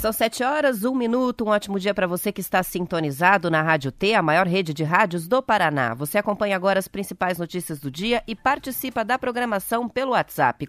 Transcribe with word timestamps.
São 0.00 0.12
sete 0.14 0.42
horas, 0.42 0.82
um 0.82 0.94
minuto. 0.94 1.44
Um 1.44 1.48
ótimo 1.48 1.78
dia 1.78 1.92
para 1.92 2.06
você 2.06 2.32
que 2.32 2.40
está 2.40 2.62
sintonizado 2.62 3.50
na 3.50 3.60
Rádio 3.60 3.92
T, 3.92 4.14
a 4.14 4.22
maior 4.22 4.46
rede 4.46 4.72
de 4.72 4.82
rádios 4.82 5.28
do 5.28 5.42
Paraná. 5.42 5.92
Você 5.92 6.16
acompanha 6.16 6.56
agora 6.56 6.78
as 6.78 6.88
principais 6.88 7.36
notícias 7.36 7.78
do 7.78 7.90
dia 7.90 8.22
e 8.26 8.34
participa 8.34 9.04
da 9.04 9.18
programação 9.18 9.90
pelo 9.90 10.12
WhatsApp 10.12 10.66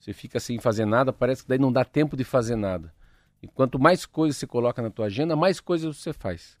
você 0.00 0.12
fica 0.12 0.40
sem 0.40 0.58
fazer 0.58 0.86
nada, 0.86 1.12
parece 1.12 1.44
que 1.44 1.48
daí 1.48 1.58
não 1.58 1.70
dá 1.70 1.84
tempo 1.84 2.16
de 2.16 2.24
fazer 2.24 2.56
nada. 2.56 2.92
E 3.40 3.46
quanto 3.46 3.78
mais 3.78 4.04
coisas 4.04 4.38
você 4.38 4.46
coloca 4.46 4.82
na 4.82 4.90
tua 4.90 5.06
agenda, 5.06 5.36
mais 5.36 5.60
coisas 5.60 5.96
você 5.96 6.12
faz 6.12 6.59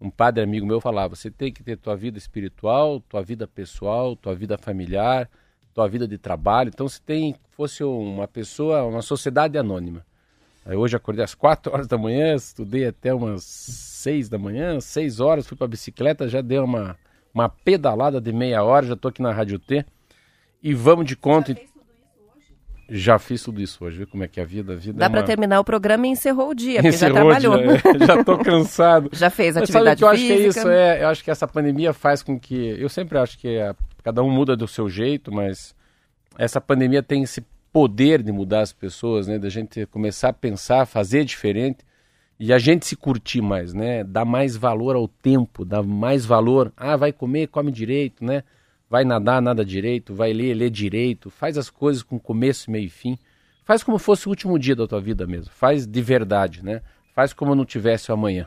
um 0.00 0.10
padre 0.10 0.42
amigo 0.42 0.66
meu 0.66 0.80
falava: 0.80 1.14
você 1.14 1.30
tem 1.30 1.52
que 1.52 1.62
ter 1.62 1.76
tua 1.76 1.96
vida 1.96 2.18
espiritual, 2.18 3.00
tua 3.00 3.22
vida 3.22 3.46
pessoal, 3.46 4.14
tua 4.14 4.34
vida 4.34 4.58
familiar, 4.58 5.28
tua 5.74 5.88
vida 5.88 6.06
de 6.06 6.18
trabalho. 6.18 6.70
Então, 6.72 6.88
se 6.88 7.00
tem 7.00 7.34
fosse 7.50 7.82
uma 7.82 8.28
pessoa, 8.28 8.84
uma 8.84 9.02
sociedade 9.02 9.56
anônima. 9.56 10.04
Aí 10.64 10.76
hoje 10.76 10.96
acordei 10.96 11.24
às 11.24 11.34
4 11.34 11.72
horas 11.72 11.86
da 11.86 11.96
manhã, 11.96 12.34
estudei 12.34 12.86
até 12.86 13.14
umas 13.14 13.44
6 13.44 14.28
da 14.28 14.36
manhã, 14.36 14.80
6 14.80 15.20
horas, 15.20 15.46
fui 15.46 15.56
para 15.56 15.64
a 15.64 15.68
bicicleta, 15.68 16.28
já 16.28 16.40
dei 16.40 16.58
uma, 16.58 16.96
uma 17.32 17.48
pedalada 17.48 18.20
de 18.20 18.32
meia 18.32 18.62
hora, 18.62 18.84
já 18.84 18.94
estou 18.94 19.08
aqui 19.08 19.22
na 19.22 19.32
Rádio 19.32 19.58
T. 19.58 19.86
E 20.62 20.74
vamos 20.74 21.06
de 21.06 21.16
conta. 21.16 21.54
Já 21.54 21.60
fiz 23.18 23.42
tudo 23.42 23.60
isso 23.60 23.84
hoje, 23.84 23.98
viu 23.98 24.06
como 24.06 24.22
é 24.24 24.28
que 24.28 24.38
é 24.38 24.42
a 24.42 24.46
vida? 24.46 24.74
A 24.74 24.76
vida 24.76 24.98
Dá 24.98 25.06
é 25.06 25.08
para 25.08 25.20
uma... 25.20 25.26
terminar 25.26 25.60
o 25.60 25.64
programa 25.64 26.06
e 26.06 26.10
encerrou 26.10 26.50
o 26.50 26.54
dia, 26.54 26.76
porque 26.76 26.88
Encerrou 26.88 27.32
já 27.32 27.40
trabalhou. 27.40 27.58
Dia, 27.58 27.82
é. 28.02 28.06
já 28.06 28.24
tô 28.24 28.38
cansado. 28.38 29.10
já 29.12 29.30
fez 29.30 29.54
Mas 29.54 29.64
atividade 29.64 30.00
sabe 30.00 30.16
que 30.18 30.24
eu 30.24 30.36
física. 30.36 30.48
acho 30.48 30.52
que 30.52 30.58
é 30.58 30.60
isso, 30.60 30.68
é, 30.68 31.02
eu 31.02 31.08
acho 31.08 31.24
que 31.24 31.30
essa 31.30 31.48
pandemia 31.48 31.92
faz 31.92 32.22
com 32.22 32.38
que, 32.38 32.76
eu 32.78 32.88
sempre 32.88 33.18
acho 33.18 33.38
que 33.38 33.58
a, 33.58 33.74
cada 34.02 34.22
um 34.22 34.30
muda 34.30 34.56
do 34.56 34.68
seu 34.68 34.88
jeito, 34.88 35.32
mas 35.32 35.74
essa 36.38 36.60
pandemia 36.60 37.02
tem 37.02 37.22
esse 37.22 37.44
poder 37.72 38.22
de 38.22 38.32
mudar 38.32 38.60
as 38.60 38.72
pessoas, 38.72 39.26
né, 39.26 39.38
da 39.38 39.48
gente 39.48 39.84
começar 39.86 40.28
a 40.28 40.32
pensar, 40.32 40.86
fazer 40.86 41.24
diferente 41.24 41.84
e 42.38 42.52
a 42.52 42.58
gente 42.58 42.86
se 42.86 42.96
curtir 42.96 43.42
mais, 43.42 43.74
né, 43.74 44.04
dar 44.04 44.24
mais 44.24 44.56
valor 44.56 44.96
ao 44.96 45.08
tempo, 45.08 45.64
dar 45.64 45.82
mais 45.82 46.24
valor, 46.24 46.72
ah, 46.76 46.96
vai 46.96 47.12
comer, 47.12 47.48
come 47.48 47.70
direito, 47.70 48.24
né, 48.24 48.44
vai 48.96 49.04
nadar, 49.04 49.42
nada 49.42 49.62
direito, 49.62 50.14
vai 50.14 50.32
ler, 50.32 50.54
lê 50.54 50.70
direito, 50.70 51.28
faz 51.28 51.58
as 51.58 51.68
coisas 51.68 52.02
com 52.02 52.18
começo, 52.18 52.70
meio 52.70 52.86
e 52.86 52.88
fim. 52.88 53.18
Faz 53.62 53.82
como 53.82 53.98
fosse 53.98 54.26
o 54.26 54.30
último 54.30 54.58
dia 54.58 54.74
da 54.74 54.86
tua 54.86 55.02
vida 55.02 55.26
mesmo. 55.26 55.52
Faz 55.52 55.86
de 55.86 56.00
verdade, 56.00 56.64
né? 56.64 56.80
Faz 57.14 57.34
como 57.34 57.54
não 57.54 57.66
tivesse 57.66 58.10
o 58.10 58.14
amanhã. 58.14 58.46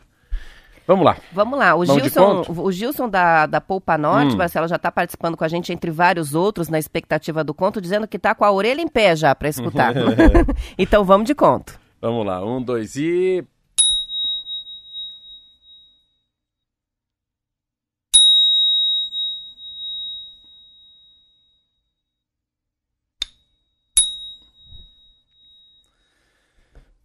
Vamos 0.88 1.06
lá. 1.06 1.18
Vamos 1.32 1.60
lá. 1.60 1.76
O 1.76 1.86
Vamos 1.86 2.02
Gilson, 2.02 2.44
o 2.48 2.72
Gilson 2.72 3.08
da, 3.08 3.46
da 3.46 3.62
Poupa 3.62 3.96
Norte, 3.96 4.34
Hum. 4.34 4.38
Marcelo, 4.38 4.68
já 4.68 4.78
está 4.78 4.92
participando 4.92 5.38
com 5.38 5.44
a 5.44 5.48
gente, 5.48 5.72
entre 5.72 5.92
vários 5.92 6.34
outros, 6.34 6.68
na 6.68 6.80
expectativa 6.80 7.44
do 7.44 7.54
conto, 7.54 7.80
dizendo 7.80 8.08
que 8.08 8.18
está 8.18 8.34
com 8.34 8.44
a 8.44 8.52
orelha 8.52 8.82
em 8.82 8.88
pé 8.88 9.16
já 9.16 9.36
para 9.36 9.50
escutar. 9.50 9.94
então 10.80 11.04
vamos 11.06 11.28
de 11.28 11.36
conto. 11.36 11.80
Vamos 12.02 12.26
lá. 12.26 12.44
Um, 12.44 12.60
dois 12.60 12.96
e. 12.96 13.46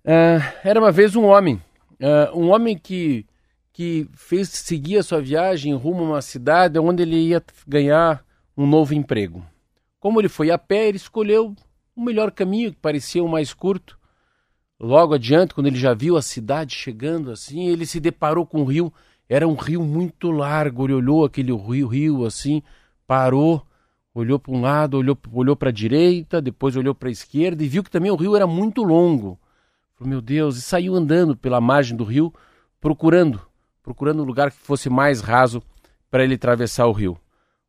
Ah, 0.07 0.55
era 0.63 0.79
uma 0.79 0.93
vez 0.93 1.17
um 1.17 1.25
homem, 1.25 1.61
ah, 2.03 2.31
um 2.35 2.51
homem 2.51 2.77
que, 2.77 3.25
que 3.73 4.07
fez 4.13 4.51
seguir 4.51 4.99
a 4.99 5.03
sua 5.03 5.21
viagem 5.21 5.75
rumo 5.75 6.05
a 6.05 6.09
uma 6.09 6.23
cidade 6.23 6.79
onde 6.79 7.03
ele 7.03 7.17
ia 7.17 7.43
ganhar 7.67 8.23
um 8.55 8.67
novo 8.67 8.93
emprego. 8.93 9.45
Como 9.99 10.21
ele 10.21 10.29
foi 10.29 10.51
a 10.51 10.59
pé, 10.59 10.89
ele 10.89 10.99
escolheu 10.99 11.55
o 11.97 12.03
melhor 12.03 12.31
caminho, 12.31 12.73
que 12.73 12.79
parecia 12.79 13.25
o 13.25 13.29
mais 13.29 13.55
curto. 13.55 13.99
Logo 14.79 15.15
adiante, 15.15 15.55
quando 15.55 15.69
ele 15.69 15.79
já 15.79 15.95
viu 15.95 16.19
a 16.19 16.23
cidade 16.23 16.75
chegando 16.75 17.31
assim, 17.31 17.69
ele 17.69 17.87
se 17.87 17.99
deparou 17.99 18.45
com 18.45 18.61
um 18.61 18.65
rio. 18.65 18.93
Era 19.27 19.49
um 19.49 19.55
rio 19.55 19.83
muito 19.83 20.31
largo. 20.31 20.85
Ele 20.85 20.93
olhou 20.95 21.25
aquele 21.25 21.53
rio, 21.55 21.87
rio 21.87 22.27
assim, 22.27 22.63
parou, 23.07 23.67
olhou 24.15 24.39
para 24.39 24.53
um 24.53 24.61
lado, 24.61 24.99
olhou, 24.99 25.17
olhou 25.33 25.57
para 25.57 25.71
a 25.71 25.73
direita, 25.73 26.43
depois 26.43 26.77
olhou 26.77 26.95
para 26.95 27.09
a 27.09 27.13
esquerda 27.13 27.65
e 27.65 27.69
viu 27.69 27.83
que 27.83 27.91
também 27.91 28.11
o 28.11 28.17
rio 28.17 28.37
era 28.37 28.47
muito 28.47 28.83
longo. 28.83 29.39
Falou, 29.95 30.11
meu 30.11 30.21
Deus, 30.21 30.57
e 30.57 30.63
saiu 30.63 30.95
andando 30.95 31.37
pela 31.37 31.61
margem 31.61 31.97
do 31.97 32.05
rio, 32.05 32.33
procurando, 32.81 33.41
procurando 33.83 34.23
um 34.23 34.27
lugar 34.27 34.51
que 34.51 34.59
fosse 34.59 34.91
mais 34.91 35.21
raso 35.21 35.63
para 36.11 36.25
ele 36.25 36.35
atravessar 36.35 36.87
o 36.87 36.93
rio. 36.93 37.19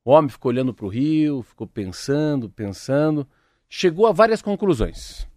O 0.03 0.11
homem 0.11 0.29
ficou 0.29 0.51
olhando 0.51 0.73
para 0.73 0.85
o 0.85 0.89
rio, 0.89 1.41
ficou 1.43 1.67
pensando, 1.67 2.49
pensando, 2.49 3.27
chegou 3.69 4.07
a 4.07 4.11
várias 4.11 4.41
conclusões. 4.41 5.27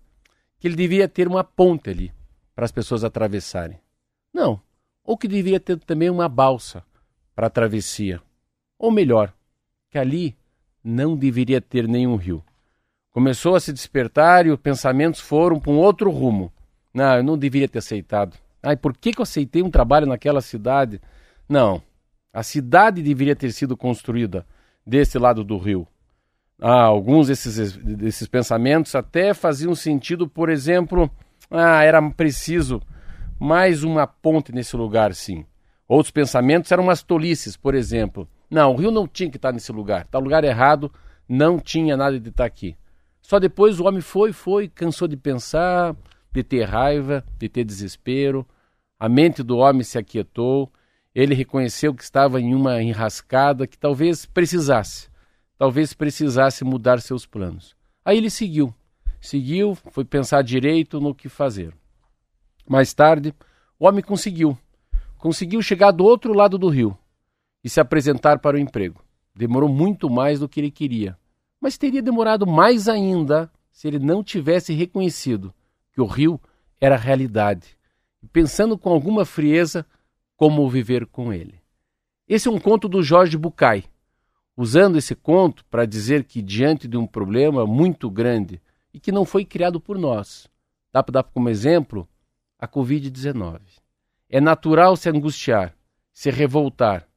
Que 0.58 0.68
ele 0.68 0.76
devia 0.76 1.08
ter 1.08 1.28
uma 1.28 1.44
ponte 1.44 1.90
ali 1.90 2.12
para 2.54 2.64
as 2.64 2.72
pessoas 2.72 3.04
atravessarem. 3.04 3.78
Não, 4.32 4.60
ou 5.04 5.16
que 5.16 5.28
devia 5.28 5.58
ter 5.58 5.78
também 5.78 6.10
uma 6.10 6.28
balsa 6.28 6.84
para 7.34 7.46
a 7.46 7.50
travessia. 7.50 8.20
Ou 8.78 8.90
melhor, 8.90 9.32
que 9.90 9.98
ali 9.98 10.36
não 10.82 11.16
deveria 11.16 11.60
ter 11.60 11.86
nenhum 11.88 12.16
rio. 12.16 12.44
Começou 13.10 13.54
a 13.54 13.60
se 13.60 13.72
despertar 13.72 14.46
e 14.46 14.50
os 14.50 14.60
pensamentos 14.60 15.20
foram 15.20 15.58
para 15.58 15.70
um 15.70 15.78
outro 15.78 16.10
rumo. 16.10 16.52
Não, 16.98 17.16
eu 17.18 17.22
não 17.22 17.38
deveria 17.38 17.68
ter 17.68 17.78
aceitado. 17.78 18.36
Ai, 18.60 18.76
por 18.76 18.92
que, 18.96 19.12
que 19.12 19.20
eu 19.20 19.22
aceitei 19.22 19.62
um 19.62 19.70
trabalho 19.70 20.04
naquela 20.04 20.40
cidade? 20.40 21.00
Não, 21.48 21.80
a 22.32 22.42
cidade 22.42 23.00
deveria 23.02 23.36
ter 23.36 23.52
sido 23.52 23.76
construída 23.76 24.44
desse 24.84 25.16
lado 25.16 25.44
do 25.44 25.56
rio. 25.58 25.86
Ah, 26.60 26.82
alguns 26.82 27.28
desses, 27.28 27.76
desses 27.76 28.26
pensamentos 28.26 28.96
até 28.96 29.32
faziam 29.32 29.76
sentido, 29.76 30.28
por 30.28 30.48
exemplo, 30.48 31.08
ah, 31.48 31.84
era 31.84 32.02
preciso 32.10 32.82
mais 33.38 33.84
uma 33.84 34.04
ponte 34.04 34.50
nesse 34.50 34.76
lugar, 34.76 35.14
sim. 35.14 35.46
Outros 35.86 36.10
pensamentos 36.10 36.72
eram 36.72 36.82
umas 36.82 37.00
tolices, 37.00 37.56
por 37.56 37.76
exemplo. 37.76 38.28
Não, 38.50 38.72
o 38.72 38.76
rio 38.76 38.90
não 38.90 39.06
tinha 39.06 39.30
que 39.30 39.36
estar 39.36 39.52
nesse 39.52 39.70
lugar. 39.70 40.02
Está 40.02 40.18
lugar 40.18 40.42
errado, 40.42 40.92
não 41.28 41.60
tinha 41.60 41.96
nada 41.96 42.18
de 42.18 42.28
estar 42.28 42.44
aqui. 42.44 42.76
Só 43.22 43.38
depois 43.38 43.78
o 43.78 43.84
homem 43.84 44.00
foi, 44.00 44.32
foi, 44.32 44.66
cansou 44.66 45.06
de 45.06 45.16
pensar, 45.16 45.94
de 46.32 46.42
ter 46.42 46.64
raiva, 46.64 47.24
de 47.38 47.48
ter 47.48 47.64
desespero. 47.64 48.46
A 48.98 49.08
mente 49.08 49.42
do 49.42 49.58
homem 49.58 49.82
se 49.82 49.98
aquietou. 49.98 50.72
Ele 51.14 51.34
reconheceu 51.34 51.94
que 51.94 52.02
estava 52.02 52.40
em 52.40 52.54
uma 52.54 52.82
enrascada 52.82 53.66
que 53.66 53.78
talvez 53.78 54.24
precisasse, 54.26 55.08
talvez 55.56 55.92
precisasse 55.92 56.64
mudar 56.64 57.00
seus 57.00 57.26
planos. 57.26 57.74
Aí 58.04 58.18
ele 58.18 58.30
seguiu, 58.30 58.72
seguiu, 59.20 59.74
foi 59.74 60.04
pensar 60.04 60.42
direito 60.42 61.00
no 61.00 61.14
que 61.14 61.28
fazer. 61.28 61.74
Mais 62.68 62.94
tarde, 62.94 63.34
o 63.78 63.86
homem 63.86 64.02
conseguiu, 64.02 64.56
conseguiu 65.16 65.60
chegar 65.62 65.90
do 65.90 66.04
outro 66.04 66.32
lado 66.32 66.56
do 66.56 66.68
rio 66.68 66.96
e 67.64 67.68
se 67.68 67.80
apresentar 67.80 68.38
para 68.38 68.56
o 68.56 68.60
emprego. 68.60 69.02
Demorou 69.34 69.68
muito 69.68 70.08
mais 70.08 70.38
do 70.38 70.48
que 70.48 70.60
ele 70.60 70.70
queria, 70.70 71.18
mas 71.60 71.78
teria 71.78 72.02
demorado 72.02 72.46
mais 72.46 72.88
ainda 72.88 73.50
se 73.72 73.88
ele 73.88 73.98
não 73.98 74.22
tivesse 74.22 74.72
reconhecido 74.72 75.52
que 75.98 76.02
o 76.02 76.06
rio 76.06 76.40
era 76.80 76.96
realidade, 76.96 77.76
pensando 78.32 78.78
com 78.78 78.88
alguma 78.88 79.24
frieza 79.24 79.84
como 80.36 80.70
viver 80.70 81.04
com 81.06 81.32
ele. 81.32 81.60
Esse 82.28 82.46
é 82.46 82.50
um 82.52 82.60
conto 82.60 82.88
do 82.88 83.02
Jorge 83.02 83.36
Bucay, 83.36 83.84
usando 84.56 84.96
esse 84.96 85.16
conto 85.16 85.64
para 85.64 85.84
dizer 85.84 86.22
que 86.22 86.40
diante 86.40 86.86
de 86.86 86.96
um 86.96 87.04
problema 87.04 87.66
muito 87.66 88.08
grande 88.08 88.62
e 88.94 89.00
que 89.00 89.10
não 89.10 89.24
foi 89.24 89.44
criado 89.44 89.80
por 89.80 89.98
nós, 89.98 90.48
dá 90.92 91.02
para 91.02 91.14
dar 91.14 91.24
como 91.24 91.48
exemplo 91.48 92.08
a 92.60 92.68
Covid-19. 92.68 93.58
É 94.30 94.40
natural 94.40 94.94
se 94.94 95.10
angustiar, 95.10 95.74
se 96.12 96.30
revoltar. 96.30 97.08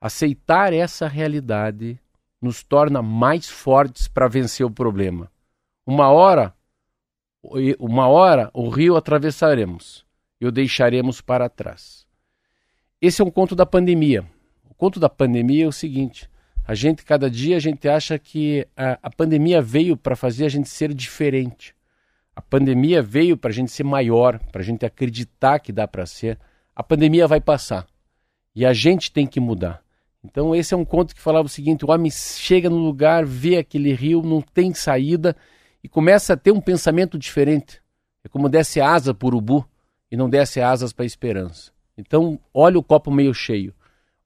Aceitar 0.00 0.72
essa 0.72 1.06
realidade 1.06 2.00
nos 2.40 2.62
torna 2.62 3.02
mais 3.02 3.50
fortes 3.50 4.08
para 4.08 4.28
vencer 4.28 4.64
o 4.64 4.70
problema. 4.70 5.30
Uma 5.86 6.08
hora, 6.08 6.54
uma 7.78 8.08
hora 8.08 8.50
o 8.54 8.68
rio 8.68 8.96
atravessaremos 8.96 10.04
e 10.40 10.46
o 10.46 10.52
deixaremos 10.52 11.20
para 11.20 11.48
trás. 11.48 12.06
Esse 13.00 13.20
é 13.20 13.24
um 13.24 13.30
conto 13.30 13.54
da 13.54 13.66
pandemia. 13.66 14.24
O 14.68 14.74
conto 14.74 14.98
da 14.98 15.08
pandemia 15.08 15.64
é 15.64 15.68
o 15.68 15.72
seguinte: 15.72 16.28
a 16.66 16.74
gente 16.74 17.04
cada 17.04 17.30
dia 17.30 17.56
a 17.56 17.60
gente 17.60 17.86
acha 17.88 18.18
que 18.18 18.66
a, 18.76 18.98
a 19.02 19.10
pandemia 19.10 19.60
veio 19.60 19.96
para 19.96 20.16
fazer 20.16 20.46
a 20.46 20.48
gente 20.48 20.68
ser 20.68 20.94
diferente. 20.94 21.74
A 22.34 22.40
pandemia 22.40 23.02
veio 23.02 23.36
para 23.36 23.50
a 23.50 23.54
gente 23.54 23.70
ser 23.70 23.84
maior, 23.84 24.38
para 24.50 24.62
a 24.62 24.64
gente 24.64 24.84
acreditar 24.84 25.60
que 25.60 25.70
dá 25.70 25.86
para 25.86 26.06
ser. 26.06 26.38
A 26.74 26.82
pandemia 26.82 27.28
vai 27.28 27.40
passar 27.40 27.86
e 28.54 28.64
a 28.64 28.72
gente 28.72 29.12
tem 29.12 29.26
que 29.26 29.38
mudar. 29.38 29.82
Então 30.24 30.54
esse 30.54 30.72
é 30.72 30.76
um 30.76 30.84
conto 30.84 31.14
que 31.14 31.20
falava 31.20 31.46
o 31.46 31.50
seguinte: 31.50 31.84
o 31.84 31.90
homem 31.90 32.10
chega 32.10 32.70
no 32.70 32.78
lugar, 32.78 33.24
vê 33.24 33.58
aquele 33.58 33.92
rio, 33.92 34.22
não 34.22 34.40
tem 34.40 34.72
saída 34.72 35.36
e 35.84 35.88
começa 35.88 36.32
a 36.32 36.36
ter 36.36 36.50
um 36.50 36.62
pensamento 36.62 37.18
diferente. 37.18 37.82
É 38.24 38.28
como 38.28 38.48
desse 38.48 38.80
asa 38.80 39.12
para 39.12 39.26
o 39.26 39.28
urubu 39.28 39.68
e 40.10 40.16
não 40.16 40.30
desse 40.30 40.58
asas 40.62 40.94
para 40.94 41.04
a 41.04 41.06
esperança. 41.06 41.70
Então 41.94 42.40
olha 42.54 42.78
o 42.78 42.82
copo 42.82 43.10
meio 43.10 43.34
cheio. 43.34 43.74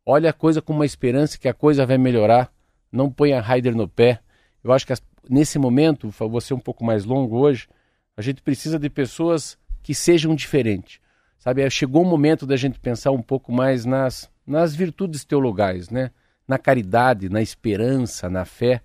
Olha 0.07 0.31
a 0.31 0.33
coisa 0.33 0.63
com 0.63 0.73
uma 0.73 0.87
esperança 0.87 1.37
que 1.37 1.49
a 1.49 1.53
coisa 1.53 1.85
vai 1.85 1.99
melhorar. 1.99 2.53
Não 2.93 3.11
ponha 3.11 3.41
Raider 3.41 3.75
no 3.75 3.89
pé. 3.89 4.21
Eu 4.63 4.73
acho 4.73 4.87
que 4.87 4.95
nesse 5.29 5.59
momento, 5.59 6.15
ser 6.41 6.55
um 6.55 6.61
pouco 6.61 6.85
mais 6.85 7.05
longo 7.05 7.37
hoje, 7.37 7.69
a 8.17 8.23
gente 8.23 8.41
precisa 8.41 8.79
de 8.79 8.89
pessoas 8.89 9.59
que 9.83 9.97
sejam 9.97 10.37
diferentes. 10.37 11.01
Sabe, 11.41 11.69
chegou 11.71 12.03
o 12.03 12.07
momento 12.07 12.47
da 12.47 12.57
gente 12.57 12.79
pensar 12.79 13.11
um 13.11 13.23
pouco 13.23 13.53
mais 13.53 13.85
nas, 13.85 14.31
nas 14.47 14.77
virtudes 14.77 15.25
teologais, 15.25 15.91
né? 15.91 16.13
Na 16.47 16.57
caridade, 16.57 17.29
na 17.29 17.43
esperança, 17.43 18.31
na 18.31 18.45
fé. 18.45 18.81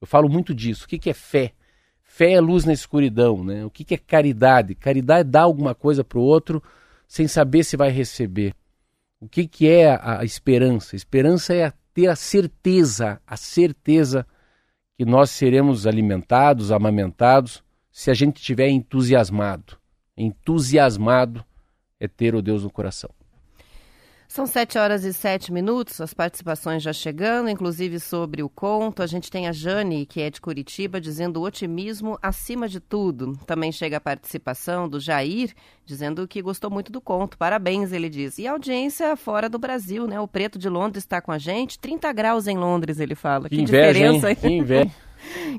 Eu 0.00 0.06
falo 0.06 0.28
muito 0.28 0.54
disso. 0.54 0.84
O 0.84 0.88
que, 0.88 0.98
que 0.98 1.10
é 1.10 1.14
fé? 1.14 1.52
Fé 2.14 2.32
é 2.32 2.40
luz 2.42 2.66
na 2.66 2.74
escuridão, 2.74 3.42
né? 3.42 3.64
O 3.64 3.70
que, 3.70 3.94
é 3.94 3.96
caridade? 3.96 4.74
Caridade 4.74 5.20
é 5.20 5.24
dar 5.24 5.44
alguma 5.44 5.74
coisa 5.74 6.04
para 6.04 6.18
o 6.18 6.22
outro 6.22 6.62
sem 7.08 7.26
saber 7.26 7.64
se 7.64 7.74
vai 7.74 7.88
receber. 7.88 8.54
O 9.18 9.26
que, 9.26 9.66
é 9.66 9.94
a, 9.94 10.20
a 10.20 10.24
esperança? 10.24 10.94
Esperança 10.94 11.54
é 11.54 11.72
ter 11.94 12.08
a 12.08 12.14
certeza, 12.14 13.18
a 13.26 13.34
certeza 13.34 14.26
que 14.94 15.06
nós 15.06 15.30
seremos 15.30 15.86
alimentados, 15.86 16.70
amamentados, 16.70 17.64
se 17.90 18.10
a 18.10 18.14
gente 18.14 18.36
estiver 18.36 18.68
entusiasmado. 18.68 19.78
Entusiasmado 20.14 21.42
é 21.98 22.06
ter 22.06 22.34
o 22.34 22.42
Deus 22.42 22.62
no 22.62 22.70
coração. 22.70 23.08
São 24.32 24.46
sete 24.46 24.78
horas 24.78 25.04
e 25.04 25.12
sete 25.12 25.52
minutos, 25.52 26.00
as 26.00 26.14
participações 26.14 26.82
já 26.82 26.90
chegando, 26.90 27.50
inclusive 27.50 28.00
sobre 28.00 28.42
o 28.42 28.48
conto. 28.48 29.02
A 29.02 29.06
gente 29.06 29.30
tem 29.30 29.46
a 29.46 29.52
Jane, 29.52 30.06
que 30.06 30.22
é 30.22 30.30
de 30.30 30.40
Curitiba, 30.40 30.98
dizendo 30.98 31.42
otimismo 31.42 32.18
acima 32.22 32.66
de 32.66 32.80
tudo. 32.80 33.38
Também 33.46 33.70
chega 33.70 33.98
a 33.98 34.00
participação 34.00 34.88
do 34.88 34.98
Jair, 34.98 35.52
dizendo 35.84 36.26
que 36.26 36.40
gostou 36.40 36.70
muito 36.70 36.90
do 36.90 36.98
conto. 36.98 37.36
Parabéns, 37.36 37.92
ele 37.92 38.08
diz. 38.08 38.38
E 38.38 38.46
a 38.46 38.52
audiência 38.52 39.14
fora 39.16 39.50
do 39.50 39.58
Brasil, 39.58 40.06
né? 40.06 40.18
O 40.18 40.26
Preto 40.26 40.58
de 40.58 40.70
Londres 40.70 41.04
está 41.04 41.20
com 41.20 41.30
a 41.30 41.36
gente. 41.36 41.78
30 41.78 42.10
graus 42.14 42.46
em 42.46 42.56
Londres, 42.56 43.00
ele 43.00 43.14
fala. 43.14 43.50
Que, 43.50 43.56
que 43.56 43.62
inveja, 43.62 43.92
diferença. 43.92 44.30
Hein? 44.30 44.36
Que 44.36 44.48
inveja. 44.48 44.90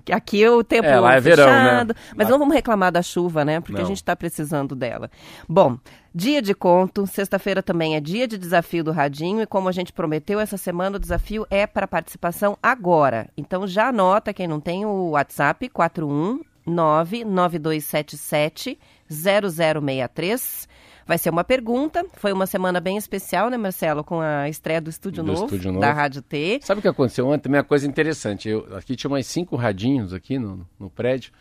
que 0.03 0.11
aqui 0.11 0.47
o 0.47 0.63
tempo 0.63 0.87
é, 0.87 0.99
lá 0.99 1.15
é 1.15 1.21
fechado, 1.21 1.45
verão, 1.45 1.85
né? 1.85 1.93
mas 2.15 2.27
lá... 2.27 2.31
não 2.31 2.39
vamos 2.39 2.53
reclamar 2.53 2.91
da 2.91 3.01
chuva, 3.01 3.45
né? 3.45 3.59
Porque 3.59 3.77
não. 3.77 3.83
a 3.83 3.87
gente 3.87 3.97
está 3.97 4.15
precisando 4.15 4.75
dela. 4.75 5.09
Bom, 5.47 5.77
dia 6.13 6.41
de 6.41 6.53
conto, 6.53 7.07
sexta-feira 7.07 7.63
também 7.63 7.95
é 7.95 7.99
dia 7.99 8.27
de 8.27 8.37
desafio 8.37 8.83
do 8.83 8.91
Radinho 8.91 9.41
e 9.41 9.45
como 9.45 9.69
a 9.69 9.71
gente 9.71 9.93
prometeu, 9.93 10.39
essa 10.39 10.57
semana 10.57 10.97
o 10.97 10.99
desafio 10.99 11.45
é 11.49 11.65
para 11.65 11.87
participação 11.87 12.57
agora. 12.61 13.29
Então 13.37 13.67
já 13.67 13.89
anota 13.89 14.33
quem 14.33 14.47
não 14.47 14.59
tem 14.59 14.85
o 14.85 15.11
WhatsApp 15.11 15.69
41 15.69 16.41
99277 16.65 18.79
0063 19.09 20.67
Vai 21.05 21.17
ser 21.17 21.29
uma 21.29 21.43
pergunta. 21.43 22.05
Foi 22.13 22.31
uma 22.31 22.45
semana 22.45 22.79
bem 22.79 22.97
especial, 22.97 23.49
né, 23.49 23.57
Marcelo? 23.57 24.03
Com 24.03 24.21
a 24.21 24.47
estreia 24.47 24.79
do 24.79 24.89
Estúdio, 24.89 25.23
do 25.23 25.27
novo, 25.27 25.45
Estúdio 25.45 25.71
Novo, 25.71 25.81
da 25.81 25.91
Rádio 25.91 26.21
T. 26.21 26.59
Sabe 26.61 26.79
o 26.79 26.81
que 26.81 26.87
aconteceu 26.87 27.27
ontem? 27.27 27.49
Uma 27.49 27.63
coisa 27.63 27.85
interessante. 27.87 28.49
Eu, 28.49 28.67
aqui 28.75 28.95
tinha 28.95 29.09
mais 29.09 29.27
cinco 29.27 29.55
radinhos 29.55 30.13
aqui 30.13 30.39
no, 30.39 30.67
no 30.79 30.89
prédio. 30.89 31.31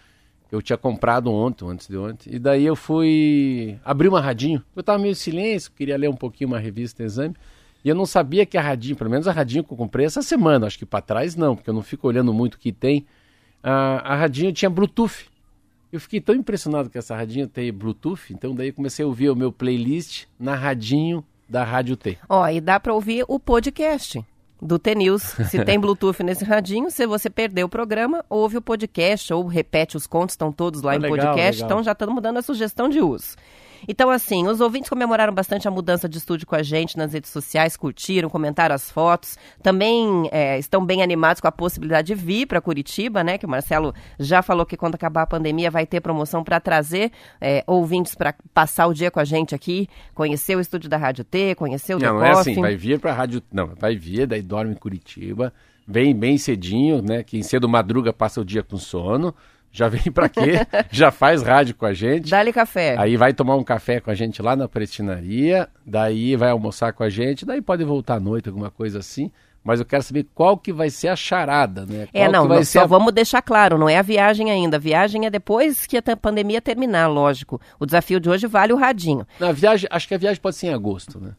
Eu 0.51 0.61
tinha 0.61 0.77
comprado 0.77 1.33
ontem, 1.33 1.67
antes 1.67 1.89
de 1.89 1.97
ontem. 1.97 2.35
E 2.35 2.39
daí 2.39 2.67
eu 2.67 2.77
fui 2.77 3.79
abrir 3.85 4.09
uma 4.09 4.21
radinho. 4.21 4.63
Eu 4.77 4.81
estava 4.81 4.99
meio 4.99 5.15
silêncio, 5.15 5.73
queria 5.73 5.97
ler 5.97 6.11
um 6.11 6.17
pouquinho 6.17 6.49
uma 6.49 6.59
revista 6.59 7.03
Exame. 7.03 7.35
E 7.85 7.89
eu 7.89 7.95
não 7.95 8.05
sabia 8.05 8.45
que 8.45 8.59
a 8.59 8.61
radinho, 8.61 8.95
pelo 8.95 9.11
menos 9.11 9.27
a 9.27 9.33
radinho 9.33 9.65
que 9.65 9.73
eu 9.73 9.77
comprei 9.77 10.05
essa 10.05 10.23
semana, 10.23 10.67
acho 10.67 10.79
que 10.79 10.85
para 10.85 11.01
trás 11.01 11.35
não, 11.35 11.57
porque 11.57 11.71
eu 11.71 11.75
não 11.75 11.83
fico 11.83 12.07
olhando 12.07 12.33
muito 12.35 12.55
o 12.55 12.59
que 12.59 12.71
tem. 12.71 13.07
A, 13.63 14.13
a 14.13 14.17
radinho 14.17 14.53
tinha 14.53 14.69
Bluetooth. 14.69 15.32
Eu 15.93 16.01
fiquei 16.01 16.23
tão 16.23 16.35
impressionado 16.35 16.89
com 16.89 16.99
essa 16.99 17.15
radinho 17.15 17.47
ter 17.47 17.71
Bluetooth, 17.71 18.33
então 18.33 18.55
daí 18.55 18.73
comecei 18.73 19.05
a 19.05 19.09
ouvir 19.09 19.29
o 19.29 19.37
meu 19.37 19.53
playlist 19.53 20.25
na 20.41 20.55
radinho 20.55 21.23
da 21.47 21.63
Rádio 21.65 21.99
T. 21.99 22.17
Ó, 22.27 22.49
e 22.49 22.63
dá 22.63 22.81
para 22.81 22.95
ouvir 22.95 23.27
o 23.29 23.39
podcast 23.39 24.25
do 24.61 24.79
T-News. 24.79 25.23
Se 25.51 25.63
tem 25.63 25.79
Bluetooth 25.81 26.23
nesse 26.23 26.45
radinho, 26.45 26.91
se 26.91 27.07
você 27.07 27.29
perdeu 27.29 27.67
o 27.67 27.69
programa, 27.69 28.25
ouve 28.31 28.57
o 28.57 28.63
podcast 28.63 29.35
ou 29.35 29.47
repete 29.47 29.95
os 29.95 30.07
contos, 30.07 30.33
estão 30.33 30.51
todos 30.51 30.81
lá 30.81 30.93
ah, 30.93 30.97
em 30.97 31.01
legal, 31.01 31.19
podcast, 31.19 31.61
legal. 31.61 31.67
então 31.67 31.85
já 31.85 31.93
estamos 31.93 32.23
dando 32.23 32.39
a 32.39 32.43
sugestão 32.43 32.89
de 32.89 33.01
uso. 33.01 33.37
Então, 33.87 34.11
assim, 34.11 34.47
os 34.47 34.61
ouvintes 34.61 34.89
comemoraram 34.89 35.33
bastante 35.33 35.67
a 35.67 35.71
mudança 35.71 36.09
de 36.09 36.19
estúdio 36.19 36.47
com 36.47 36.55
a 36.55 36.63
gente 36.63 36.97
nas 36.97 37.13
redes 37.13 37.31
sociais, 37.31 37.77
curtiram, 37.77 38.29
comentaram 38.29 38.75
as 38.75 38.91
fotos. 38.91 39.39
Também 39.63 40.29
é, 40.31 40.59
estão 40.59 40.85
bem 40.85 41.03
animados 41.03 41.41
com 41.41 41.49
a 41.49 41.53
possibilidade 41.53 42.09
de 42.09 42.15
vir 42.15 42.47
para 42.47 42.61
Curitiba, 42.61 43.25
né? 43.25 43.39
Que 43.39 43.47
o 43.47 43.49
Marcelo 43.49 43.95
já 44.19 44.43
falou 44.43 44.65
que 44.65 44.77
quando 44.77 44.95
acabar 44.95 45.23
a 45.23 45.27
pandemia 45.27 45.71
vai 45.71 45.87
ter 45.87 46.01
promoção 46.01 46.45
para 46.45 46.61
trazer 46.61 47.11
é, 47.41 47.65
ouvintes 47.67 48.15
para 48.15 48.35
passar 48.55 48.87
o 48.87 48.95
dia 48.95 49.11
com 49.11 49.21
a 49.21 49.25
gente 49.25 49.55
aqui, 49.55 49.89
conhecer 50.15 50.57
o 50.57 50.61
estúdio 50.61 50.89
da 50.89 50.97
Rádio 50.97 51.25
T, 51.25 51.55
conhecer 51.55 51.95
o 51.95 51.99
Não, 51.99 52.15
não 52.15 52.25
é 52.25 52.31
assim, 52.31 52.61
vai 52.61 52.77
vir 52.77 52.99
para 52.99 53.13
a 53.13 53.15
Rádio. 53.15 53.43
Não, 53.53 53.69
vai 53.79 53.97
vir, 53.97 54.27
daí 54.27 54.43
dorme 54.43 54.73
em 54.73 54.77
Curitiba. 54.77 55.53
Vem 55.87 56.15
bem 56.15 56.39
cedinho, 56.39 57.03
né? 57.03 57.23
Quem 57.25 57.43
cedo 57.43 57.69
madruga 57.69 58.13
passa 58.13 58.41
o 58.41 58.45
dia 58.45 58.63
com 58.63 58.77
sono 58.77 59.35
já 59.73 59.89
vem 59.89 60.13
para 60.13 60.29
quê? 60.29 60.67
já 60.93 61.11
faz 61.11 61.43
rádio 61.43 61.75
com 61.75 61.87
a 61.87 61.95
gente. 61.95 62.31
Dá-lhe 62.31 62.53
café. 62.53 62.95
Aí 62.99 63.17
vai 63.17 63.33
tomar 63.33 63.57
um 63.57 63.65
café 63.65 64.01
com 64.01 64.11
a 64.11 64.15
gente 64.15 64.43
lá 64.43 64.55
na 64.55 64.69
prestinaria, 64.69 65.69
daí 65.85 66.37
vai 66.37 66.51
almoçar 66.51 66.93
com 66.93 67.03
a 67.03 67.09
gente, 67.09 67.47
daí 67.47 67.63
pode 67.63 67.83
voltar 67.83 68.17
à 68.17 68.21
noite, 68.21 68.49
alguma 68.49 68.71
coisa 68.71 68.99
assim. 68.99 69.31
Mas 69.65 69.79
eu 69.79 69.87
quero 69.87 70.03
saber 70.03 70.27
qual 70.35 70.59
que 70.59 70.73
vai 70.73 70.91
ser 70.91 71.09
a 71.09 71.17
charada, 71.17 71.87
né? 71.87 72.03
É, 72.03 72.07
qual 72.07 72.25
é, 72.25 72.29
não, 72.29 72.49
não 72.49 72.65
só 72.65 72.81
a... 72.81 72.87
vamos 72.87 73.13
deixar 73.13 73.41
claro, 73.41 73.79
não 73.79 73.89
é 73.89 73.97
a 73.97 74.03
viagem 74.03 74.51
ainda. 74.51 74.77
A 74.77 74.81
viagem 74.81 75.25
é 75.25 75.31
depois 75.31 75.87
que 75.87 75.97
a 75.97 76.17
pandemia 76.17 76.61
terminar, 76.61 77.07
lógico. 77.07 77.61
O 77.79 77.87
desafio 77.87 78.19
de 78.19 78.29
hoje 78.29 78.47
vale 78.49 78.73
o 78.73 78.77
radinho. 78.77 79.25
Na 79.39 79.53
viagem, 79.53 79.89
acho 79.91 80.09
que 80.09 80.15
a 80.15 80.19
viagem 80.19 80.41
pode 80.43 80.57
ser 80.57 80.67
em 80.67 80.75
agosto, 80.75 81.21
né? 81.21 81.31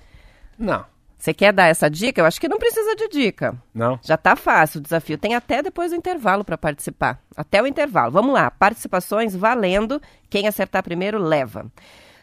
Não. 0.59 0.85
Você 1.23 1.33
quer 1.33 1.53
dar 1.53 1.69
essa 1.69 1.89
dica? 1.89 2.21
Eu 2.21 2.25
acho 2.25 2.41
que 2.41 2.49
não 2.49 2.59
precisa 2.59 2.97
de 2.97 3.09
dica. 3.09 3.55
Não. 3.73 3.97
Já 4.03 4.17
está 4.17 4.35
fácil 4.35 4.81
o 4.81 4.83
desafio. 4.83 5.17
Tem 5.17 5.37
até 5.37 5.63
depois 5.63 5.93
do 5.93 5.97
intervalo 5.97 6.45
para 6.45 6.59
participar. 6.59 7.21
Até 7.37 7.63
o 7.63 7.67
intervalo. 7.67 8.11
Vamos 8.11 8.35
lá. 8.35 8.51
Participações 8.51 9.37
valendo. 9.37 10.03
Quem 10.29 10.49
acertar 10.49 10.83
primeiro 10.83 11.23
leva. 11.23 11.67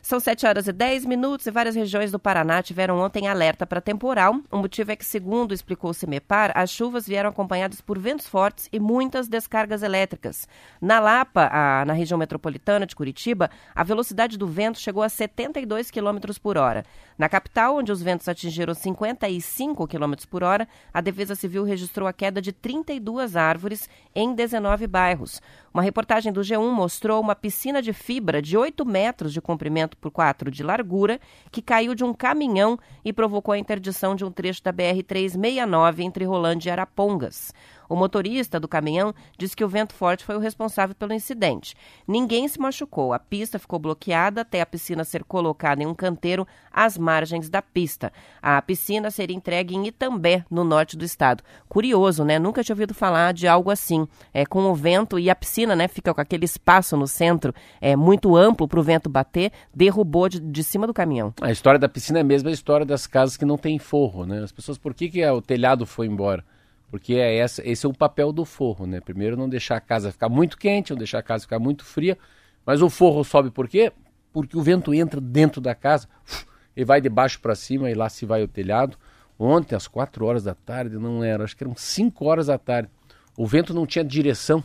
São 0.01 0.19
7 0.19 0.45
horas 0.47 0.67
e 0.67 0.71
10 0.71 1.05
minutos 1.05 1.45
e 1.45 1.51
várias 1.51 1.75
regiões 1.75 2.11
do 2.11 2.17
Paraná 2.17 2.63
tiveram 2.63 2.99
ontem 2.99 3.27
alerta 3.27 3.65
para 3.65 3.81
temporal. 3.81 4.39
O 4.49 4.57
motivo 4.57 4.91
é 4.91 4.95
que, 4.95 5.05
segundo 5.05 5.53
explicou 5.53 5.91
o 5.91 5.93
CIMEPAR, 5.93 6.51
as 6.55 6.69
chuvas 6.69 7.05
vieram 7.05 7.29
acompanhadas 7.29 7.81
por 7.81 7.99
ventos 7.99 8.27
fortes 8.27 8.69
e 8.71 8.79
muitas 8.79 9.27
descargas 9.27 9.83
elétricas. 9.83 10.47
Na 10.81 10.99
Lapa, 10.99 11.49
a, 11.51 11.83
na 11.85 11.93
região 11.93 12.17
metropolitana 12.17 12.85
de 12.85 12.95
Curitiba, 12.95 13.49
a 13.75 13.83
velocidade 13.83 14.37
do 14.37 14.47
vento 14.47 14.79
chegou 14.79 15.03
a 15.03 15.09
72 15.09 15.91
km 15.91 16.17
por 16.41 16.57
hora. 16.57 16.85
Na 17.19 17.27
capital, 17.27 17.75
onde 17.75 17.91
os 17.91 18.01
ventos 18.01 18.29
atingiram 18.29 18.73
55 18.73 19.85
km 19.85 20.13
por 20.29 20.41
hora, 20.41 20.65
a 20.93 21.01
Defesa 21.01 21.35
Civil 21.35 21.65
registrou 21.65 22.07
a 22.07 22.13
queda 22.13 22.41
de 22.41 22.53
32 22.53 23.35
árvores 23.35 23.89
em 24.15 24.33
19 24.33 24.87
bairros. 24.87 25.41
Uma 25.73 25.83
reportagem 25.83 26.31
do 26.31 26.39
G1 26.39 26.71
mostrou 26.71 27.19
uma 27.19 27.35
piscina 27.35 27.81
de 27.81 27.91
fibra 27.91 28.41
de 28.41 28.55
8 28.57 28.85
metros 28.85 29.33
de 29.33 29.41
comprimento 29.41 29.97
por 29.97 30.11
4 30.11 30.49
de 30.49 30.63
largura 30.63 31.19
que 31.51 31.61
caiu 31.61 31.93
de 31.93 32.05
um 32.05 32.13
caminhão 32.13 32.79
e 33.03 33.11
provocou 33.11 33.53
a 33.53 33.59
interdição 33.59 34.15
de 34.15 34.23
um 34.23 34.31
trecho 34.31 34.63
da 34.63 34.71
BR-369 34.71 35.99
entre 35.99 36.23
Rolândia 36.23 36.69
e 36.69 36.71
Arapongas. 36.71 37.53
O 37.89 37.95
motorista 37.95 38.59
do 38.59 38.67
caminhão 38.67 39.15
disse 39.35 39.55
que 39.55 39.63
o 39.63 39.67
vento 39.67 39.93
forte 39.95 40.23
foi 40.23 40.35
o 40.35 40.39
responsável 40.39 40.95
pelo 40.95 41.11
incidente. 41.11 41.75
Ninguém 42.07 42.47
se 42.47 42.59
machucou. 42.59 43.11
A 43.11 43.19
pista 43.19 43.57
ficou 43.57 43.79
bloqueada 43.79 44.41
até 44.41 44.61
a 44.61 44.65
piscina 44.65 45.03
ser 45.03 45.23
colocada 45.23 45.81
em 45.81 45.87
um 45.87 45.95
canteiro 45.95 46.47
às 46.71 46.99
margens 46.99 47.49
da 47.49 47.63
pista. 47.63 48.13
A 48.39 48.61
piscina 48.61 49.09
seria 49.09 49.35
entregue 49.35 49.75
em 49.75 49.87
Itambé, 49.87 50.45
no 50.51 50.63
norte 50.63 50.95
do 50.95 51.03
estado. 51.03 51.43
Curioso, 51.67 52.23
né? 52.23 52.37
Nunca 52.37 52.63
tinha 52.63 52.75
ouvido 52.75 52.93
falar 52.93 53.33
de 53.33 53.47
algo 53.47 53.71
assim. 53.71 54.07
É, 54.31 54.45
com 54.45 54.63
o 54.65 54.75
vento 54.75 55.17
e 55.17 55.29
a 55.29 55.35
piscina, 55.35 55.75
né? 55.75 55.87
Fica 55.87 56.13
com 56.13 56.21
aquele 56.21 56.45
espaço 56.45 56.95
no 56.95 57.07
centro, 57.07 57.53
é 57.81 57.95
muito 57.95 58.35
amplo 58.35 58.67
para 58.67 58.79
o 58.79 58.83
vento 58.83 59.09
bater, 59.09 59.51
derrubou 59.73 60.29
de, 60.29 60.39
de 60.39 60.63
cima 60.63 60.85
do 60.85 60.93
caminhão. 60.93 61.33
A 61.41 61.51
história 61.51 61.79
da 61.79 61.89
piscina 61.89 62.19
é 62.19 62.21
a 62.21 62.25
mesma 62.25 62.51
história 62.51 62.85
das 62.85 63.07
casas 63.07 63.35
que 63.35 63.45
não 63.45 63.57
tem 63.57 63.79
forro, 63.79 64.25
né? 64.25 64.43
As 64.43 64.51
pessoas, 64.51 64.77
por 64.77 64.93
que, 64.93 65.09
que 65.09 65.25
o 65.25 65.41
telhado 65.41 65.85
foi 65.85 66.05
embora? 66.05 66.43
Porque 66.89 67.13
é 67.15 67.37
essa, 67.37 67.67
esse 67.67 67.85
é 67.85 67.89
o 67.89 67.93
papel 67.93 68.31
do 68.31 68.45
forro, 68.45 68.87
né? 68.87 68.99
Primeiro 68.99 69.37
não 69.37 69.47
deixar 69.47 69.77
a 69.77 69.81
casa 69.81 70.11
ficar 70.11 70.29
muito 70.29 70.57
quente, 70.57 70.91
não 70.91 70.97
deixar 70.97 71.19
a 71.19 71.23
casa 71.23 71.43
ficar 71.43 71.59
muito 71.59 71.85
fria. 71.85 72.17
Mas 72.65 72.81
o 72.81 72.89
forro 72.89 73.23
sobe 73.23 73.51
por 73.51 73.67
quê? 73.67 73.91
Porque 74.33 74.57
o 74.57 74.61
vento 74.61 74.93
entra 74.93 75.21
dentro 75.21 75.61
da 75.61 75.75
casa 75.75 76.07
e 76.75 76.83
vai 76.83 76.99
de 76.99 77.09
baixo 77.09 77.39
para 77.39 77.55
cima 77.55 77.89
e 77.89 77.93
lá 77.93 78.09
se 78.09 78.25
vai 78.25 78.43
o 78.43 78.47
telhado. 78.47 78.97
Ontem, 79.37 79.75
às 79.75 79.87
4 79.87 80.25
horas 80.25 80.43
da 80.43 80.53
tarde, 80.53 80.97
não 80.97 81.23
era, 81.23 81.43
acho 81.43 81.55
que 81.55 81.63
eram 81.63 81.75
5 81.75 82.25
horas 82.25 82.47
da 82.47 82.57
tarde. 82.57 82.89
O 83.37 83.47
vento 83.47 83.73
não 83.73 83.85
tinha 83.85 84.03
direção. 84.03 84.63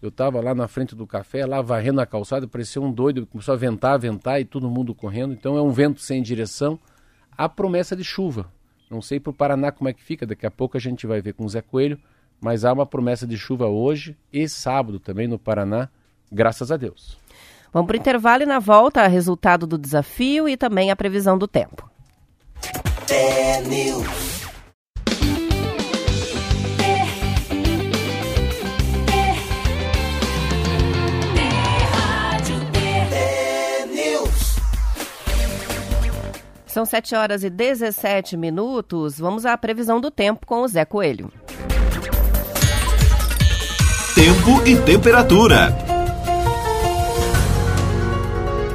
Eu 0.00 0.10
estava 0.10 0.40
lá 0.40 0.54
na 0.54 0.68
frente 0.68 0.94
do 0.94 1.06
café, 1.06 1.46
lá 1.46 1.62
varrendo 1.62 2.00
a 2.00 2.06
calçada, 2.06 2.46
parecia 2.46 2.82
um 2.82 2.92
doido, 2.92 3.26
começou 3.26 3.54
a 3.54 3.56
ventar, 3.56 3.98
ventar 3.98 4.40
e 4.40 4.44
todo 4.44 4.68
mundo 4.68 4.94
correndo. 4.94 5.32
Então 5.32 5.56
é 5.56 5.62
um 5.62 5.70
vento 5.70 6.00
sem 6.00 6.22
direção. 6.22 6.78
A 7.36 7.48
promessa 7.48 7.96
de 7.96 8.04
chuva. 8.04 8.50
Não 8.92 9.00
sei 9.00 9.18
para 9.18 9.30
o 9.30 9.34
Paraná 9.34 9.72
como 9.72 9.88
é 9.88 9.94
que 9.94 10.02
fica, 10.02 10.26
daqui 10.26 10.44
a 10.44 10.50
pouco 10.50 10.76
a 10.76 10.80
gente 10.80 11.06
vai 11.06 11.22
ver 11.22 11.32
com 11.32 11.46
o 11.46 11.48
Zé 11.48 11.62
Coelho, 11.62 11.98
mas 12.38 12.62
há 12.62 12.70
uma 12.74 12.84
promessa 12.84 13.26
de 13.26 13.38
chuva 13.38 13.66
hoje 13.66 14.14
e 14.30 14.46
sábado 14.46 15.00
também 15.00 15.26
no 15.26 15.38
Paraná, 15.38 15.88
graças 16.30 16.70
a 16.70 16.76
Deus. 16.76 17.16
Vamos 17.72 17.86
para 17.86 17.96
o 17.96 17.98
intervalo 17.98 18.42
e 18.42 18.46
na 18.46 18.58
volta, 18.58 19.06
resultado 19.06 19.66
do 19.66 19.78
desafio 19.78 20.46
e 20.46 20.58
também 20.58 20.90
a 20.90 20.96
previsão 20.96 21.38
do 21.38 21.48
tempo. 21.48 21.90
São 36.72 36.86
7 36.86 37.14
horas 37.14 37.44
e 37.44 37.50
17 37.50 38.34
minutos. 38.34 39.18
Vamos 39.18 39.44
à 39.44 39.58
previsão 39.58 40.00
do 40.00 40.10
tempo 40.10 40.46
com 40.46 40.62
o 40.62 40.66
Zé 40.68 40.86
Coelho. 40.86 41.30
Tempo 44.14 44.66
e 44.66 44.74
temperatura. 44.82 45.68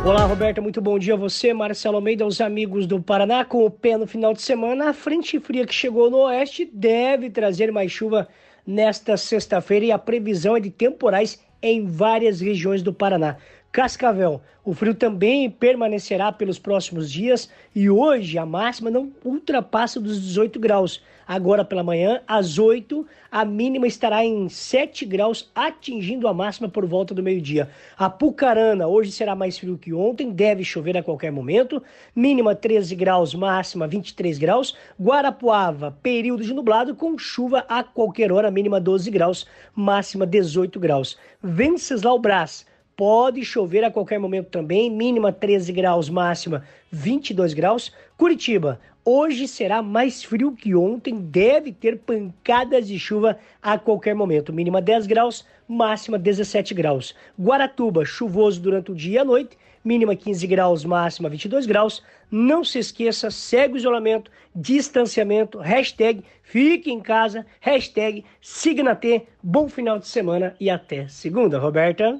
Olá, 0.05 0.25
Roberta, 0.25 0.61
muito 0.61 0.79
bom 0.79 0.99
dia 0.99 1.15
a 1.15 1.17
você, 1.17 1.55
Marcelo 1.55 1.95
Almeida, 1.95 2.23
aos 2.23 2.39
amigos 2.39 2.85
do 2.85 3.01
Paraná. 3.01 3.43
Com 3.43 3.65
o 3.65 3.71
pé 3.71 3.97
no 3.97 4.05
final 4.05 4.31
de 4.31 4.43
semana, 4.43 4.91
a 4.91 4.93
frente 4.93 5.39
fria 5.39 5.65
que 5.65 5.73
chegou 5.73 6.11
no 6.11 6.17
oeste 6.17 6.69
deve 6.71 7.31
trazer 7.31 7.71
mais 7.71 7.91
chuva 7.91 8.27
nesta 8.63 9.17
sexta-feira 9.17 9.85
e 9.85 9.91
a 9.91 9.97
previsão 9.97 10.55
é 10.55 10.59
de 10.59 10.69
temporais 10.69 11.43
em 11.63 11.83
várias 11.83 12.41
regiões 12.41 12.83
do 12.83 12.93
Paraná. 12.93 13.37
Cascavel. 13.71 14.41
O 14.63 14.73
frio 14.73 14.93
também 14.93 15.49
permanecerá 15.49 16.31
pelos 16.31 16.59
próximos 16.59 17.11
dias 17.11 17.49
e 17.75 17.89
hoje 17.89 18.37
a 18.37 18.45
máxima 18.45 18.89
não 18.89 19.11
ultrapassa 19.23 19.99
dos 19.99 20.21
18 20.21 20.59
graus. 20.59 21.01
Agora 21.27 21.65
pela 21.65 21.83
manhã, 21.83 22.21
às 22.25 22.57
8, 22.57 23.05
a 23.29 23.43
mínima 23.43 23.85
estará 23.85 24.23
em 24.23 24.47
7 24.47 25.05
graus, 25.05 25.51
atingindo 25.53 26.27
a 26.27 26.33
máxima 26.33 26.69
por 26.69 26.85
volta 26.85 27.13
do 27.13 27.21
meio-dia. 27.21 27.69
A 27.97 28.09
Pucarana 28.09 28.87
hoje 28.87 29.11
será 29.11 29.35
mais 29.35 29.57
frio 29.59 29.77
que 29.77 29.93
ontem, 29.93 30.31
deve 30.31 30.63
chover 30.63 30.97
a 30.97 31.03
qualquer 31.03 31.31
momento. 31.31 31.83
Mínima 32.15 32.55
13 32.55 32.95
graus, 32.95 33.35
máxima 33.35 33.87
23 33.87 34.37
graus. 34.37 34.75
Guarapuava, 34.99 35.97
período 36.01 36.43
de 36.43 36.53
nublado 36.53 36.95
com 36.95 37.17
chuva 37.17 37.65
a 37.67 37.83
qualquer 37.83 38.31
hora, 38.31 38.49
mínima 38.49 38.79
12 38.79 39.11
graus, 39.11 39.45
máxima 39.75 40.25
18 40.25 40.79
graus. 40.79 41.17
Venceslau 41.43 42.17
Brás 42.19 42.65
Pode 42.97 43.45
chover 43.45 43.83
a 43.83 43.91
qualquer 43.91 44.17
momento 44.17 44.47
também, 44.47 44.89
mínima 44.89 45.31
13 45.31 45.71
graus, 45.71 46.09
máxima 46.09 46.63
22 46.91 47.53
graus. 47.53 47.93
Curitiba, 48.17 48.79
hoje 49.05 49.47
será 49.47 49.83
mais 49.83 50.23
frio 50.23 50.53
que 50.53 50.73
ontem, 50.73 51.13
deve 51.15 51.71
ter 51.71 51.99
pancadas 51.99 52.87
de 52.87 52.97
chuva 52.97 53.37
a 53.61 53.77
qualquer 53.77 54.15
momento, 54.15 54.51
mínima 54.51 54.81
10 54.81 55.05
graus, 55.05 55.45
máxima 55.67 56.17
17 56.17 56.73
graus. 56.73 57.13
Guaratuba, 57.39 58.03
chuvoso 58.03 58.59
durante 58.59 58.91
o 58.91 58.95
dia 58.95 59.17
e 59.17 59.19
a 59.19 59.23
noite, 59.23 59.55
mínima 59.85 60.15
15 60.15 60.47
graus, 60.47 60.83
máxima 60.83 61.29
22 61.29 61.67
graus. 61.67 62.01
Não 62.31 62.63
se 62.63 62.79
esqueça, 62.79 63.29
segue 63.29 63.75
o 63.75 63.77
isolamento, 63.77 64.31
distanciamento, 64.55 65.59
hashtag 65.59 66.23
fique 66.41 66.91
em 66.91 66.99
casa, 66.99 67.45
hashtag 67.59 68.25
siga 68.41 68.95
T. 68.95 69.27
Bom 69.43 69.69
final 69.69 69.99
de 69.99 70.07
semana 70.07 70.55
e 70.59 70.67
até 70.67 71.07
segunda, 71.07 71.59
Roberta. 71.59 72.19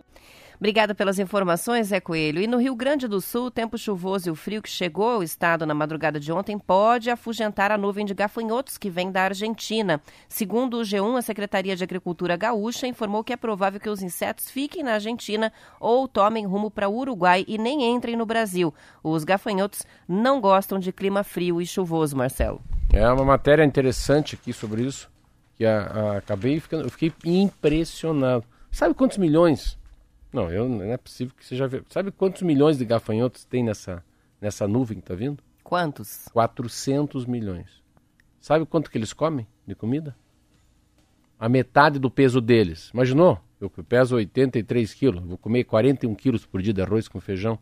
Obrigada 0.59 0.95
pelas 0.95 1.19
informações, 1.19 1.87
Zé 1.87 1.99
Coelho. 1.99 2.41
E 2.41 2.47
no 2.47 2.57
Rio 2.57 2.75
Grande 2.75 3.07
do 3.07 3.21
Sul, 3.21 3.45
o 3.45 3.51
tempo 3.51 3.77
chuvoso 3.77 4.27
e 4.27 4.31
o 4.31 4.35
frio 4.35 4.59
que 4.59 4.69
chegou 4.69 5.07
ao 5.07 5.21
estado 5.21 5.67
na 5.67 5.73
madrugada 5.75 6.19
de 6.19 6.31
ontem 6.31 6.57
pode 6.57 7.11
afugentar 7.11 7.71
a 7.71 7.77
nuvem 7.77 8.03
de 8.03 8.15
gafanhotos 8.15 8.75
que 8.75 8.89
vem 8.89 9.11
da 9.11 9.21
Argentina. 9.21 10.01
Segundo 10.27 10.79
o 10.79 10.81
G1, 10.81 11.15
a 11.15 11.21
Secretaria 11.21 11.75
de 11.75 11.83
Agricultura 11.83 12.35
Gaúcha 12.35 12.87
informou 12.87 13.23
que 13.23 13.33
é 13.33 13.37
provável 13.37 13.79
que 13.79 13.89
os 13.89 14.01
insetos 14.01 14.49
fiquem 14.49 14.81
na 14.81 14.93
Argentina 14.93 15.53
ou 15.79 16.07
tomem 16.07 16.47
rumo 16.47 16.71
para 16.71 16.89
o 16.89 16.97
Uruguai 16.97 17.45
e 17.47 17.59
nem 17.59 17.95
entrem 17.95 18.15
no 18.15 18.25
Brasil. 18.25 18.73
Os 19.03 19.23
gafanhotos 19.23 19.83
não 20.07 20.41
gostam 20.41 20.79
de 20.79 20.91
clima 20.91 21.23
frio 21.23 21.61
e 21.61 21.67
chuvoso, 21.67 22.17
Marcelo. 22.17 22.59
É 22.91 23.07
uma 23.07 23.23
matéria 23.25 23.63
interessante 23.63 24.33
aqui 24.33 24.51
sobre 24.51 24.81
isso, 24.81 25.07
que 25.55 25.67
a, 25.67 25.81
a, 25.81 26.17
acabei 26.17 26.59
ficando, 26.59 26.85
eu 26.85 26.89
fiquei 26.89 27.13
impressionado. 27.23 28.43
Sabe 28.71 28.95
quantos 28.95 29.19
milhões 29.19 29.77
não, 30.31 30.51
eu, 30.51 30.67
não 30.67 30.83
é 30.83 30.97
possível 30.97 31.33
que 31.35 31.45
você 31.45 31.55
já 31.55 31.67
viu. 31.67 31.83
Sabe 31.89 32.11
quantos 32.11 32.41
milhões 32.41 32.77
de 32.77 32.85
gafanhotos 32.85 33.45
tem 33.45 33.63
nessa, 33.63 34.03
nessa 34.41 34.67
nuvem 34.67 34.99
que 34.99 35.07
tá 35.07 35.15
vindo? 35.15 35.41
Quantos? 35.63 36.27
400 36.31 37.25
milhões. 37.25 37.81
Sabe 38.39 38.65
quanto 38.65 38.89
que 38.89 38.97
eles 38.97 39.13
comem 39.13 39.47
de 39.65 39.75
comida? 39.75 40.15
A 41.39 41.49
metade 41.49 41.99
do 41.99 42.09
peso 42.09 42.39
deles. 42.39 42.89
Imaginou? 42.93 43.39
Eu 43.59 43.69
peso 43.69 44.15
83 44.15 44.93
quilos, 44.93 45.23
vou 45.23 45.37
comer 45.37 45.63
41 45.63 46.13
quilos 46.13 46.45
por 46.45 46.61
dia 46.61 46.73
de 46.73 46.81
arroz 46.81 47.07
com 47.07 47.19
feijão. 47.19 47.57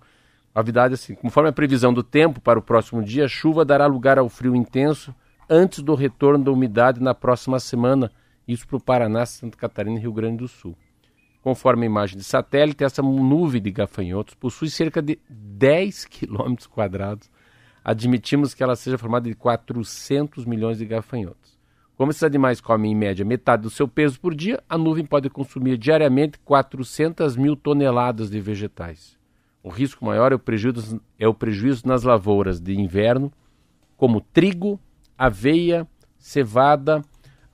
A 0.54 0.62
verdade 0.62 0.94
é 0.94 0.96
assim, 0.96 1.16
conforme 1.16 1.50
a 1.50 1.54
previsão 1.54 1.94
do 1.94 2.04
tempo 2.04 2.42
para 2.42 2.60
o 2.60 2.62
próximo 2.62 3.02
dia, 3.02 3.26
a 3.26 3.30
chuva 3.30 3.64
dará 3.64 3.86
lugar 3.86 4.20
ao 4.20 4.28
frio 4.28 4.56
intenso 4.56 5.16
antes 5.50 5.82
do 5.82 5.96
retorno 5.96 6.44
da 6.44 6.52
umidade 6.52 7.02
na 7.02 7.14
próxima 7.14 7.60
semana. 7.60 8.12
Isso 8.48 8.68
para 8.68 8.78
o 8.78 8.82
Paraná, 8.82 9.26
Santa 9.26 9.58
Catarina 9.58 9.98
e 9.98 10.02
Rio 10.02 10.14
Grande 10.14 10.38
do 10.38 10.48
Sul. 10.48 10.76
Conforme 11.46 11.84
a 11.84 11.86
imagem 11.86 12.18
de 12.18 12.24
satélite, 12.24 12.84
essa 12.84 13.04
nuvem 13.04 13.62
de 13.62 13.70
gafanhotos 13.70 14.34
possui 14.34 14.68
cerca 14.68 15.00
de 15.00 15.20
10 15.30 16.06
quilômetros 16.06 16.66
quadrados. 16.66 17.30
Admitimos 17.84 18.56
que 18.56 18.64
ela 18.64 18.76
seja 18.76 18.98
formada 18.98 19.30
de 19.30 19.36
400 19.36 20.44
milhões 20.44 20.80
de 20.80 20.88
gafanhotos. 20.88 21.56
Como 21.96 22.10
esses 22.10 22.24
animais 22.24 22.60
comem 22.60 22.94
em 22.94 22.96
média 22.96 23.24
metade 23.24 23.62
do 23.62 23.70
seu 23.70 23.88
peso 23.88 24.20
por 24.20 24.34
dia, 24.34 24.60
a 24.68 24.76
nuvem 24.76 25.06
pode 25.06 25.30
consumir 25.30 25.78
diariamente 25.78 26.40
400 26.40 27.38
mil 27.38 27.56
toneladas 27.56 28.32
de 28.32 28.42
vegetais. 28.42 29.16
O 29.62 29.70
risco 29.70 30.04
maior 30.04 30.32
é 30.32 30.36
o 30.36 30.40
prejuízo, 30.40 31.00
é 31.20 31.28
o 31.28 31.34
prejuízo 31.36 31.88
nas 31.88 32.02
lavouras 32.02 32.60
de 32.60 32.74
inverno, 32.74 33.32
como 33.96 34.20
trigo, 34.20 34.80
aveia, 35.16 35.88
cevada, 36.18 37.04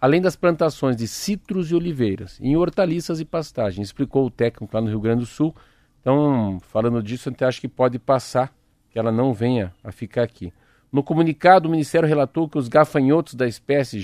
além 0.01 0.19
das 0.19 0.35
plantações 0.35 0.97
de 0.97 1.07
citros 1.07 1.69
e 1.69 1.75
oliveiras, 1.75 2.39
em 2.41 2.57
hortaliças 2.57 3.19
e 3.19 3.25
pastagens, 3.25 3.87
explicou 3.87 4.25
o 4.25 4.31
técnico 4.31 4.75
lá 4.75 4.81
no 4.81 4.89
Rio 4.89 4.99
Grande 4.99 5.19
do 5.19 5.27
Sul. 5.27 5.55
Então, 6.01 6.59
falando 6.59 7.03
disso, 7.03 7.29
a 7.29 7.31
gente 7.31 7.45
acha 7.45 7.61
que 7.61 7.67
pode 7.67 7.99
passar 7.99 8.51
que 8.89 8.97
ela 8.97 9.11
não 9.11 9.31
venha 9.31 9.71
a 9.83 9.91
ficar 9.91 10.23
aqui. 10.23 10.51
No 10.91 11.03
comunicado, 11.03 11.67
o 11.69 11.71
Ministério 11.71 12.09
relatou 12.09 12.49
que 12.49 12.57
os 12.57 12.67
gafanhotos 12.67 13.35
da 13.35 13.47
espécie 13.47 14.01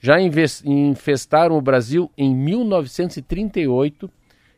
já 0.00 0.20
infestaram 0.20 1.56
o 1.56 1.62
Brasil 1.62 2.10
em 2.16 2.34
1938, 2.34 4.10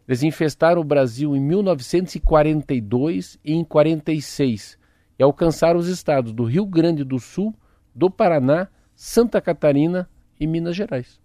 eles 0.07 0.23
infestaram 0.23 0.83
o 0.83 0.85
Brasil 0.85 1.35
em 1.35 1.41
1942 1.41 3.39
e 3.43 3.55
em 3.55 3.65
46 3.65 4.79
e 5.19 5.23
alcançaram 5.23 5.79
os 5.79 5.89
estados 5.89 6.33
do 6.33 6.45
Rio 6.45 6.67
Grande 6.67 7.05
do 7.05 7.19
Sul, 7.19 7.55
do 7.95 8.11
Paraná, 8.11 8.69
Santa 8.95 9.41
Catarina 9.41 10.09
e 10.39 10.47
Minas 10.47 10.77
Gerais. 10.77 11.21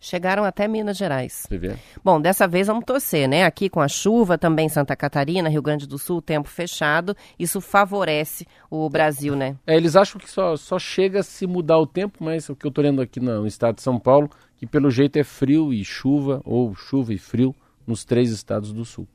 Chegaram 0.00 0.44
até 0.44 0.68
Minas 0.68 0.96
Gerais. 0.96 1.44
Bom, 2.04 2.20
dessa 2.20 2.46
vez 2.46 2.68
vamos 2.68 2.84
torcer, 2.84 3.28
né? 3.28 3.44
Aqui 3.44 3.68
com 3.68 3.80
a 3.80 3.88
chuva, 3.88 4.38
também 4.38 4.68
Santa 4.68 4.94
Catarina, 4.94 5.48
Rio 5.48 5.60
Grande 5.60 5.88
do 5.88 5.98
Sul, 5.98 6.22
tempo 6.22 6.48
fechado. 6.48 7.16
Isso 7.36 7.60
favorece 7.60 8.46
o 8.70 8.88
Brasil, 8.88 9.34
né? 9.34 9.56
É, 9.66 9.76
eles 9.76 9.96
acham 9.96 10.20
que 10.20 10.30
só, 10.30 10.56
só 10.56 10.78
chega 10.78 11.24
se 11.24 11.48
mudar 11.48 11.78
o 11.78 11.86
tempo, 11.86 12.22
mas 12.22 12.48
o 12.48 12.54
que 12.54 12.64
eu 12.64 12.68
estou 12.68 12.84
lendo 12.84 13.02
aqui 13.02 13.18
no 13.18 13.44
estado 13.44 13.76
de 13.76 13.82
São 13.82 13.98
Paulo, 13.98 14.30
que 14.56 14.66
pelo 14.66 14.88
jeito 14.88 15.18
é 15.18 15.24
frio 15.24 15.72
e 15.72 15.84
chuva, 15.84 16.40
ou 16.44 16.72
chuva 16.76 17.12
e 17.12 17.18
frio, 17.18 17.52
nos 17.84 18.04
três 18.04 18.30
estados 18.30 18.72
do 18.72 18.84
sul. 18.84 19.08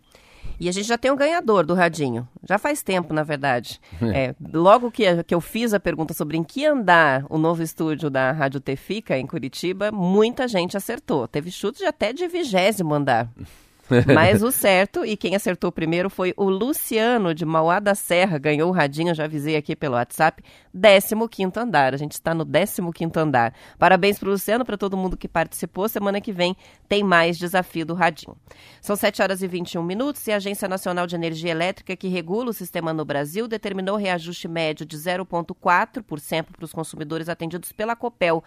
E 0.59 0.69
a 0.69 0.71
gente 0.71 0.88
já 0.88 0.97
tem 0.97 1.12
um 1.12 1.15
ganhador 1.15 1.65
do 1.65 1.73
radinho. 1.73 2.27
Já 2.47 2.57
faz 2.57 2.81
tempo, 2.81 3.13
na 3.13 3.23
verdade. 3.23 3.79
É, 4.13 4.35
logo 4.53 4.91
que, 4.91 5.23
que 5.23 5.33
eu 5.33 5.41
fiz 5.41 5.73
a 5.73 5.79
pergunta 5.79 6.13
sobre 6.13 6.38
em 6.38 6.43
que 6.43 6.65
andar 6.65 7.25
o 7.29 7.38
novo 7.38 7.63
estúdio 7.63 8.09
da 8.12 8.31
Rádio 8.31 8.59
T 8.59 8.75
fica 8.75 9.17
em 9.17 9.25
Curitiba, 9.25 9.91
muita 9.91 10.47
gente 10.47 10.77
acertou. 10.77 11.27
Teve 11.27 11.50
chutes 11.50 11.79
de 11.79 11.88
até 11.88 12.13
de 12.13 12.27
vigésimo 12.27 12.93
andar. 12.93 13.27
Mas 14.13 14.41
o 14.41 14.51
certo, 14.51 15.05
e 15.05 15.17
quem 15.17 15.35
acertou 15.35 15.71
primeiro 15.71 16.09
foi 16.09 16.33
o 16.37 16.49
Luciano 16.49 17.33
de 17.33 17.45
Mauá 17.45 17.79
da 17.79 17.93
Serra, 17.93 18.37
ganhou 18.37 18.69
o 18.69 18.73
radinho, 18.73 19.13
já 19.13 19.25
avisei 19.25 19.55
aqui 19.55 19.75
pelo 19.75 19.95
WhatsApp, 19.95 20.41
15 20.73 21.59
andar. 21.59 21.93
A 21.93 21.97
gente 21.97 22.13
está 22.13 22.33
no 22.33 22.45
15 22.45 23.11
andar. 23.17 23.53
Parabéns 23.77 24.17
para 24.17 24.29
o 24.29 24.31
Luciano, 24.31 24.63
para 24.63 24.77
todo 24.77 24.95
mundo 24.95 25.17
que 25.17 25.27
participou. 25.27 25.87
Semana 25.89 26.21
que 26.21 26.31
vem 26.31 26.55
tem 26.87 27.03
mais 27.03 27.37
desafio 27.37 27.85
do 27.85 27.93
radinho. 27.93 28.37
São 28.81 28.95
7 28.95 29.21
horas 29.21 29.41
e 29.41 29.47
21 29.47 29.83
minutos 29.83 30.25
e 30.27 30.31
a 30.31 30.37
Agência 30.37 30.67
Nacional 30.67 31.05
de 31.05 31.15
Energia 31.15 31.51
Elétrica, 31.51 31.95
que 31.95 32.07
regula 32.07 32.49
o 32.49 32.53
sistema 32.53 32.93
no 32.93 33.03
Brasil, 33.03 33.47
determinou 33.47 33.97
reajuste 33.97 34.47
médio 34.47 34.85
de 34.85 34.97
0,4% 34.97 36.45
para 36.51 36.65
os 36.65 36.73
consumidores 36.73 37.27
atendidos 37.27 37.71
pela 37.71 37.95
Copel 37.95 38.43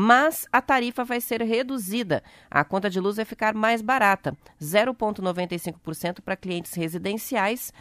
mas 0.00 0.46
a 0.52 0.62
tarifa 0.62 1.02
vai 1.02 1.20
ser 1.20 1.42
reduzida. 1.42 2.22
A 2.48 2.62
conta 2.62 2.88
de 2.88 3.00
luz 3.00 3.16
vai 3.16 3.24
ficar 3.24 3.52
mais 3.52 3.82
barata, 3.82 4.32
0,95% 4.62 6.20
para 6.20 6.36
clientes 6.36 6.72
residenciais, 6.74 7.72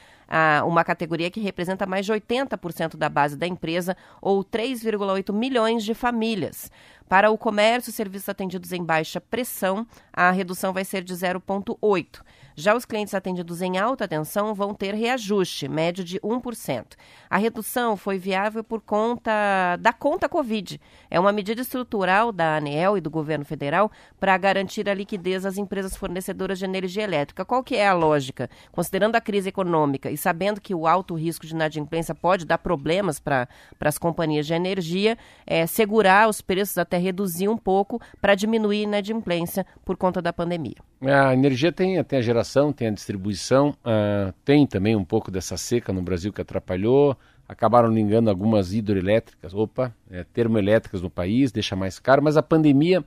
uma 0.66 0.84
categoria 0.84 1.30
que 1.30 1.40
representa 1.40 1.86
mais 1.86 2.08
de 2.08 2.12
80% 2.12 2.98
da 2.98 3.08
base 3.08 3.38
da 3.38 3.46
empresa, 3.46 3.96
ou 4.20 4.44
3,8 4.44 5.32
milhões 5.32 5.84
de 5.84 5.94
famílias. 5.94 6.72
Para 7.08 7.32
o 7.32 7.38
comércio 7.38 7.90
e 7.90 7.94
serviços 7.94 8.28
atendidos 8.28 8.74
em 8.74 8.84
baixa 8.84 9.22
pressão, 9.22 9.88
a 10.12 10.30
redução 10.32 10.74
vai 10.74 10.84
ser 10.84 11.04
de 11.04 11.14
0,8%. 11.14 12.22
Já 12.60 12.76
os 12.76 12.86
clientes 12.86 13.14
atendidos 13.14 13.62
em 13.62 13.78
alta 13.78 14.08
tensão 14.08 14.56
vão 14.56 14.74
ter 14.74 14.96
reajuste, 14.96 15.68
médio 15.68 16.04
de 16.04 16.20
1%. 16.22 16.96
A 17.30 17.38
redução 17.38 17.96
foi 17.96 18.18
viável 18.18 18.64
por 18.64 18.82
conta 18.82 19.78
da 19.80 19.94
conta 19.94 20.28
Covid. 20.28 20.82
É 21.08 21.20
uma 21.20 21.32
medida 21.32 21.62
estrutural 21.62 22.32
da 22.32 22.58
ANEEL 22.58 22.98
e 22.98 23.02
do 23.02 23.12
governo 23.12 23.46
federal 23.46 23.92
para 24.20 24.36
garantir 24.40 24.90
a 24.90 24.94
liquidez 24.96 25.46
às 25.46 25.60
empresas 25.60 25.96
fornecedoras 25.96 26.58
de 26.58 26.66
energia 26.66 27.04
elétrica. 27.04 27.46
Qual 27.46 27.64
que 27.64 27.76
é 27.76 27.88
a 27.88 27.94
lógica? 27.94 28.50
Considerando 28.72 29.16
a 29.16 29.22
crise 29.22 29.50
econômica 29.50 30.10
e 30.10 30.18
sabendo 30.18 30.60
que 30.60 30.74
o 30.74 30.88
alto 30.88 31.14
risco 31.14 31.46
de 31.46 31.54
inadimplência 31.54 32.16
pode 32.16 32.44
dar 32.44 32.58
problemas 32.58 33.20
para 33.20 33.48
as 33.80 34.00
companhias 34.00 34.48
de 34.48 34.56
energia, 34.56 35.16
é, 35.46 35.68
segurar 35.68 36.28
os 36.28 36.42
preços 36.42 36.80
até 36.80 36.97
reduzir 36.98 37.48
um 37.48 37.58
pouco 37.58 38.02
para 38.22 38.36
diminuir 38.36 38.80
a 38.80 38.84
inadimplência 38.84 39.66
por 39.86 39.98
conta 39.98 40.22
da 40.22 40.34
pandemia. 40.34 40.76
A 41.02 41.34
energia 41.34 41.72
tem, 41.72 42.04
tem 42.04 42.20
a 42.20 42.22
geração, 42.22 42.74
tem 42.74 42.88
a 42.88 42.92
distribuição, 42.92 43.70
uh, 43.70 44.34
tem 44.44 44.66
também 44.66 44.96
um 44.96 45.06
pouco 45.06 45.30
dessa 45.30 45.58
seca 45.58 45.94
no 45.94 46.02
Brasil 46.02 46.34
que 46.34 46.42
atrapalhou. 46.42 47.18
Acabaram 47.48 47.90
ligando 47.90 48.30
algumas 48.30 48.74
hidroelétricas, 48.74 49.54
opa, 49.54 49.96
é, 50.12 50.26
termoelétricas 50.26 51.02
no 51.02 51.10
país, 51.10 51.50
deixa 51.52 51.76
mais 51.76 51.98
caro, 51.98 52.22
mas 52.22 52.36
a 52.36 52.44
pandemia. 52.44 53.04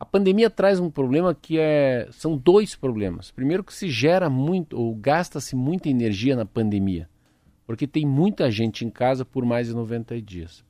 A 0.00 0.04
pandemia 0.06 0.50
traz 0.50 0.80
um 0.80 0.90
problema 0.90 1.34
que 1.34 1.58
é. 1.58 2.08
São 2.10 2.36
dois 2.36 2.74
problemas. 2.74 3.30
Primeiro, 3.30 3.62
que 3.62 3.74
se 3.74 3.90
gera 3.90 4.30
muito, 4.30 4.78
ou 4.78 4.94
gasta-se 4.94 5.54
muita 5.54 5.88
energia 5.88 6.34
na 6.34 6.46
pandemia, 6.46 7.08
porque 7.66 7.86
tem 7.86 8.06
muita 8.06 8.50
gente 8.50 8.84
em 8.84 8.90
casa 8.90 9.24
por 9.24 9.44
mais 9.44 9.68
de 9.68 9.74
90 9.74 10.20
dias. 10.20 10.64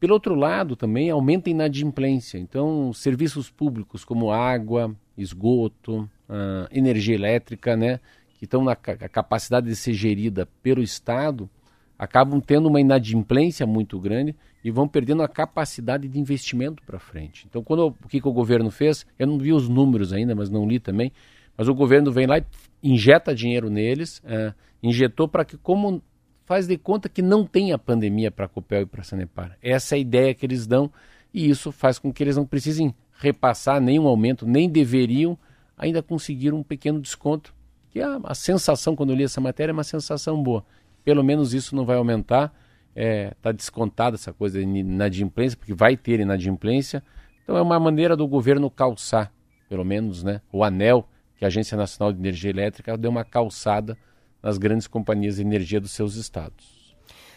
Pelo 0.00 0.14
outro 0.14 0.34
lado, 0.34 0.74
também 0.74 1.10
aumenta 1.10 1.50
a 1.50 1.52
inadimplência. 1.52 2.38
Então, 2.38 2.90
serviços 2.90 3.50
públicos 3.50 4.02
como 4.02 4.32
água, 4.32 4.96
esgoto, 5.16 6.08
uh, 6.26 6.66
energia 6.72 7.14
elétrica, 7.14 7.76
né, 7.76 8.00
que 8.38 8.46
estão 8.46 8.64
na 8.64 8.74
capacidade 8.74 9.66
de 9.66 9.76
ser 9.76 9.92
gerida 9.92 10.48
pelo 10.62 10.82
Estado, 10.82 11.50
acabam 11.98 12.40
tendo 12.40 12.66
uma 12.66 12.80
inadimplência 12.80 13.66
muito 13.66 14.00
grande 14.00 14.34
e 14.64 14.70
vão 14.70 14.88
perdendo 14.88 15.22
a 15.22 15.28
capacidade 15.28 16.08
de 16.08 16.18
investimento 16.18 16.82
para 16.82 16.98
frente. 16.98 17.46
Então, 17.46 17.62
quando 17.62 17.88
o 17.88 18.08
que, 18.08 18.22
que 18.22 18.28
o 18.28 18.32
governo 18.32 18.70
fez, 18.70 19.04
eu 19.18 19.26
não 19.26 19.38
vi 19.38 19.52
os 19.52 19.68
números 19.68 20.14
ainda, 20.14 20.34
mas 20.34 20.48
não 20.48 20.66
li 20.66 20.80
também, 20.80 21.12
mas 21.58 21.68
o 21.68 21.74
governo 21.74 22.10
vem 22.10 22.26
lá 22.26 22.38
e 22.38 22.44
injeta 22.82 23.34
dinheiro 23.34 23.68
neles, 23.68 24.18
uh, 24.20 24.54
injetou 24.82 25.28
para 25.28 25.44
que, 25.44 25.58
como 25.58 26.02
faz 26.50 26.66
de 26.66 26.76
conta 26.76 27.08
que 27.08 27.22
não 27.22 27.46
tem 27.46 27.72
a 27.72 27.78
pandemia 27.78 28.28
para 28.28 28.46
a 28.46 28.48
Copel 28.48 28.82
e 28.82 28.86
para 28.86 29.02
a 29.02 29.04
Sanepar. 29.04 29.56
Essa 29.62 29.94
é 29.94 29.98
a 29.98 30.00
ideia 30.00 30.34
que 30.34 30.44
eles 30.44 30.66
dão 30.66 30.90
e 31.32 31.48
isso 31.48 31.70
faz 31.70 31.96
com 31.96 32.12
que 32.12 32.24
eles 32.24 32.36
não 32.36 32.44
precisem 32.44 32.92
repassar 33.20 33.80
nenhum 33.80 34.08
aumento, 34.08 34.44
nem 34.44 34.68
deveriam 34.68 35.38
ainda 35.78 36.02
conseguir 36.02 36.52
um 36.52 36.64
pequeno 36.64 37.00
desconto, 37.00 37.54
que 37.88 38.00
a, 38.00 38.18
a 38.24 38.34
sensação, 38.34 38.96
quando 38.96 39.10
eu 39.10 39.16
li 39.16 39.22
essa 39.22 39.40
matéria, 39.40 39.70
é 39.70 39.72
uma 39.72 39.84
sensação 39.84 40.42
boa. 40.42 40.64
Pelo 41.04 41.22
menos 41.22 41.54
isso 41.54 41.76
não 41.76 41.86
vai 41.86 41.96
aumentar, 41.96 42.52
está 42.88 43.00
é, 43.00 43.32
tá 43.40 43.52
descontada 43.52 44.16
essa 44.16 44.32
coisa 44.32 44.58
de 44.58 44.66
inadimplência, 44.66 45.56
porque 45.56 45.72
vai 45.72 45.96
ter 45.96 46.18
inadimplência. 46.18 47.00
Então 47.44 47.56
é 47.56 47.62
uma 47.62 47.78
maneira 47.78 48.16
do 48.16 48.26
governo 48.26 48.68
calçar, 48.68 49.32
pelo 49.68 49.84
menos, 49.84 50.24
né, 50.24 50.40
o 50.52 50.64
anel 50.64 51.08
que 51.36 51.44
a 51.44 51.46
Agência 51.46 51.76
Nacional 51.76 52.12
de 52.12 52.18
Energia 52.18 52.50
Elétrica 52.50 52.98
deu 52.98 53.08
uma 53.08 53.24
calçada 53.24 53.96
nas 54.42 54.58
grandes 54.58 54.86
companhias 54.86 55.36
de 55.36 55.42
energia 55.42 55.80
dos 55.80 55.92
seus 55.92 56.16
estados. 56.16 56.79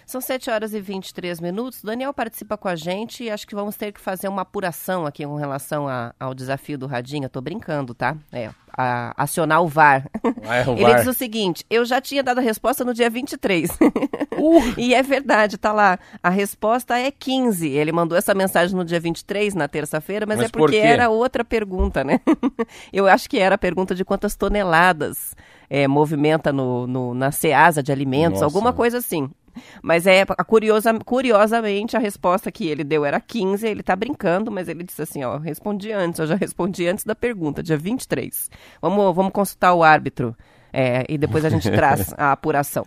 São 0.05 0.21
7 0.21 0.49
horas 0.49 0.73
e 0.73 0.81
23 0.81 1.39
minutos. 1.39 1.81
Daniel 1.81 2.13
participa 2.13 2.57
com 2.57 2.67
a 2.67 2.75
gente 2.75 3.23
e 3.23 3.29
acho 3.29 3.47
que 3.47 3.55
vamos 3.55 3.75
ter 3.75 3.91
que 3.91 3.99
fazer 3.99 4.27
uma 4.27 4.41
apuração 4.41 5.05
aqui 5.05 5.25
com 5.25 5.35
relação 5.35 5.87
a, 5.87 6.13
ao 6.19 6.33
desafio 6.33 6.77
do 6.77 6.87
Radinho. 6.87 7.25
Eu 7.25 7.29
tô 7.29 7.41
brincando, 7.41 7.93
tá? 7.93 8.15
É, 8.31 8.49
a, 8.75 9.13
acionar 9.15 9.61
o 9.61 9.67
VAR. 9.67 10.09
Ah, 10.45 10.57
é, 10.57 10.67
o 10.67 10.73
Ele 10.73 10.83
VAR. 10.83 10.95
diz 10.97 11.07
o 11.07 11.13
seguinte: 11.13 11.65
eu 11.69 11.85
já 11.85 12.01
tinha 12.01 12.21
dado 12.21 12.39
a 12.39 12.41
resposta 12.41 12.83
no 12.83 12.93
dia 12.93 13.09
23. 13.09 13.69
Uh. 14.37 14.73
e 14.77 14.93
é 14.93 15.01
verdade, 15.01 15.57
tá 15.57 15.71
lá. 15.71 15.97
A 16.21 16.29
resposta 16.29 16.97
é 16.97 17.09
15. 17.09 17.69
Ele 17.69 17.93
mandou 17.93 18.17
essa 18.17 18.33
mensagem 18.33 18.75
no 18.75 18.83
dia 18.83 18.99
23, 18.99 19.55
na 19.55 19.69
terça-feira, 19.69 20.25
mas, 20.25 20.37
mas, 20.37 20.47
é 20.47 20.49
porque 20.49 20.77
por 20.79 20.85
era 20.85 21.09
outra 21.09 21.45
pergunta, 21.45 22.03
né? 22.03 22.19
eu 22.91 23.07
acho 23.07 23.29
que 23.29 23.39
era 23.39 23.55
a 23.55 23.57
pergunta 23.57 23.95
de 23.95 24.03
quantas 24.03 24.35
toneladas 24.35 25.33
é, 25.69 25.87
movimenta 25.87 26.51
no, 26.51 26.85
no, 26.87 27.13
na 27.13 27.31
Ceasa 27.31 27.81
de 27.81 27.91
alimentos, 27.91 28.41
Nossa. 28.41 28.45
alguma 28.45 28.73
coisa 28.73 28.97
assim. 28.97 29.29
Mas 29.81 30.05
é 30.07 30.25
curiosa, 30.25 30.93
curiosamente 31.05 31.95
a 31.95 31.99
resposta 31.99 32.51
que 32.51 32.67
ele 32.67 32.83
deu 32.83 33.05
era 33.05 33.19
15, 33.19 33.67
ele 33.67 33.83
tá 33.83 33.95
brincando, 33.95 34.51
mas 34.51 34.67
ele 34.67 34.83
disse 34.83 35.01
assim, 35.01 35.23
ó, 35.23 35.37
respondi 35.37 35.91
antes, 35.91 36.19
eu 36.19 36.27
já 36.27 36.35
respondi 36.35 36.87
antes 36.87 37.03
da 37.03 37.15
pergunta, 37.15 37.63
dia 37.63 37.77
23. 37.77 38.49
Vamos, 38.81 39.15
vamos 39.15 39.31
consultar 39.31 39.73
o 39.73 39.83
árbitro 39.83 40.35
é, 40.71 41.05
e 41.07 41.17
depois 41.17 41.45
a 41.45 41.49
gente 41.49 41.69
traz 41.71 42.13
a 42.17 42.31
apuração. 42.31 42.85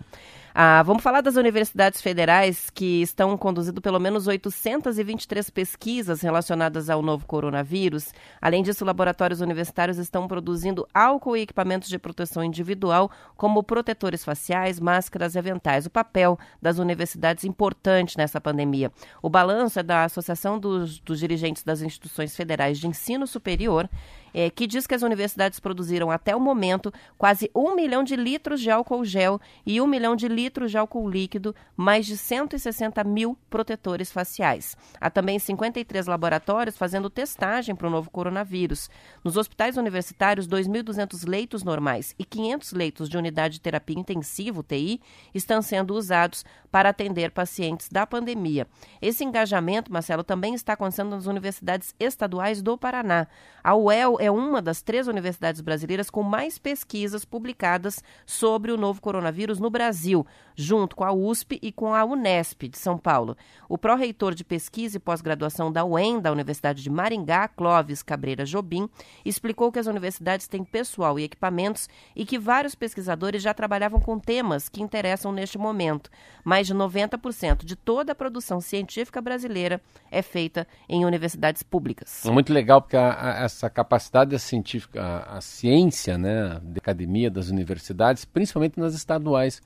Ah, 0.58 0.82
vamos 0.82 1.02
falar 1.02 1.20
das 1.20 1.36
universidades 1.36 2.00
federais 2.00 2.70
que 2.70 3.02
estão 3.02 3.36
conduzindo 3.36 3.78
pelo 3.82 4.00
menos 4.00 4.26
823 4.26 5.50
pesquisas 5.50 6.22
relacionadas 6.22 6.88
ao 6.88 7.02
novo 7.02 7.26
coronavírus. 7.26 8.10
Além 8.40 8.62
disso, 8.62 8.82
laboratórios 8.82 9.42
universitários 9.42 9.98
estão 9.98 10.26
produzindo 10.26 10.88
álcool 10.94 11.36
e 11.36 11.42
equipamentos 11.42 11.90
de 11.90 11.98
proteção 11.98 12.42
individual, 12.42 13.10
como 13.36 13.62
protetores 13.62 14.24
faciais, 14.24 14.80
máscaras 14.80 15.34
e 15.34 15.38
aventais. 15.38 15.84
O 15.84 15.90
papel 15.90 16.38
das 16.62 16.78
universidades 16.78 17.44
é 17.44 17.48
importante 17.48 18.16
nessa 18.16 18.40
pandemia. 18.40 18.90
O 19.20 19.28
balanço 19.28 19.78
é 19.78 19.82
da 19.82 20.04
Associação 20.04 20.58
dos, 20.58 21.00
dos 21.00 21.20
Dirigentes 21.20 21.64
das 21.64 21.82
Instituições 21.82 22.34
Federais 22.34 22.78
de 22.78 22.86
Ensino 22.86 23.26
Superior 23.26 23.90
é, 24.36 24.50
que 24.50 24.66
diz 24.66 24.86
que 24.86 24.94
as 24.94 25.00
universidades 25.00 25.58
produziram 25.58 26.10
até 26.10 26.36
o 26.36 26.40
momento 26.40 26.92
quase 27.16 27.50
um 27.54 27.74
milhão 27.74 28.04
de 28.04 28.16
litros 28.16 28.60
de 28.60 28.70
álcool 28.70 29.02
gel 29.02 29.40
e 29.64 29.80
um 29.80 29.86
milhão 29.86 30.14
de 30.14 30.28
litros 30.28 30.70
de 30.70 30.76
álcool 30.76 31.08
líquido, 31.08 31.54
mais 31.74 32.04
de 32.04 32.18
160 32.18 33.02
mil 33.02 33.38
protetores 33.48 34.12
faciais. 34.12 34.76
Há 35.00 35.08
também 35.08 35.38
53 35.38 36.06
laboratórios 36.06 36.76
fazendo 36.76 37.08
testagem 37.08 37.74
para 37.74 37.86
o 37.86 37.90
novo 37.90 38.10
coronavírus. 38.10 38.90
Nos 39.24 39.38
hospitais 39.38 39.78
universitários, 39.78 40.46
2.200 40.46 41.26
leitos 41.26 41.64
normais 41.64 42.14
e 42.18 42.24
500 42.24 42.72
leitos 42.72 43.08
de 43.08 43.16
unidade 43.16 43.54
de 43.54 43.60
terapia 43.62 43.98
intensiva, 43.98 44.60
UTI, 44.60 45.00
estão 45.34 45.62
sendo 45.62 45.94
usados 45.94 46.44
para 46.70 46.90
atender 46.90 47.30
pacientes 47.30 47.88
da 47.88 48.06
pandemia. 48.06 48.66
Esse 49.00 49.24
engajamento, 49.24 49.90
Marcelo, 49.90 50.22
também 50.22 50.52
está 50.52 50.74
acontecendo 50.74 51.08
nas 51.08 51.24
universidades 51.24 51.94
estaduais 51.98 52.60
do 52.60 52.76
Paraná. 52.76 53.26
A 53.64 53.74
UEL 53.74 54.18
é 54.20 54.25
uma 54.30 54.62
das 54.62 54.82
três 54.82 55.06
universidades 55.08 55.60
brasileiras 55.60 56.10
com 56.10 56.22
mais 56.22 56.58
pesquisas 56.58 57.24
publicadas 57.24 58.02
sobre 58.24 58.72
o 58.72 58.76
novo 58.76 59.00
coronavírus 59.00 59.58
no 59.58 59.70
Brasil, 59.70 60.26
junto 60.56 60.96
com 60.96 61.04
a 61.04 61.12
USP 61.12 61.58
e 61.62 61.70
com 61.70 61.94
a 61.94 62.04
Unesp 62.04 62.62
de 62.68 62.78
São 62.78 62.96
Paulo. 62.96 63.36
O 63.68 63.76
pró-reitor 63.76 64.34
de 64.34 64.42
pesquisa 64.42 64.96
e 64.96 65.00
pós-graduação 65.00 65.70
da 65.70 65.84
UEM, 65.84 66.18
da 66.18 66.32
Universidade 66.32 66.82
de 66.82 66.90
Maringá, 66.90 67.46
Clóvis 67.46 68.02
Cabreira 68.02 68.44
Jobim, 68.44 68.88
explicou 69.24 69.70
que 69.70 69.78
as 69.78 69.86
universidades 69.86 70.48
têm 70.48 70.64
pessoal 70.64 71.18
e 71.18 71.24
equipamentos 71.24 71.88
e 72.14 72.24
que 72.24 72.38
vários 72.38 72.74
pesquisadores 72.74 73.42
já 73.42 73.52
trabalhavam 73.52 74.00
com 74.00 74.18
temas 74.18 74.68
que 74.68 74.82
interessam 74.82 75.30
neste 75.30 75.58
momento. 75.58 76.10
Mais 76.42 76.66
de 76.66 76.74
90% 76.74 77.64
de 77.64 77.76
toda 77.76 78.12
a 78.12 78.14
produção 78.14 78.60
científica 78.60 79.20
brasileira 79.20 79.80
é 80.10 80.22
feita 80.22 80.66
em 80.88 81.04
universidades 81.04 81.62
públicas. 81.62 82.22
Muito 82.24 82.52
legal, 82.52 82.80
porque 82.80 82.96
a, 82.96 83.10
a, 83.10 83.44
essa 83.44 83.68
capacidade 83.68 84.38
científica, 84.38 85.02
a, 85.02 85.36
a 85.36 85.40
ciência, 85.40 86.16
né, 86.16 86.60
da 86.62 86.78
academia, 86.78 87.30
das 87.30 87.48
universidades, 87.48 88.24
principalmente 88.24 88.78
nas 88.78 88.94
estaduais, 88.94 89.60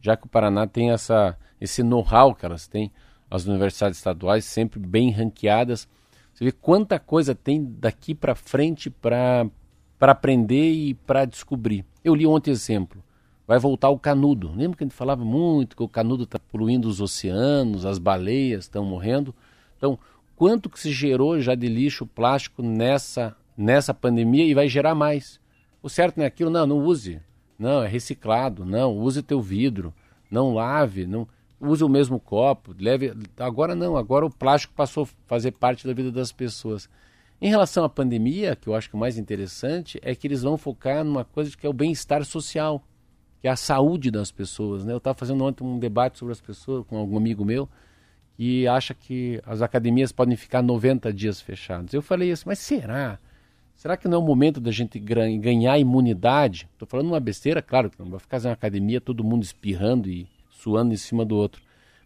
já 0.00 0.16
que 0.16 0.26
o 0.26 0.28
Paraná 0.28 0.66
tem 0.66 0.90
essa, 0.90 1.36
esse 1.60 1.82
know-how 1.82 2.34
que 2.34 2.44
elas 2.44 2.66
têm, 2.66 2.90
as 3.30 3.46
universidades 3.46 3.98
estaduais 3.98 4.44
sempre 4.44 4.80
bem 4.80 5.10
ranqueadas. 5.10 5.86
Você 6.32 6.44
vê 6.44 6.52
quanta 6.52 6.98
coisa 6.98 7.34
tem 7.34 7.64
daqui 7.78 8.14
para 8.14 8.34
frente 8.34 8.90
para 8.90 9.48
aprender 10.00 10.72
e 10.72 10.94
para 10.94 11.24
descobrir. 11.24 11.84
Eu 12.02 12.14
li 12.14 12.26
ontem 12.26 12.50
exemplo. 12.50 13.02
Vai 13.46 13.58
voltar 13.58 13.90
o 13.90 13.98
canudo. 13.98 14.52
Lembra 14.54 14.76
que 14.76 14.84
a 14.84 14.86
gente 14.86 14.96
falava 14.96 15.24
muito 15.24 15.76
que 15.76 15.82
o 15.82 15.88
canudo 15.88 16.22
está 16.24 16.38
poluindo 16.38 16.88
os 16.88 17.00
oceanos, 17.00 17.84
as 17.84 17.98
baleias 17.98 18.64
estão 18.64 18.84
morrendo? 18.84 19.34
Então, 19.76 19.98
quanto 20.36 20.70
que 20.70 20.78
se 20.78 20.92
gerou 20.92 21.40
já 21.40 21.54
de 21.54 21.68
lixo 21.68 22.06
plástico 22.06 22.62
nessa, 22.62 23.36
nessa 23.56 23.92
pandemia 23.92 24.44
e 24.44 24.54
vai 24.54 24.68
gerar 24.68 24.94
mais? 24.94 25.40
O 25.82 25.88
certo 25.88 26.16
não 26.16 26.24
é 26.24 26.26
aquilo, 26.28 26.50
não, 26.50 26.66
não 26.66 26.78
use. 26.78 27.20
Não, 27.60 27.82
é 27.82 27.88
reciclado. 27.88 28.64
Não, 28.64 28.96
use 28.96 29.22
teu 29.22 29.40
vidro. 29.40 29.92
Não 30.30 30.54
lave. 30.54 31.06
Não 31.06 31.28
use 31.60 31.84
o 31.84 31.88
mesmo 31.88 32.18
copo. 32.18 32.74
Leve. 32.78 33.12
Agora 33.38 33.74
não. 33.74 33.96
Agora 33.96 34.24
o 34.24 34.30
plástico 34.30 34.72
passou 34.74 35.04
a 35.04 35.08
fazer 35.26 35.52
parte 35.52 35.86
da 35.86 35.92
vida 35.92 36.10
das 36.10 36.32
pessoas. 36.32 36.88
Em 37.38 37.50
relação 37.50 37.84
à 37.84 37.88
pandemia, 37.88 38.56
que 38.56 38.66
eu 38.66 38.74
acho 38.74 38.88
que 38.88 38.94
o 38.94 38.98
mais 38.98 39.18
interessante 39.18 39.98
é 40.02 40.14
que 40.14 40.26
eles 40.26 40.42
vão 40.42 40.56
focar 40.56 41.04
numa 41.04 41.24
coisa 41.24 41.54
que 41.56 41.66
é 41.66 41.70
o 41.70 41.74
bem-estar 41.74 42.24
social, 42.24 42.82
que 43.40 43.48
é 43.48 43.50
a 43.50 43.56
saúde 43.56 44.10
das 44.10 44.30
pessoas. 44.30 44.84
Né? 44.84 44.92
Eu 44.92 44.98
estava 44.98 45.16
fazendo 45.16 45.44
ontem 45.44 45.62
um 45.62 45.78
debate 45.78 46.18
sobre 46.18 46.32
as 46.32 46.40
pessoas 46.40 46.86
com 46.86 46.96
algum 46.96 47.18
amigo 47.18 47.44
meu 47.44 47.68
que 48.36 48.66
acha 48.66 48.94
que 48.94 49.38
as 49.44 49.60
academias 49.60 50.12
podem 50.12 50.34
ficar 50.34 50.62
90 50.62 51.12
dias 51.12 51.42
fechadas. 51.42 51.92
Eu 51.92 52.00
falei 52.00 52.32
assim, 52.32 52.44
mas 52.46 52.58
será? 52.58 53.18
Será 53.80 53.96
que 53.96 54.06
não 54.06 54.18
é 54.18 54.20
o 54.20 54.26
momento 54.26 54.60
da 54.60 54.70
gente 54.70 54.98
ganhar 54.98 55.78
imunidade? 55.78 56.68
Estou 56.74 56.86
falando 56.86 57.06
uma 57.06 57.18
besteira, 57.18 57.62
claro, 57.62 57.88
que 57.88 57.98
não 57.98 58.10
vai 58.10 58.20
ficar 58.20 58.38
na 58.42 58.52
academia 58.52 59.00
todo 59.00 59.24
mundo 59.24 59.42
espirrando 59.42 60.06
e 60.06 60.28
suando 60.50 60.92
em 60.92 60.98
cima 60.98 61.24
do 61.24 61.34
outro. 61.34 61.62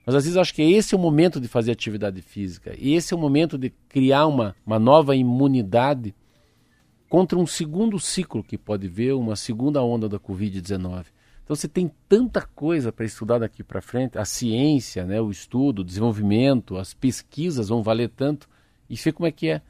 Mas 0.06 0.14
às 0.14 0.22
vezes 0.22 0.36
eu 0.36 0.40
acho 0.40 0.54
que 0.54 0.62
esse 0.62 0.94
é 0.94 0.96
o 0.96 1.00
momento 1.00 1.40
de 1.40 1.48
fazer 1.48 1.72
atividade 1.72 2.22
física. 2.22 2.76
E 2.78 2.94
esse 2.94 3.12
é 3.12 3.16
o 3.16 3.18
momento 3.18 3.58
de 3.58 3.70
criar 3.88 4.28
uma, 4.28 4.54
uma 4.64 4.78
nova 4.78 5.16
imunidade 5.16 6.14
contra 7.08 7.36
um 7.36 7.44
segundo 7.44 7.98
ciclo 7.98 8.44
que 8.44 8.56
pode 8.56 8.86
ver, 8.86 9.12
uma 9.14 9.34
segunda 9.34 9.82
onda 9.82 10.08
da 10.08 10.20
Covid-19. 10.20 11.06
Então 11.42 11.56
você 11.56 11.66
tem 11.66 11.90
tanta 12.08 12.40
coisa 12.40 12.92
para 12.92 13.04
estudar 13.04 13.38
daqui 13.38 13.64
para 13.64 13.82
frente, 13.82 14.16
a 14.16 14.24
ciência, 14.24 15.04
né, 15.04 15.20
o 15.20 15.28
estudo, 15.28 15.80
o 15.80 15.84
desenvolvimento, 15.84 16.76
as 16.76 16.94
pesquisas 16.94 17.68
vão 17.68 17.82
valer 17.82 18.10
tanto. 18.10 18.48
E 18.88 18.94
vê 18.94 19.10
como 19.10 19.26
é 19.26 19.32
que 19.32 19.48
é. 19.48 19.60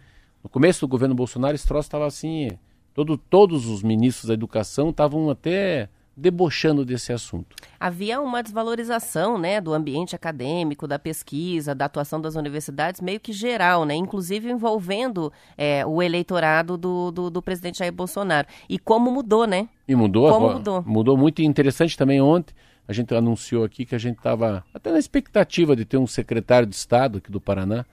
No 0.45 0.51
começo 0.51 0.83
do 0.83 0.89
governo 0.89 1.15
Bolsonaro, 1.15 1.55
esse 1.55 1.67
troço 1.67 1.87
estava 1.87 2.07
assim. 2.07 2.51
Todo, 2.93 3.17
todos 3.17 3.67
os 3.67 3.83
ministros 3.83 4.29
da 4.29 4.35
educação 4.35 4.91
estavam 4.91 5.31
até 5.31 5.89
debochando 6.15 6.85
desse 6.85 7.13
assunto. 7.13 7.57
Havia 7.81 8.21
uma 8.21 8.43
desvalorização 8.43 9.39
né, 9.39 9.61
do 9.61 9.73
ambiente 9.73 10.15
acadêmico, 10.15 10.87
da 10.87 10.99
pesquisa, 10.99 11.75
da 11.75 11.87
atuação 11.87 12.21
das 12.21 12.37
universidades, 12.37 13.01
meio 13.01 13.19
que 13.19 13.33
geral, 13.33 13.85
né, 13.85 13.95
inclusive 13.95 14.49
envolvendo 14.49 15.33
é, 15.57 15.85
o 15.85 16.01
eleitorado 16.03 16.77
do, 16.77 17.11
do, 17.11 17.31
do, 17.31 17.43
presidente 17.43 17.79
Jair 17.79 17.93
Bolsonaro. 17.93 18.47
E 18.69 18.79
como 18.79 19.11
mudou, 19.11 19.47
né? 19.47 19.69
E 19.89 19.97
mudou, 19.97 20.31
como 20.31 20.53
mudou. 20.53 20.85
mudou 20.87 21.17
muito. 21.17 21.43
E 21.43 21.45
interessante 21.45 21.97
também 21.97 22.21
ontem, 22.21 22.55
a 22.87 22.93
gente 22.93 23.13
anunciou 23.15 23.65
aqui 23.65 23.85
que 23.85 23.95
a 23.95 23.99
gente 23.99 24.19
estava 24.19 24.63
até 24.73 24.93
na 24.93 24.99
expectativa 24.99 25.75
de 25.75 25.85
ter 25.85 25.97
um 25.97 26.07
secretário 26.07 26.69
de 26.69 26.77
Estado 26.77 27.19
aqui 27.19 27.33
do 27.33 27.41
Paraná, 27.41 27.85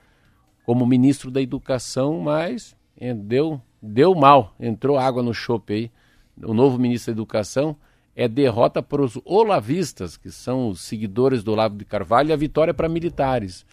como 0.66 0.86
ministro 0.86 1.32
da 1.32 1.42
Educação, 1.42 2.20
mas 2.22 2.76
deu, 3.24 3.62
deu 3.82 4.14
mal, 4.14 4.56
entrou 4.60 4.98
água 4.98 5.24
no 5.24 5.34
chope 5.34 5.74
aí. 5.74 5.92
O 6.44 6.54
novo 6.54 6.78
ministro 6.78 7.14
da 7.14 7.18
Educação 7.18 7.76
é 8.16 8.28
derrota 8.28 8.82
para 8.82 9.02
os 9.02 9.20
olavistas, 9.26 10.18
que 10.18 10.30
são 10.30 10.70
os 10.70 10.82
seguidores 10.82 11.44
do 11.44 11.52
Olavo 11.52 11.76
de 11.76 11.86
Carvalho, 11.86 12.30
e 12.30 12.34
a 12.34 12.38
vitória 12.38 12.74
para 12.74 12.90
militares. 12.90 13.66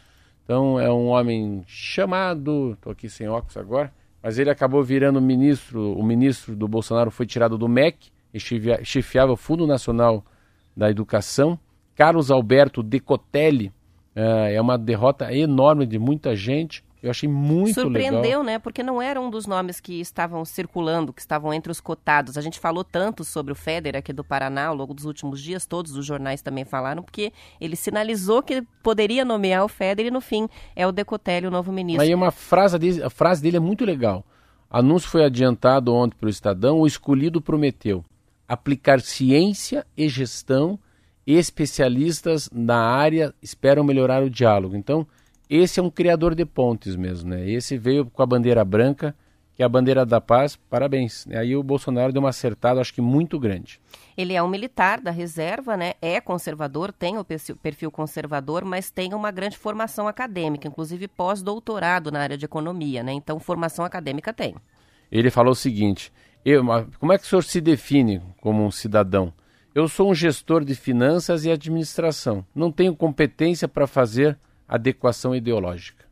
Então 0.45 0.79
é 0.81 0.91
um 0.91 1.09
homem 1.09 1.63
chamado, 1.67 2.73
estou 2.73 2.93
aqui 2.93 3.09
sem 3.09 3.29
óculos 3.29 3.57
agora, 3.57 3.93
mas 4.23 4.39
ele 4.39 4.51
acabou 4.51 4.83
virando 4.83 5.21
ministro, 5.21 5.93
o 5.93 6.03
ministro 6.03 6.57
do 6.57 6.67
Bolsonaro 6.67 7.11
foi 7.11 7.27
tirado 7.27 7.59
do 7.59 7.69
MEC, 7.69 8.11
e 8.33 8.39
chefiava 8.85 9.33
o 9.33 9.37
Fundo 9.37 9.67
Nacional 9.67 10.25
da 10.77 10.91
Educação. 10.91 11.59
Carlos 11.95 12.31
Alberto 12.31 12.83
Decotelli 12.83 13.73
é, 14.19 14.55
é 14.55 14.61
uma 14.61 14.77
derrota 14.77 15.33
enorme 15.33 15.87
de 15.87 15.99
muita 15.99 16.35
gente. 16.35 16.85
Eu 17.01 17.11
achei 17.11 17.29
muito 17.29 17.81
Surpreendeu, 17.81 18.21
legal. 18.21 18.43
né? 18.43 18.59
Porque 18.59 18.83
não 18.83 19.01
era 19.01 19.21
um 19.21 19.31
dos 19.31 19.47
nomes 19.47 19.79
que 19.79 20.01
estavam 20.01 20.45
circulando, 20.45 21.13
que 21.13 21.21
estavam 21.21 21.55
entre 21.55 21.71
os 21.71 21.81
cotados. 21.81 22.37
A 22.37 22.41
gente 22.41 22.59
falou 22.59 22.83
tanto 22.83 23.23
sobre 23.23 23.53
o 23.53 23.55
Feder 23.55 23.95
aqui 23.95 24.13
do 24.13 24.25
Paraná 24.25 24.67
ao 24.67 24.75
longo 24.75 24.93
dos 24.93 25.05
últimos 25.05 25.41
dias, 25.41 25.65
todos 25.65 25.97
os 25.97 26.05
jornais 26.05 26.43
também 26.43 26.65
falaram, 26.65 27.01
porque 27.01 27.33
ele 27.61 27.77
sinalizou 27.77 28.43
que 28.43 28.63
poderia 28.83 29.25
nomear 29.25 29.65
o 29.65 29.69
Feder 29.69 30.07
e 30.07 30.11
no 30.11 30.21
fim 30.21 30.49
é 30.75 30.85
o 30.85 30.91
Decotelli, 30.91 31.47
o 31.47 31.53
novo 31.53 31.71
ministro. 31.71 32.03
Aí 32.03 32.13
uma 32.13 32.33
frase 32.33 32.77
dele, 32.77 33.01
a 33.01 33.11
frase 33.11 33.41
dele 33.41 33.59
é 33.59 33.61
muito 33.61 33.85
legal. 33.85 34.25
Anúncio 34.69 35.09
foi 35.09 35.25
adiantado 35.25 35.95
ontem 35.95 36.17
para 36.19 36.27
o 36.27 36.31
Estadão, 36.31 36.81
o 36.81 36.87
escolhido 36.87 37.41
prometeu 37.41 38.05
aplicar 38.49 39.01
ciência 39.01 39.87
e 39.97 40.09
gestão 40.09 40.79
especialistas 41.35 42.49
na 42.53 42.79
área 42.79 43.35
esperam 43.43 43.85
melhorar 43.85 44.23
o 44.23 44.31
diálogo. 44.31 44.75
Então, 44.75 45.07
esse 45.51 45.79
é 45.79 45.83
um 45.83 45.91
criador 45.91 46.35
de 46.35 46.45
pontes 46.45 46.97
mesmo, 46.97 47.31
né? 47.31 47.49
Esse 47.49 47.77
veio 47.77 48.07
com 48.07 48.23
a 48.23 48.27
bandeira 48.27 48.65
branca, 48.65 49.15
que 49.55 49.63
é 49.63 49.67
a 49.67 49.69
bandeira 49.69 50.07
da 50.07 50.21
paz, 50.21 50.57
parabéns. 50.57 51.27
Aí 51.29 51.57
o 51.57 51.63
Bolsonaro 51.63 52.13
deu 52.13 52.23
uma 52.23 52.29
acertada, 52.29 52.81
acho 52.81 52.95
que 52.95 53.01
muito 53.01 53.39
grande. 53.39 53.81
Ele 54.17 54.33
é 54.33 54.43
um 54.43 54.49
militar 54.49 55.01
da 55.01 55.11
reserva, 55.11 55.77
né? 55.77 55.95
É 56.01 56.21
conservador, 56.21 56.93
tem 56.93 57.19
o 57.19 57.25
perfil 57.25 57.91
conservador, 57.91 58.65
mas 58.65 58.91
tem 58.91 59.13
uma 59.15 59.31
grande 59.31 59.59
formação 59.59 60.07
acadêmica, 60.07 60.69
inclusive 60.69 61.09
pós-doutorado 61.09 62.13
na 62.13 62.21
área 62.21 62.39
de 62.39 62.45
economia, 62.45 63.03
né? 63.03 63.13
Então, 63.13 63.41
formação 63.41 63.85
acadêmica 63.85 64.33
tem. 64.33 64.55
Ele 65.11 65.31
falou 65.31 65.53
o 65.53 65.57
seguinte: 65.57 66.13
eu, 66.45 66.65
como 66.99 67.13
é 67.13 67.19
que 67.19 67.25
o 67.25 67.27
senhor 67.27 67.43
se 67.43 67.61
define 67.61 68.23
como 68.41 68.65
um 68.65 68.71
cidadão? 68.71 69.33
Eu 69.75 69.87
sou 69.87 70.11
um 70.11 70.15
gestor 70.15 70.65
de 70.65 70.75
finanças 70.75 71.45
e 71.45 71.51
administração. 71.51 72.45
Não 72.55 72.73
tenho 72.73 72.97
competência 72.97 73.69
para 73.69 73.87
fazer 73.87 74.39
adequação 74.67 75.35
ideológica. 75.35 76.09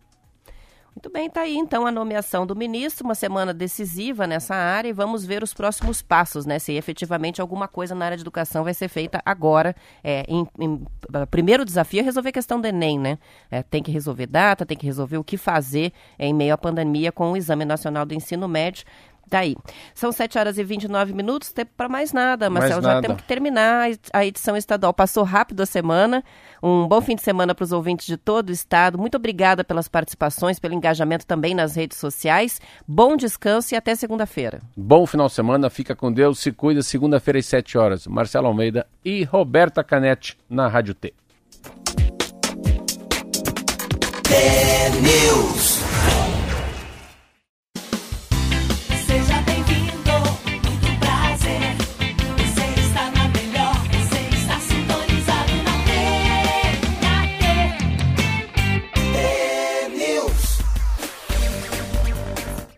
Muito 0.94 1.10
bem, 1.10 1.26
está 1.26 1.42
aí 1.42 1.56
então 1.56 1.86
a 1.86 1.92
nomeação 1.92 2.46
do 2.46 2.56
ministro, 2.56 3.04
uma 3.04 3.14
semana 3.14 3.52
decisiva 3.52 4.26
nessa 4.26 4.54
área 4.54 4.88
e 4.88 4.94
vamos 4.94 5.26
ver 5.26 5.42
os 5.42 5.52
próximos 5.52 6.00
passos, 6.00 6.46
né? 6.46 6.58
Se 6.58 6.72
efetivamente 6.72 7.38
alguma 7.38 7.68
coisa 7.68 7.94
na 7.94 8.06
área 8.06 8.16
de 8.16 8.22
educação 8.22 8.64
vai 8.64 8.72
ser 8.72 8.88
feita 8.88 9.20
agora. 9.22 9.76
É, 10.02 10.24
em, 10.26 10.48
em, 10.58 10.86
primeiro 11.30 11.66
desafio 11.66 12.00
é 12.00 12.02
resolver 12.02 12.30
a 12.30 12.32
questão 12.32 12.58
do 12.58 12.66
Enem, 12.66 12.98
né? 12.98 13.18
É, 13.50 13.62
tem 13.62 13.82
que 13.82 13.90
resolver 13.90 14.26
data, 14.26 14.64
tem 14.64 14.76
que 14.76 14.86
resolver 14.86 15.18
o 15.18 15.24
que 15.24 15.36
fazer 15.36 15.92
em 16.18 16.32
meio 16.32 16.54
à 16.54 16.58
pandemia 16.58 17.12
com 17.12 17.32
o 17.32 17.36
Exame 17.36 17.66
Nacional 17.66 18.06
do 18.06 18.14
Ensino 18.14 18.48
Médio 18.48 18.86
Daí. 19.28 19.56
São 19.94 20.12
7 20.12 20.38
horas 20.38 20.58
e 20.58 20.62
29 20.64 21.12
minutos, 21.12 21.52
tempo 21.52 21.72
para 21.76 21.88
mais 21.88 22.12
nada, 22.12 22.48
Marcelo. 22.48 22.74
Mais 22.74 22.84
já 22.84 22.94
nada. 22.94 23.02
temos 23.02 23.22
que 23.22 23.28
terminar 23.28 23.90
a 24.12 24.24
edição 24.24 24.56
estadual. 24.56 24.94
Passou 24.94 25.24
rápido 25.24 25.62
a 25.62 25.66
semana. 25.66 26.22
Um 26.62 26.86
bom 26.86 27.00
fim 27.00 27.16
de 27.16 27.22
semana 27.22 27.54
para 27.54 27.64
os 27.64 27.72
ouvintes 27.72 28.06
de 28.06 28.16
todo 28.16 28.50
o 28.50 28.52
estado. 28.52 28.96
Muito 28.96 29.16
obrigada 29.16 29.64
pelas 29.64 29.88
participações, 29.88 30.58
pelo 30.58 30.74
engajamento 30.74 31.26
também 31.26 31.54
nas 31.54 31.74
redes 31.74 31.98
sociais. 31.98 32.60
Bom 32.86 33.16
descanso 33.16 33.74
e 33.74 33.76
até 33.76 33.94
segunda-feira. 33.94 34.60
Bom 34.76 35.06
final 35.06 35.26
de 35.26 35.34
semana, 35.34 35.68
fica 35.68 35.96
com 35.96 36.12
Deus, 36.12 36.38
se 36.38 36.52
cuida. 36.52 36.82
Segunda-feira 36.82 37.38
às 37.38 37.46
7 37.46 37.76
horas. 37.76 38.06
Marcelo 38.06 38.46
Almeida 38.46 38.86
e 39.04 39.24
Roberta 39.24 39.82
Canetti 39.82 40.38
na 40.48 40.68
Rádio 40.68 40.94
T. 40.94 41.12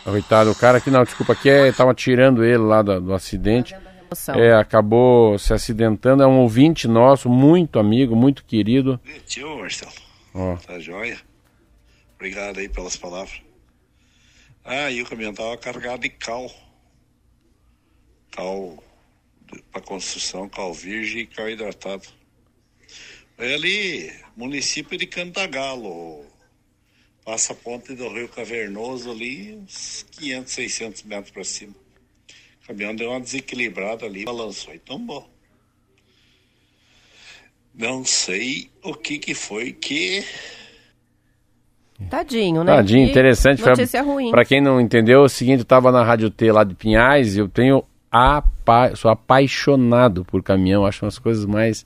Coitado, 0.03 0.51
o 0.51 0.55
cara 0.55 0.77
aqui, 0.77 0.89
não, 0.89 1.03
desculpa, 1.03 1.33
aqui 1.33 1.49
é, 1.49 1.71
tava 1.71 1.93
tirando 1.93 2.43
ele 2.43 2.57
lá 2.59 2.81
do, 2.81 2.99
do 3.01 3.13
acidente. 3.13 3.75
É, 4.35 4.53
acabou 4.53 5.37
se 5.37 5.53
acidentando. 5.53 6.23
É 6.23 6.27
um 6.27 6.39
ouvinte 6.39 6.87
nosso, 6.87 7.29
muito 7.29 7.79
amigo, 7.79 8.15
muito 8.15 8.43
querido. 8.45 8.99
Tio, 9.25 9.57
Marcelo. 9.57 9.91
Ó. 10.33 10.55
Tá 10.57 10.79
joia? 10.79 11.19
Obrigado 12.15 12.59
aí 12.59 12.69
pelas 12.69 12.95
palavras. 12.95 13.41
Ah, 14.63 14.91
e 14.91 15.01
o 15.01 15.05
caminhão 15.05 15.33
tava 15.33 15.57
carregado 15.57 16.01
de 16.01 16.09
cal. 16.09 16.51
Cal 18.31 18.83
para 19.71 19.81
construção, 19.81 20.49
cal 20.49 20.73
virgem 20.73 21.21
e 21.21 21.27
cal 21.27 21.49
hidratado. 21.49 22.07
É 23.37 23.53
ali, 23.53 24.11
município 24.35 24.97
de 24.97 25.05
Cantagalo. 25.05 26.25
Passa 27.23 27.53
a 27.53 27.55
ponte 27.55 27.93
do 27.93 28.09
Rio 28.09 28.27
Cavernoso 28.29 29.11
ali, 29.11 29.55
uns 29.55 30.05
500, 30.11 30.53
600 30.53 31.03
metros 31.03 31.31
para 31.31 31.43
cima. 31.43 31.75
O 32.67 32.73
caminhão 32.73 32.93
deu 32.93 33.11
uma 33.11 33.19
desequilibrada 33.21 34.05
ali, 34.05 34.25
balançou 34.25 34.73
e 34.73 34.79
tombou. 34.79 35.25
Não 37.73 38.03
sei 38.03 38.69
o 38.83 38.93
que 38.93 39.17
que 39.19 39.33
foi 39.33 39.71
que 39.71 40.23
Tadinho, 42.09 42.63
né? 42.63 42.75
Tadinho, 42.75 43.05
Que 43.05 43.11
interessante. 43.11 43.61
Pra- 43.61 43.71
Notícia 43.71 44.01
ruim. 44.01 44.31
Pra 44.31 44.43
quem 44.45 44.59
não 44.61 44.81
entendeu, 44.81 45.21
é 45.21 45.23
o 45.25 45.29
seguinte, 45.29 45.59
eu 45.59 45.65
tava 45.65 45.91
na 45.91 46.03
Rádio 46.03 46.29
T 46.29 46.51
lá 46.51 46.63
de 46.63 46.75
Pinhais 46.75 47.35
e 47.35 47.39
eu 47.39 47.47
tenho 47.47 47.83
apa... 48.11 48.95
sou 48.95 49.09
apaixonado 49.09 50.25
por 50.25 50.43
caminhão, 50.43 50.85
acho 50.85 51.05
umas 51.05 51.17
coisas 51.17 51.45
mais... 51.45 51.85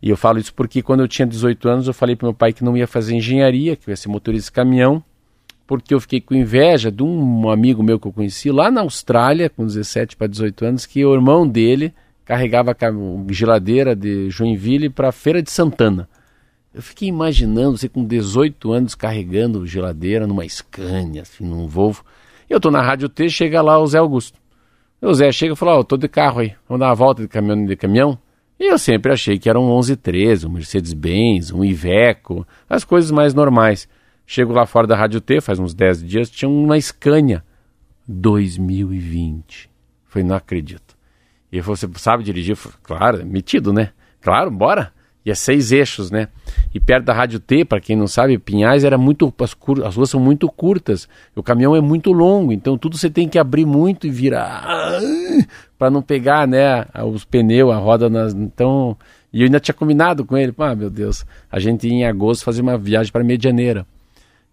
E 0.00 0.10
eu 0.10 0.16
falo 0.16 0.38
isso 0.38 0.52
porque 0.52 0.82
quando 0.82 1.00
eu 1.00 1.08
tinha 1.08 1.24
18 1.26 1.68
anos 1.68 1.86
eu 1.86 1.94
falei 1.94 2.16
pro 2.16 2.26
meu 2.26 2.34
pai 2.34 2.52
que 2.52 2.64
não 2.64 2.76
ia 2.76 2.86
fazer 2.88 3.14
engenharia, 3.14 3.76
que 3.76 3.88
eu 3.88 3.92
ia 3.92 3.96
ser 3.96 4.08
motorista 4.08 4.50
de 4.50 4.52
caminhão, 4.52 5.02
porque 5.72 5.94
eu 5.94 6.00
fiquei 6.02 6.20
com 6.20 6.34
inveja 6.34 6.92
de 6.92 7.02
um 7.02 7.48
amigo 7.48 7.82
meu 7.82 7.98
que 7.98 8.06
eu 8.06 8.12
conheci 8.12 8.50
lá 8.50 8.70
na 8.70 8.82
Austrália, 8.82 9.48
com 9.48 9.64
17 9.64 10.18
para 10.18 10.26
18 10.26 10.66
anos, 10.66 10.84
que 10.84 11.02
o 11.02 11.14
irmão 11.14 11.48
dele 11.48 11.94
carregava 12.26 12.74
cam- 12.74 13.24
geladeira 13.30 13.96
de 13.96 14.28
Joinville 14.28 14.90
para 14.90 15.08
a 15.08 15.12
Feira 15.12 15.42
de 15.42 15.50
Santana. 15.50 16.06
Eu 16.74 16.82
fiquei 16.82 17.08
imaginando 17.08 17.78
você 17.78 17.88
com 17.88 18.04
18 18.04 18.70
anos 18.70 18.94
carregando 18.94 19.66
geladeira 19.66 20.26
numa 20.26 20.46
Scania, 20.46 21.22
assim, 21.22 21.42
num 21.42 21.66
Volvo. 21.66 22.04
Eu 22.50 22.60
tô 22.60 22.70
na 22.70 22.82
Rádio 22.82 23.08
T, 23.08 23.30
chega 23.30 23.62
lá 23.62 23.78
o 23.78 23.86
Zé 23.86 23.96
Augusto. 23.96 24.38
O 25.00 25.14
Zé 25.14 25.32
chega 25.32 25.54
e 25.54 25.56
fala, 25.56 25.78
ó, 25.78 25.82
tô 25.82 25.96
de 25.96 26.06
carro 26.06 26.40
aí, 26.40 26.52
vamos 26.68 26.80
dar 26.80 26.88
uma 26.90 26.94
volta 26.94 27.22
de 27.22 27.28
caminhão 27.28 27.64
de 27.64 27.76
caminhão. 27.76 28.18
E 28.60 28.66
eu 28.70 28.76
sempre 28.76 29.10
achei 29.10 29.38
que 29.38 29.48
era 29.48 29.58
um 29.58 29.68
1113, 29.68 30.46
um 30.46 30.50
Mercedes-Benz, 30.50 31.50
um 31.50 31.64
Iveco, 31.64 32.46
as 32.68 32.84
coisas 32.84 33.10
mais 33.10 33.32
normais. 33.32 33.88
Chego 34.26 34.52
lá 34.52 34.64
fora 34.66 34.86
da 34.86 34.96
Rádio 34.96 35.20
T, 35.20 35.40
faz 35.40 35.58
uns 35.58 35.74
10 35.74 36.02
dias, 36.04 36.30
tinha 36.30 36.48
uma 36.48 36.80
Scania 36.80 37.42
2020. 38.08 39.70
Falei, 40.06 40.26
não 40.28 40.36
acredito. 40.36 40.96
E 41.50 41.56
ele 41.56 41.62
falou, 41.62 41.76
você 41.76 41.88
sabe 41.96 42.22
dirigir? 42.24 42.56
Falei, 42.56 42.78
claro, 42.82 43.20
é 43.20 43.24
metido, 43.24 43.72
né? 43.72 43.90
Claro, 44.20 44.50
bora. 44.50 44.92
E 45.24 45.30
é 45.30 45.34
seis 45.36 45.70
eixos, 45.70 46.10
né? 46.10 46.28
E 46.74 46.80
perto 46.80 47.04
da 47.04 47.12
Rádio 47.12 47.38
T, 47.38 47.64
para 47.64 47.80
quem 47.80 47.94
não 47.94 48.08
sabe, 48.08 48.38
Pinhais 48.38 48.82
era 48.82 48.98
muito. 48.98 49.32
As, 49.38 49.54
cur- 49.54 49.84
as 49.84 49.94
ruas 49.94 50.10
são 50.10 50.18
muito 50.18 50.48
curtas. 50.50 51.08
O 51.36 51.42
caminhão 51.44 51.76
é 51.76 51.80
muito 51.80 52.10
longo, 52.12 52.52
então 52.52 52.76
tudo 52.76 52.98
você 52.98 53.08
tem 53.08 53.28
que 53.28 53.38
abrir 53.38 53.64
muito 53.64 54.04
e 54.06 54.10
virar. 54.10 54.64
para 55.78 55.90
não 55.90 56.02
pegar, 56.02 56.48
né? 56.48 56.86
Os 57.12 57.24
pneus, 57.24 57.70
a 57.72 57.76
roda 57.76 58.10
nas. 58.10 58.34
Então. 58.34 58.96
E 59.32 59.42
eu 59.42 59.44
ainda 59.44 59.60
tinha 59.60 59.74
combinado 59.74 60.24
com 60.24 60.36
ele. 60.36 60.52
Ah, 60.58 60.74
meu 60.74 60.90
Deus. 60.90 61.24
A 61.50 61.60
gente 61.60 61.86
ia 61.86 61.92
em 61.94 62.04
agosto 62.04 62.42
fazer 62.42 62.60
uma 62.60 62.76
viagem 62.76 63.12
para 63.12 63.22
Medianeira. 63.22 63.86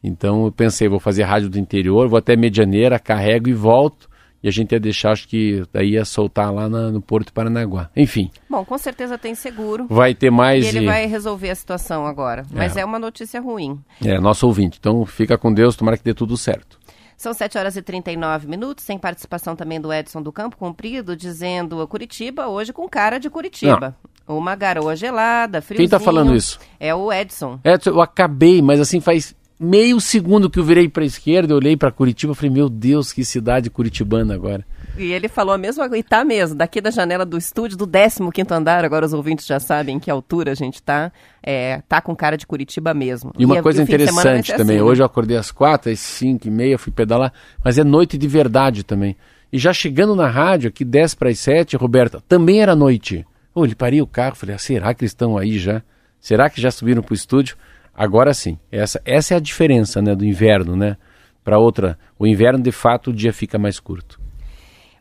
Então 0.03 0.45
eu 0.45 0.51
pensei, 0.51 0.87
vou 0.87 0.99
fazer 0.99 1.23
rádio 1.23 1.49
do 1.49 1.59
interior, 1.59 2.07
vou 2.07 2.17
até 2.17 2.35
Medianeira, 2.35 2.97
carrego 2.99 3.49
e 3.49 3.53
volto. 3.53 4.07
E 4.41 4.47
a 4.47 4.51
gente 4.51 4.71
ia 4.71 4.79
deixar, 4.79 5.11
acho 5.11 5.27
que 5.27 5.63
daí 5.73 5.89
ia 5.95 6.05
soltar 6.05 6.53
lá 6.53 6.69
na- 6.69 6.89
no 6.91 7.01
Porto 7.01 7.33
Paranaguá. 7.33 7.89
Enfim, 7.93 8.31
Bom, 8.49 8.63
com 8.63 8.77
certeza 8.77 9.17
tem 9.17 9.35
seguro. 9.35 9.85
vai 9.89 10.13
ter 10.15 10.31
mais. 10.31 10.63
E 10.63 10.69
ele 10.69 10.79
e- 10.83 10.85
vai 10.85 11.05
resolver 11.07 11.49
a 11.49 11.55
situação 11.55 12.05
agora. 12.05 12.45
Mas 12.49 12.77
é. 12.77 12.85
uma 12.85 12.97
notícia 12.97 13.41
ruim. 13.41 13.77
É, 14.01 14.17
nosso 14.17 14.47
ouvinte. 14.47 14.77
Então 14.79 15.05
fica 15.05 15.37
com 15.37 15.53
Deus, 15.53 15.75
tomara 15.75 15.97
que 15.97 16.03
dê 16.05 16.13
tudo 16.13 16.37
certo. 16.37 16.79
São 17.17 17.33
7 17.33 17.57
horas 17.57 17.75
e 17.75 17.81
39 17.81 18.47
minutos, 18.47 18.85
sem 18.85 18.97
participação 18.97 19.53
também 19.57 19.81
do 19.81 19.91
Edson 19.91 20.21
do 20.21 20.31
Campo 20.31 20.55
Comprido, 20.55 21.17
dizendo 21.17 21.85
Curitiba 21.85 22.47
hoje 22.47 22.71
com 22.71 22.87
cara 22.87 23.19
de 23.19 23.29
Curitiba. 23.29 23.93
Uma 24.25 24.55
garoa 24.55 24.95
gelada, 24.95 25.61
friozinho. 25.61 25.89
Quem 25.89 25.99
tá 25.99 26.01
falando 26.01 26.33
isso? 26.33 26.57
É 26.79 26.95
o 26.95 27.11
Edson. 27.11 27.59
Edson, 27.61 27.89
eu 27.89 27.99
acabei, 27.99 28.61
mas 28.61 28.79
assim 28.79 29.01
faz 29.01 29.35
meio 29.59 29.99
segundo 29.99 30.49
que 30.49 30.57
eu 30.57 30.63
virei 30.63 30.87
para 30.87 31.03
a 31.03 31.05
esquerda, 31.05 31.51
eu 31.51 31.57
olhei 31.57 31.75
para 31.75 31.91
Curitiba, 31.91 32.33
falei, 32.33 32.49
meu 32.49 32.69
Deus, 32.69 33.11
que 33.11 33.25
cidade 33.25 33.69
curitibana 33.69 34.33
agora. 34.33 34.65
E 34.97 35.11
ele 35.11 35.27
falou 35.27 35.53
a 35.53 35.57
mesma 35.57 35.87
coisa, 35.89 35.97
e 35.97 36.03
tá 36.03 36.23
mesmo, 36.23 36.55
daqui 36.55 36.79
da 36.79 36.89
janela 36.89 37.25
do 37.25 37.37
estúdio, 37.37 37.77
do 37.77 37.85
15º 37.85 38.51
andar, 38.51 38.85
agora 38.85 39.05
os 39.05 39.13
ouvintes 39.13 39.45
já 39.45 39.59
sabem 39.59 39.97
em 39.97 39.99
que 39.99 40.09
altura 40.09 40.51
a 40.51 40.55
gente 40.55 40.81
tá, 40.81 41.11
é, 41.43 41.81
tá 41.87 42.01
com 42.01 42.15
cara 42.15 42.37
de 42.37 42.47
Curitiba 42.47 42.93
mesmo. 42.93 43.33
E 43.37 43.45
uma 43.45 43.57
é- 43.57 43.61
coisa 43.61 43.83
interessante 43.83 44.53
também, 44.53 44.77
assim, 44.77 44.83
né? 44.83 44.89
hoje 44.89 45.01
eu 45.01 45.05
acordei 45.05 45.35
às 45.35 45.51
quatro, 45.51 45.91
às 45.91 45.99
cinco 45.99 46.47
e 46.47 46.51
meia, 46.51 46.77
fui 46.77 46.93
pedalar, 46.93 47.33
mas 47.63 47.77
é 47.77 47.83
noite 47.83 48.17
de 48.17 48.27
verdade 48.27 48.83
também. 48.83 49.15
E 49.51 49.57
já 49.57 49.73
chegando 49.73 50.15
na 50.15 50.27
rádio, 50.27 50.69
aqui 50.69 50.85
10 50.85 51.15
para 51.15 51.29
as 51.29 51.39
7, 51.39 51.75
Roberta, 51.75 52.23
também 52.27 52.61
era 52.61 52.75
noite. 52.75 53.25
Ô, 53.53 53.65
ele 53.65 53.75
parei 53.75 54.01
o 54.01 54.07
carro, 54.07 54.35
falei, 54.35 54.55
ah, 54.55 54.59
será 54.59 54.93
que 54.93 55.03
eles 55.03 55.11
estão 55.11 55.37
aí 55.37 55.57
já? 55.57 55.81
Será 56.21 56.49
que 56.49 56.61
já 56.61 56.69
subiram 56.69 57.01
para 57.01 57.13
o 57.13 57.15
estúdio? 57.15 57.57
Agora 57.99 58.33
sim, 58.33 58.57
essa, 58.71 59.01
essa 59.03 59.33
é 59.33 59.37
a 59.37 59.41
diferença 59.41 60.01
né, 60.01 60.15
do 60.15 60.23
inverno, 60.23 60.73
né? 60.73 60.95
Para 61.43 61.59
outra, 61.59 61.99
o 62.17 62.25
inverno 62.25 62.63
de 62.63 62.71
fato 62.71 63.09
o 63.09 63.13
dia 63.13 63.33
fica 63.33 63.59
mais 63.59 63.77
curto. 63.77 64.17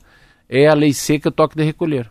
é 0.49 0.67
a 0.67 0.73
lei 0.73 0.93
seca 0.93 1.31
toque 1.31 1.55
de 1.55 1.63
recolher. 1.63 2.09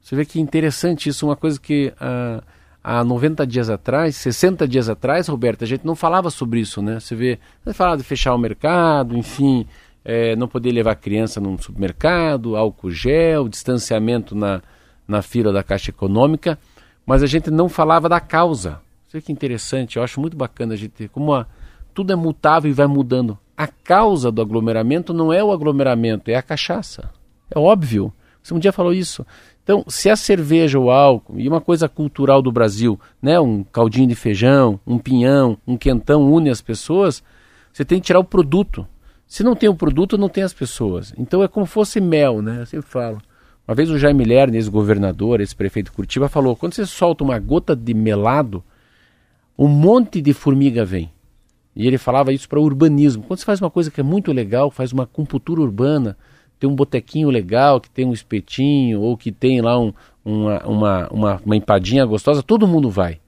Você 0.00 0.16
vê 0.16 0.24
que 0.24 0.40
interessante 0.40 1.08
isso, 1.08 1.26
uma 1.26 1.36
coisa 1.36 1.60
que 1.60 1.92
ah, 2.00 2.42
há 2.82 3.04
90 3.04 3.46
dias 3.46 3.68
atrás, 3.68 4.16
60 4.16 4.66
dias 4.66 4.88
atrás, 4.88 5.28
Roberto, 5.28 5.64
a 5.64 5.66
gente 5.66 5.86
não 5.86 5.94
falava 5.94 6.30
sobre 6.30 6.60
isso, 6.60 6.80
né? 6.80 7.00
Você 7.00 7.14
vê, 7.14 7.38
você 7.62 7.74
falava 7.74 7.98
de 7.98 8.02
fechar 8.02 8.34
o 8.34 8.38
mercado, 8.38 9.16
enfim, 9.16 9.66
eh, 10.04 10.34
não 10.36 10.48
poder 10.48 10.72
levar 10.72 10.94
criança 10.94 11.40
num 11.40 11.58
supermercado, 11.58 12.56
álcool 12.56 12.90
gel, 12.90 13.48
distanciamento 13.48 14.34
na, 14.34 14.62
na 15.06 15.20
fila 15.20 15.52
da 15.52 15.62
Caixa 15.62 15.90
Econômica, 15.90 16.58
mas 17.04 17.22
a 17.22 17.26
gente 17.26 17.50
não 17.50 17.68
falava 17.68 18.08
da 18.08 18.20
causa. 18.20 18.80
Você 19.06 19.18
vê 19.18 19.22
que 19.22 19.32
interessante, 19.32 19.96
eu 19.96 20.02
acho 20.02 20.20
muito 20.20 20.36
bacana 20.36 20.74
a 20.74 20.76
gente 20.76 20.92
ter 20.92 21.08
como 21.08 21.34
a, 21.34 21.46
tudo 21.92 22.12
é 22.12 22.16
mutável 22.16 22.70
e 22.70 22.74
vai 22.74 22.86
mudando. 22.86 23.38
A 23.58 23.66
causa 23.66 24.30
do 24.30 24.40
aglomeramento 24.40 25.12
não 25.12 25.32
é 25.32 25.42
o 25.42 25.50
aglomeramento, 25.50 26.30
é 26.30 26.36
a 26.36 26.42
cachaça. 26.42 27.10
É 27.50 27.58
óbvio. 27.58 28.12
Você 28.40 28.54
um 28.54 28.58
dia 28.60 28.72
falou 28.72 28.94
isso. 28.94 29.26
Então, 29.64 29.84
se 29.88 30.08
a 30.08 30.14
cerveja, 30.14 30.78
o 30.78 30.92
álcool, 30.92 31.40
e 31.40 31.48
uma 31.48 31.60
coisa 31.60 31.88
cultural 31.88 32.40
do 32.40 32.52
Brasil, 32.52 33.00
né, 33.20 33.40
um 33.40 33.64
caldinho 33.64 34.06
de 34.06 34.14
feijão, 34.14 34.78
um 34.86 34.96
pinhão, 34.96 35.58
um 35.66 35.76
quentão 35.76 36.32
une 36.32 36.50
as 36.50 36.62
pessoas, 36.62 37.20
você 37.72 37.84
tem 37.84 37.98
que 37.98 38.06
tirar 38.06 38.20
o 38.20 38.24
produto. 38.24 38.86
Se 39.26 39.42
não 39.42 39.56
tem 39.56 39.68
o 39.68 39.74
produto, 39.74 40.16
não 40.16 40.28
tem 40.28 40.44
as 40.44 40.54
pessoas. 40.54 41.12
Então 41.18 41.42
é 41.42 41.48
como 41.48 41.66
fosse 41.66 42.00
mel, 42.00 42.40
né? 42.40 42.60
Eu 42.60 42.66
sempre 42.66 42.88
falo. 42.88 43.20
Uma 43.66 43.74
vez 43.74 43.90
o 43.90 43.98
Jaime 43.98 44.22
Lerner, 44.22 44.54
ex-governador, 44.54 45.40
ex-prefeito 45.40 45.90
de 45.90 45.96
Curitiba, 45.96 46.28
falou: 46.28 46.54
quando 46.54 46.74
você 46.74 46.86
solta 46.86 47.24
uma 47.24 47.40
gota 47.40 47.74
de 47.74 47.92
melado, 47.92 48.62
um 49.58 49.66
monte 49.66 50.22
de 50.22 50.32
formiga 50.32 50.84
vem. 50.84 51.10
E 51.78 51.86
ele 51.86 51.96
falava 51.96 52.32
isso 52.32 52.48
para 52.48 52.58
o 52.58 52.64
urbanismo. 52.64 53.22
Quando 53.22 53.38
você 53.38 53.44
faz 53.44 53.60
uma 53.60 53.70
coisa 53.70 53.88
que 53.88 54.00
é 54.00 54.02
muito 54.02 54.32
legal, 54.32 54.68
faz 54.68 54.92
uma 54.92 55.06
compultura 55.06 55.60
urbana, 55.60 56.16
tem 56.58 56.68
um 56.68 56.74
botequinho 56.74 57.30
legal, 57.30 57.80
que 57.80 57.88
tem 57.88 58.04
um 58.04 58.12
espetinho, 58.12 59.00
ou 59.00 59.16
que 59.16 59.30
tem 59.30 59.60
lá 59.60 59.78
um, 59.78 59.94
uma, 60.24 60.58
uma, 60.66 61.08
uma, 61.08 61.40
uma 61.46 61.56
empadinha 61.56 62.04
gostosa, 62.04 62.42
todo 62.42 62.66
mundo 62.66 62.90
vai. 62.90 63.20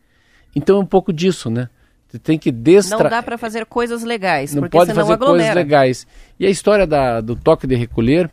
Então 0.54 0.78
é 0.78 0.80
um 0.80 0.86
pouco 0.86 1.12
disso, 1.12 1.48
né? 1.48 1.68
Você 2.08 2.18
tem 2.18 2.36
que 2.36 2.50
destra... 2.50 2.98
Não 2.98 3.08
dá 3.08 3.22
para 3.22 3.38
fazer 3.38 3.64
coisas 3.66 4.02
legais, 4.02 4.52
não 4.52 4.62
porque 4.62 4.76
pode 4.76 4.90
senão 4.90 5.06
fazer 5.06 5.16
coisas 5.16 5.28
aglomera. 5.28 5.54
legais. 5.54 6.04
E 6.36 6.44
a 6.44 6.50
história 6.50 6.88
da, 6.88 7.20
do 7.20 7.36
toque 7.36 7.68
de 7.68 7.76
recolher 7.76 8.28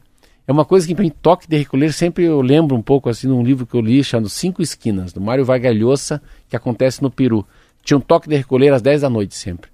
é 0.47 0.51
uma 0.51 0.65
coisa 0.65 0.87
que 0.87 0.95
para 0.95 1.03
mim 1.03 1.13
toque 1.21 1.47
de 1.47 1.57
recolher 1.57 1.93
sempre 1.93 2.23
eu 2.23 2.41
lembro 2.41 2.75
um 2.75 2.81
pouco 2.81 3.07
assim 3.07 3.27
num 3.27 3.43
livro 3.43 3.67
que 3.67 3.75
eu 3.75 3.81
li 3.81 4.03
chamado 4.03 4.29
Cinco 4.29 4.63
Esquinas, 4.63 5.13
do 5.13 5.21
Mário 5.21 5.45
Vargalhosa, 5.45 6.19
que 6.49 6.55
acontece 6.55 7.03
no 7.03 7.11
Peru. 7.11 7.45
Tinha 7.83 7.97
um 7.99 8.01
toque 8.01 8.27
de 8.27 8.35
recolher 8.35 8.73
às 8.73 8.81
10 8.81 9.01
da 9.01 9.11
noite 9.11 9.35
sempre. 9.35 9.69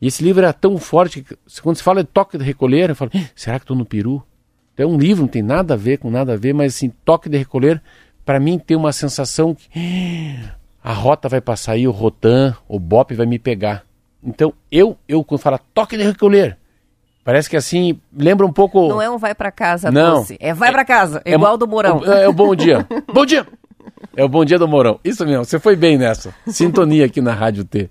E 0.00 0.06
esse 0.06 0.22
livro 0.24 0.42
era 0.42 0.52
tão 0.52 0.78
forte 0.78 1.22
que 1.22 1.36
quando 1.62 1.76
se 1.76 1.82
fala 1.82 2.02
de 2.02 2.08
toque 2.08 2.38
de 2.38 2.44
recolher, 2.44 2.88
eu 2.90 2.96
falo, 2.96 3.10
"Ih, 3.14 3.26
será 3.34 3.58
que 3.58 3.64
estou 3.64 3.76
no 3.76 3.84
Peru? 3.84 4.22
Então 4.74 4.88
é 4.88 4.92
um 4.92 4.98
livro, 4.98 5.22
não 5.22 5.28
tem 5.28 5.42
nada 5.42 5.74
a 5.74 5.76
ver 5.76 5.98
com 5.98 6.10
nada 6.10 6.32
a 6.32 6.36
ver, 6.36 6.54
mas 6.54 6.74
assim, 6.74 6.90
toque 7.04 7.28
de 7.28 7.36
recolher, 7.36 7.82
para 8.24 8.40
mim 8.40 8.58
tem 8.58 8.76
uma 8.76 8.92
sensação 8.92 9.54
que 9.54 9.68
"Ih, 9.78 10.38
a 10.82 10.92
rota 10.92 11.28
vai 11.28 11.40
passar 11.40 11.72
aí, 11.72 11.86
o 11.86 11.90
Rotan, 11.90 12.56
o 12.66 12.78
Bop 12.78 13.14
vai 13.14 13.26
me 13.26 13.38
pegar. 13.38 13.84
Então 14.22 14.54
eu, 14.72 14.96
eu 15.06 15.22
quando 15.22 15.40
fala 15.40 15.60
toque 15.74 15.96
de 15.98 16.02
recolher, 16.02 16.56
parece 17.22 17.50
que 17.50 17.56
assim, 17.56 18.00
lembra 18.16 18.46
um 18.46 18.52
pouco... 18.52 18.88
Não 18.88 19.02
é 19.02 19.10
um 19.10 19.18
vai 19.18 19.34
para 19.34 19.50
casa 19.50 19.90
Não. 19.90 20.20
doce, 20.20 20.36
é 20.40 20.54
vai 20.54 20.72
para 20.72 20.84
casa, 20.84 21.20
É 21.26 21.34
igual 21.34 21.52
mo- 21.52 21.58
do 21.58 21.68
Mourão. 21.68 22.00
É, 22.04 22.24
é 22.24 22.28
o 22.28 22.32
bom 22.32 22.54
dia. 22.54 22.86
bom 23.12 23.26
dia! 23.26 23.46
É 24.16 24.24
o 24.24 24.28
bom 24.28 24.44
dia 24.46 24.58
do 24.58 24.66
Mourão. 24.66 24.98
Isso 25.04 25.24
mesmo, 25.26 25.44
você 25.44 25.58
foi 25.60 25.76
bem 25.76 25.98
nessa. 25.98 26.34
Sintonia 26.46 27.04
aqui 27.04 27.20
na 27.20 27.32
Rádio 27.34 27.64
T. 27.64 27.90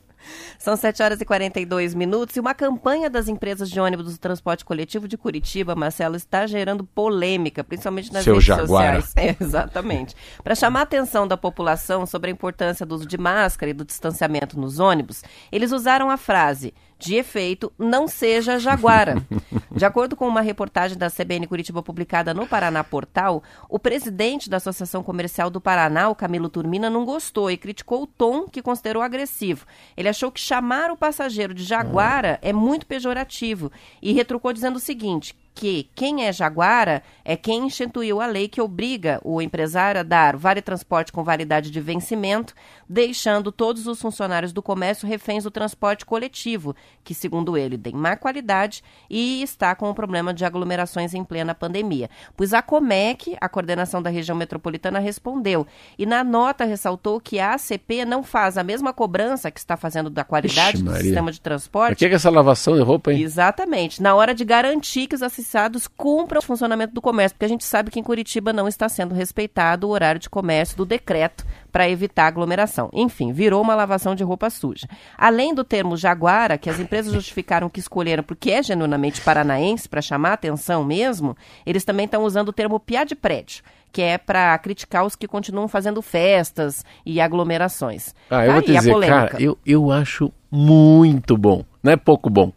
São 0.60 0.76
7 0.76 1.02
horas 1.02 1.22
e 1.22 1.26
42 1.26 1.96
minutos 1.96 2.36
e 2.36 2.40
uma 2.42 2.54
campanha 2.54 3.10
das 3.10 3.30
empresas 3.30 3.70
de 3.70 3.80
ônibus 3.80 4.12
do 4.12 4.20
transporte 4.20 4.66
coletivo 4.66 5.08
de 5.08 5.18
Curitiba, 5.18 5.74
Marcelo, 5.74 6.18
está 6.18 6.46
gerando 6.46 6.84
polêmica, 6.84 7.64
principalmente 7.64 8.12
nas 8.12 8.26
Seu 8.26 8.34
redes 8.34 8.48
Jaguara. 8.48 9.02
sociais. 9.02 9.14
É, 9.16 9.38
exatamente. 9.42 10.14
Para 10.44 10.56
chamar 10.56 10.82
a 10.82 10.84
atenção 10.84 11.26
da 11.26 11.38
população 11.38 12.06
sobre 12.06 12.30
a 12.30 12.34
importância 12.34 12.86
do 12.86 12.94
uso 12.94 13.06
de 13.06 13.18
máscara 13.18 13.70
e 13.70 13.74
do 13.74 13.86
distanciamento 13.86 14.60
nos 14.60 14.80
ônibus, 14.80 15.24
eles 15.50 15.72
usaram 15.72 16.10
a 16.10 16.18
frase 16.18 16.74
de 17.00 17.16
efeito, 17.16 17.72
não 17.80 18.08
seja 18.08 18.60
Jaguara. 18.60 19.26
De 19.72 19.86
acordo 19.86 20.16
com 20.16 20.28
uma 20.28 20.42
reportagem 20.42 20.98
da 20.98 21.10
CBN 21.10 21.48
Curitiba 21.48 21.82
publicada 21.82 22.34
no 22.34 22.46
Paraná 22.46 22.84
Portal, 22.84 23.42
o 23.70 23.80
presidente 23.80 24.50
da 24.50 24.58
Associação 24.58 25.02
Comercial 25.02 25.50
do 25.50 25.62
Paraná, 25.62 26.10
o 26.10 26.16
Camilo 26.16 26.50
Turmina, 26.50 26.90
não 26.90 27.06
gostou 27.06 27.50
e 27.50 27.56
criticou 27.56 28.04
o 28.04 28.08
tom 28.08 28.46
que 28.48 28.62
considerou 28.62 29.02
agressivo. 29.02 29.66
Ele 29.96 30.10
achou 30.10 30.30
que 30.30 30.42
chamar 30.42 30.92
o 30.92 30.98
passageiro 30.98 31.54
de 31.54 31.64
Jaguara 31.64 32.38
é 32.42 32.52
muito 32.52 32.86
pejorativo 32.86 33.72
e 34.02 34.12
retrucou 34.12 34.52
dizendo 34.52 34.76
o 34.76 34.82
seguinte: 34.82 35.34
que 35.60 35.90
quem 35.94 36.26
é 36.26 36.32
Jaguara 36.32 37.04
é 37.26 37.36
quem 37.36 37.66
instituiu 37.66 38.22
a 38.22 38.26
lei 38.26 38.48
que 38.48 38.62
obriga 38.62 39.20
o 39.24 39.42
empresário 39.42 40.00
a 40.00 40.04
dar 40.04 40.38
vale 40.38 40.62
transporte 40.62 41.12
com 41.12 41.22
validade 41.22 41.70
de 41.70 41.82
vencimento, 41.82 42.54
deixando 42.88 43.52
todos 43.52 43.86
os 43.86 44.02
funcionários 44.02 44.54
do 44.54 44.62
comércio 44.62 45.06
reféns 45.08 45.44
do 45.44 45.52
transporte 45.52 46.06
coletivo, 46.06 46.74
que, 47.04 47.14
segundo 47.14 47.58
ele, 47.58 47.78
tem 47.78 47.94
má 47.94 48.16
qualidade 48.16 48.82
e 49.10 49.44
está 49.44 49.76
com 49.76 49.90
um 49.90 49.94
problema 49.94 50.34
de 50.34 50.46
aglomerações 50.46 51.14
em 51.14 51.26
plena 51.26 51.54
pandemia. 51.54 52.10
Pois 52.38 52.54
a 52.54 52.62
Comec, 52.62 53.36
a 53.42 53.50
coordenação 53.50 54.02
da 54.02 54.10
região 54.10 54.38
metropolitana, 54.38 55.00
respondeu 55.00 55.68
e 55.98 56.06
na 56.06 56.24
nota 56.24 56.64
ressaltou 56.64 57.20
que 57.20 57.38
a 57.38 57.56
ACP 57.56 58.06
não 58.06 58.24
faz 58.24 58.58
a 58.58 58.64
mesma 58.64 58.94
cobrança 58.94 59.52
que 59.52 59.60
está 59.60 59.76
fazendo 59.76 60.10
da 60.10 60.24
qualidade 60.24 60.78
Ixi, 60.78 60.84
do 60.84 60.96
sistema 60.96 61.32
de 61.32 61.42
transporte 61.42 62.00
que, 62.00 62.08
que 62.08 62.16
essa 62.16 62.30
lavação 62.30 62.76
de 62.76 62.82
roupa, 62.82 63.12
hein? 63.12 63.22
Exatamente. 63.22 64.02
Na 64.02 64.16
hora 64.16 64.34
de 64.34 64.46
garantir 64.46 65.06
que 65.06 65.16
os 65.16 65.22
associados 65.50 65.88
cumpram 65.88 66.40
o 66.40 66.44
funcionamento 66.44 66.94
do 66.94 67.02
comércio, 67.02 67.36
porque 67.36 67.46
a 67.46 67.50
gente 67.50 67.64
sabe 67.64 67.90
que 67.90 68.00
em 68.00 68.04
Curitiba 68.04 68.54
não 68.54 68.68
está 68.68 68.88
sendo 68.88 69.16
respeitado 69.16 69.88
o 69.88 69.90
horário 69.90 70.20
de 70.22 70.30
comércio 70.30 70.78
do 70.78 70.86
decreto 70.86 71.46
para 71.72 71.90
evitar 71.90 72.28
aglomeração. 72.28 72.90
Enfim, 72.94 73.32
virou 73.32 73.62
uma 73.62 73.74
lavação 73.74 74.14
de 74.14 74.24
roupa 74.24 74.50
suja. 74.50 74.88
Além 75.18 75.54
do 75.54 75.64
termo 75.64 75.98
jaguara, 75.98 76.58
que 76.58 76.70
as 76.70 76.80
empresas 76.80 77.12
justificaram 77.12 77.70
que 77.70 77.80
escolheram 77.80 78.24
porque 78.24 78.52
é 78.52 78.62
genuinamente 78.62 79.22
paranaense, 79.22 79.90
para 79.90 80.02
chamar 80.02 80.34
atenção 80.34 80.84
mesmo, 80.84 81.36
eles 81.66 81.84
também 81.84 82.06
estão 82.06 82.24
usando 82.24 82.50
o 82.50 82.54
termo 82.54 82.80
piá 82.80 83.04
de 83.04 83.16
prédio, 83.16 83.64
que 83.92 84.02
é 84.02 84.18
para 84.18 84.58
criticar 84.60 85.04
os 85.04 85.16
que 85.16 85.28
continuam 85.28 85.68
fazendo 85.68 86.02
festas 86.02 86.86
e 87.04 87.20
aglomeraçções. 87.20 88.14
Ah, 88.30 88.46
eu 88.46 88.48
Tá 88.48 88.54
vou 88.54 88.62
te 88.62 88.72
aí 88.72 88.78
a 88.78 88.80
dizer, 88.82 89.00
cara, 89.08 89.42
eu, 89.42 89.58
eu 89.66 89.92
acho 89.92 90.32
muito 90.52 91.36
bom. 91.36 91.66
Não 91.82 91.92
é 91.94 91.98
pouco 91.98 92.30
bom. 92.30 92.52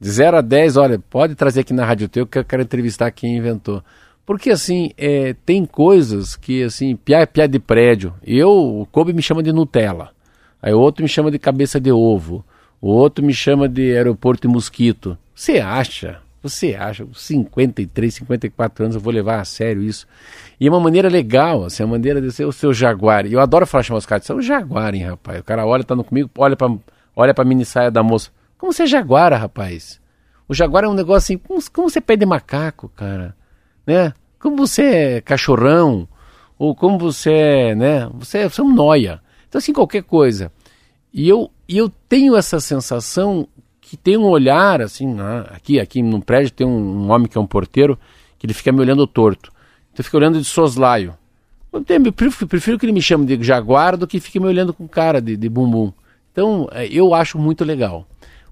De 0.00 0.10
0 0.10 0.36
a 0.36 0.40
10, 0.40 0.76
olha, 0.76 0.98
pode 0.98 1.34
trazer 1.34 1.60
aqui 1.60 1.72
na 1.72 1.84
Rádio 1.84 2.08
Teu 2.08 2.26
que 2.26 2.38
eu 2.38 2.44
quero 2.44 2.62
entrevistar 2.62 3.10
quem 3.10 3.36
inventou. 3.36 3.82
Porque, 4.26 4.50
assim, 4.50 4.90
é, 4.98 5.34
tem 5.46 5.64
coisas 5.64 6.36
que, 6.36 6.64
assim, 6.64 6.96
piá 6.96 7.20
é 7.20 7.26
piá 7.26 7.46
de 7.46 7.58
prédio. 7.58 8.12
Eu, 8.24 8.50
o 8.50 8.86
Kobe 8.86 9.12
me 9.12 9.22
chama 9.22 9.42
de 9.42 9.52
Nutella. 9.52 10.10
Aí 10.60 10.74
o 10.74 10.80
outro 10.80 11.02
me 11.02 11.08
chama 11.08 11.30
de 11.30 11.38
cabeça 11.38 11.80
de 11.80 11.92
ovo. 11.92 12.44
O 12.80 12.88
outro 12.88 13.24
me 13.24 13.32
chama 13.32 13.68
de 13.68 13.94
aeroporto 13.96 14.46
e 14.46 14.50
mosquito. 14.50 15.16
Você 15.34 15.58
acha? 15.60 16.18
Você 16.42 16.74
acha? 16.74 17.04
Com 17.04 17.14
53, 17.14 18.14
54 18.14 18.84
anos 18.84 18.96
eu 18.96 19.00
vou 19.00 19.12
levar 19.12 19.40
a 19.40 19.44
sério 19.44 19.82
isso? 19.82 20.06
E 20.60 20.66
é 20.66 20.70
uma 20.70 20.80
maneira 20.80 21.08
legal, 21.08 21.64
assim, 21.64 21.82
a 21.82 21.86
maneira 21.86 22.20
de 22.20 22.30
ser 22.32 22.44
o 22.44 22.52
seu 22.52 22.72
jaguar. 22.72 23.26
Eu 23.26 23.40
adoro 23.40 23.66
falar 23.66 23.82
chamar 23.82 23.98
os 23.98 24.06
caras, 24.06 24.28
é 24.28 24.34
um 24.34 24.42
jaguar, 24.42 24.94
hein, 24.94 25.04
rapaz? 25.04 25.40
O 25.40 25.44
cara 25.44 25.64
olha, 25.64 25.84
tá 25.84 25.96
comigo, 25.96 26.30
olha 26.36 26.56
pra, 26.56 26.68
olha 27.14 27.34
pra 27.34 27.44
mini 27.44 27.64
saia 27.64 27.90
da 27.90 28.02
moça. 28.02 28.30
Como 28.58 28.72
você 28.72 28.84
é 28.84 28.86
jaguara, 28.86 29.36
rapaz? 29.36 30.00
O 30.48 30.54
jaguar 30.54 30.84
é 30.84 30.88
um 30.88 30.94
negócio 30.94 31.34
assim, 31.34 31.38
como, 31.38 31.60
como 31.72 31.90
você 31.90 32.00
pede 32.00 32.24
macaco, 32.24 32.88
cara? 32.90 33.36
Né? 33.86 34.12
Como 34.38 34.56
você 34.56 34.82
é 34.82 35.20
cachorrão? 35.20 36.08
Ou 36.58 36.74
como 36.74 36.98
você 36.98 37.32
é, 37.32 37.74
né? 37.74 38.08
Você, 38.14 38.38
é- 38.38 38.48
você 38.48 38.60
é 38.60 38.64
um 38.64 38.72
noia. 38.74 39.20
Então, 39.48 39.58
assim, 39.58 39.72
qualquer 39.72 40.02
coisa. 40.02 40.50
E 41.12 41.28
eu, 41.28 41.50
e 41.68 41.76
eu 41.76 41.90
tenho 42.08 42.36
essa 42.36 42.60
sensação 42.60 43.46
que 43.80 43.96
tem 43.96 44.16
um 44.16 44.24
olhar, 44.24 44.80
assim, 44.80 45.06
na- 45.12 45.42
aqui, 45.42 45.78
aqui 45.78 46.02
no 46.02 46.20
prédio 46.22 46.52
tem 46.52 46.66
um, 46.66 46.70
um 47.06 47.10
homem 47.10 47.28
que 47.28 47.36
é 47.36 47.40
um 47.40 47.46
porteiro, 47.46 47.98
que 48.38 48.46
ele 48.46 48.54
fica 48.54 48.72
me 48.72 48.80
olhando 48.80 49.06
torto. 49.06 49.52
Então 49.92 50.02
fica 50.04 50.16
olhando 50.16 50.38
de 50.38 50.44
soslaio. 50.44 51.14
Eu 51.72 51.84
tenho- 51.84 52.06
eu 52.06 52.12
prefiro, 52.12 52.78
que 52.78 52.86
ele 52.86 52.92
me 52.92 53.02
chame 53.02 53.26
de 53.26 53.42
jaguar 53.44 53.96
do 53.96 54.06
que 54.06 54.18
fique 54.18 54.40
me 54.40 54.46
olhando 54.46 54.72
com 54.72 54.88
cara 54.88 55.20
de, 55.20 55.36
de 55.36 55.48
bumbum. 55.48 55.92
Então, 56.32 56.68
eh, 56.72 56.88
eu 56.90 57.14
acho 57.14 57.38
muito 57.38 57.64
legal. 57.64 58.06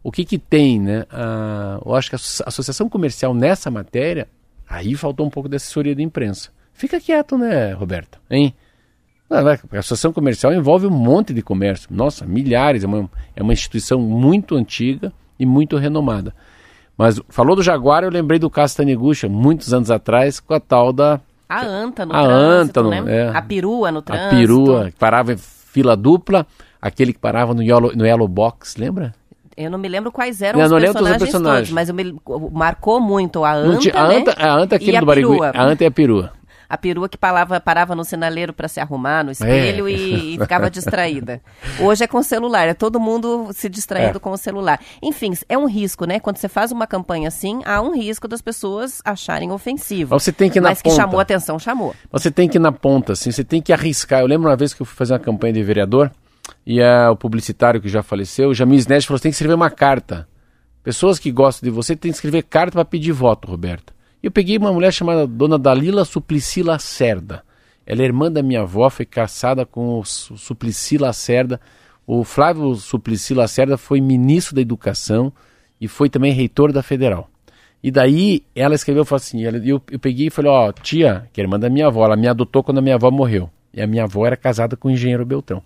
O 0.05 0.13
que 0.13 0.25
que 0.25 0.39
tem, 0.39 0.79
né? 0.79 1.05
Ah, 1.11 1.81
eu 1.85 1.95
acho 1.95 2.11
que 2.11 2.15
a 2.15 2.17
asso- 2.17 2.45
associação 2.47 2.89
comercial 2.89 3.33
nessa 3.35 3.71
matéria, 3.71 4.29
aí 4.69 4.95
faltou 4.95 5.27
um 5.27 5.31
pouco 5.31 5.49
de 5.49 5.57
assessoria 5.57 5.97
da 5.97 6.03
imprensa. 6.03 6.51
Fica 6.75 7.01
quieto, 7.01 7.37
né, 7.39 7.73
Roberta? 7.73 8.19
Hein? 8.31 8.55
É- 9.31 9.37
a 9.39 9.79
associação 9.81 10.13
comercial 10.13 10.53
envolve 10.53 10.87
um 10.87 10.91
monte 10.91 11.33
de 11.33 11.41
comércio. 11.43 11.89
Nossa, 11.91 12.27
milhares. 12.27 12.85
É 12.85 12.87
uma, 12.87 13.11
é 13.35 13.43
uma 13.43 13.53
instituição 13.55 13.99
muito 13.99 14.55
antiga 14.55 15.11
e 15.41 15.47
muito 15.47 15.77
renomada. 15.79 16.35
Mas 16.97 17.19
falou 17.31 17.57
do 17.57 17.63
Jaguar, 17.63 18.05
eu 18.05 18.11
lembrei 18.11 18.39
do 18.39 18.51
Castanigucha, 18.51 19.29
muitos 19.29 19.73
anos 19.73 19.91
atrás, 19.91 20.39
com 20.39 20.55
a 20.55 20.61
tal 20.61 20.93
da 20.93 21.19
A 21.49 21.65
anta 21.65 22.05
no 22.07 22.15
A 22.15 22.23
trânsito, 22.23 22.81
anta 22.81 23.01
né? 23.03 23.17
é. 23.17 23.29
A 23.37 23.43
perua 23.43 23.91
no 23.91 23.99
a 24.01 24.03
trânsito. 24.03 24.37
perua, 24.37 24.91
que 24.91 24.97
parava 24.99 25.33
em 25.33 25.37
fila 25.37 25.97
dupla, 25.97 26.47
aquele 26.81 27.13
que 27.13 27.19
parava 27.19 27.53
no 27.55 27.63
Yellow, 27.63 27.93
no 27.97 28.07
yellow 28.07 28.29
Box, 28.29 28.77
lembra? 28.79 29.13
Eu 29.57 29.71
não 29.71 29.79
me 29.79 29.89
lembro 29.89 30.11
quais 30.13 30.43
eram 30.43 30.61
os 30.61 30.69
todos 30.69 30.85
os 30.85 30.93
personagens, 30.93 31.23
personagens. 31.23 31.69
todos, 31.69 31.71
mas 31.71 31.89
eu 31.89 31.95
me, 31.95 32.17
marcou 32.53 33.01
muito 33.01 33.45
a 33.45 33.53
anta, 33.55 33.79
tinha- 33.79 33.95
a, 33.97 34.09
né? 34.09 34.17
anta 34.19 34.33
a 34.39 34.53
anta 34.55 34.75
é 34.75 34.77
aquele 34.77 34.93
E 34.93 34.97
a 34.97 35.01
do 35.01 35.07
Barigui. 35.07 35.39
A 35.55 35.63
anta 35.65 35.85
é 35.85 35.87
a 35.87 35.91
perua. 35.91 36.33
A 36.67 36.79
perua 36.79 37.09
que 37.09 37.17
parava, 37.19 37.61
parava 37.61 37.95
no 37.95 38.03
sinaleiro 38.05 38.53
para 38.53 38.67
se 38.67 38.81
arrumar 38.81 39.23
no 39.23 39.31
espelho 39.31 39.87
e, 39.89 40.35
e 40.35 40.39
ficava 40.41 40.69
distraída. 40.71 41.41
Hoje 41.79 42.03
é 42.03 42.07
com 42.07 42.21
celular, 42.23 42.67
é 42.67 42.75
todo 42.75 42.99
mundo 42.99 43.51
se 43.53 43.69
distraindo 43.69 44.17
É. 44.17 44.19
com 44.21 44.31
o 44.33 44.37
celular. 44.37 44.81
Enfim, 45.03 45.33
é 45.49 45.57
um 45.59 45.67
risco, 45.67 46.07
né? 46.07 46.19
Quando 46.19 46.39
você 46.39 46.49
faz 46.49 46.73
uma 46.73 46.87
campanha 46.87 47.29
assim, 47.29 47.61
há 47.65 47.81
um 47.83 47.95
risco 47.95 48.27
das 48.27 48.41
pessoas 48.41 49.01
acharem 49.05 49.53
ofensivo. 49.53 50.15
Mas 50.15 50.23
você 50.25 50.33
tem 50.33 50.51
que 50.51 50.59
ir 50.59 50.63
na 50.63 50.71
Mas 50.71 50.83
que 50.83 50.89
ponta. 50.89 51.03
chamou 51.03 51.21
atenção, 51.21 51.59
chamou. 51.59 51.95
Você 52.11 52.31
tem 52.31 52.49
que 52.49 52.57
ir 52.57 52.61
na 52.61 52.73
ponta, 52.73 53.13
assim, 53.13 53.31
você 53.31 53.45
tem 53.45 53.61
que 53.63 53.73
arriscar. 53.73 54.21
Eu 54.23 54.27
lembro 54.27 54.49
uma 54.49 54.57
vez 54.57 54.73
que 54.75 54.81
eu 54.83 54.87
fui 54.87 54.97
fazer 54.97 55.13
uma 55.13 55.21
campanha 55.21 55.53
de 55.53 55.63
vereador 55.63 56.11
e 56.67 56.81
ah, 56.83 57.11
o 57.11 57.17
publicitário 57.17 57.81
que 57.81 57.89
já 57.89 58.03
faleceu, 58.03 58.51
o 58.51 58.55
Jamil 58.55 58.79
Snesh, 58.79 59.05
falou: 59.05 59.19
você 59.19 59.23
tem 59.25 59.31
que 59.31 59.35
escrever 59.37 59.55
uma 59.55 59.71
carta. 59.71 60.29
Pessoas 60.83 61.19
que 61.19 61.31
gostam 61.33 61.67
de 61.69 61.75
você 61.75 61.97
têm 61.97 62.11
que 62.11 62.17
escrever 62.17 62.43
carta 62.43 62.73
para 62.73 62.85
pedir 62.85 63.13
voto, 63.13 63.49
Roberto. 63.49 63.93
Eu 64.23 64.31
peguei 64.31 64.57
uma 64.59 64.73
mulher 64.73 64.93
chamada 64.93 65.27
Dona 65.27 65.59
Dalila 65.59 66.05
Suplicy 66.05 66.63
Lacerda. 66.63 67.43
Ela 67.87 68.03
é 68.03 68.05
irmã 68.05 68.31
da 68.31 68.43
minha 68.43 68.63
avó, 68.63 68.89
foi 68.91 69.05
caçada 69.05 69.65
com 69.67 69.99
o 69.99 70.05
Su- 70.05 70.37
Suplicy 70.39 70.97
Lacerda. 70.99 71.61
O 72.07 72.25
Flávio 72.25 72.75
Suplicy 72.75 73.35
Lacerda 73.35 73.77
foi 73.77 74.01
ministro 74.01 74.55
da 74.55 74.61
Educação 74.61 75.33
e 75.81 75.89
foi 75.89 76.09
também 76.11 76.33
reitor 76.33 76.73
da 76.73 76.83
Federal. 76.83 77.31
E 77.83 77.91
daí 77.91 78.43
ela 78.55 78.75
escreveu, 78.75 79.05
falou 79.05 79.19
assim, 79.19 79.45
ela- 79.45 79.59
eu, 79.59 79.81
eu 79.91 79.99
peguei 79.99 80.29
e 80.29 80.31
falei, 80.31 80.51
ó, 80.51 80.73
tia, 80.73 81.29
que 81.33 81.41
é 81.41 81.45
irmã 81.45 81.59
da 81.59 81.69
minha 81.69 81.87
avó, 81.87 82.05
ela 82.07 82.17
me 82.17 82.27
adotou 82.27 82.63
quando 82.63 82.79
a 82.79 82.83
minha 82.83 82.95
avó 82.95 83.11
morreu. 83.11 83.51
E 83.73 83.81
a 83.83 83.87
minha 83.87 84.05
avó 84.05 84.27
era 84.27 84.37
casada 84.37 84.77
com 84.77 84.89
o 84.89 84.91
engenheiro 84.91 85.25
Beltrão. 85.27 85.63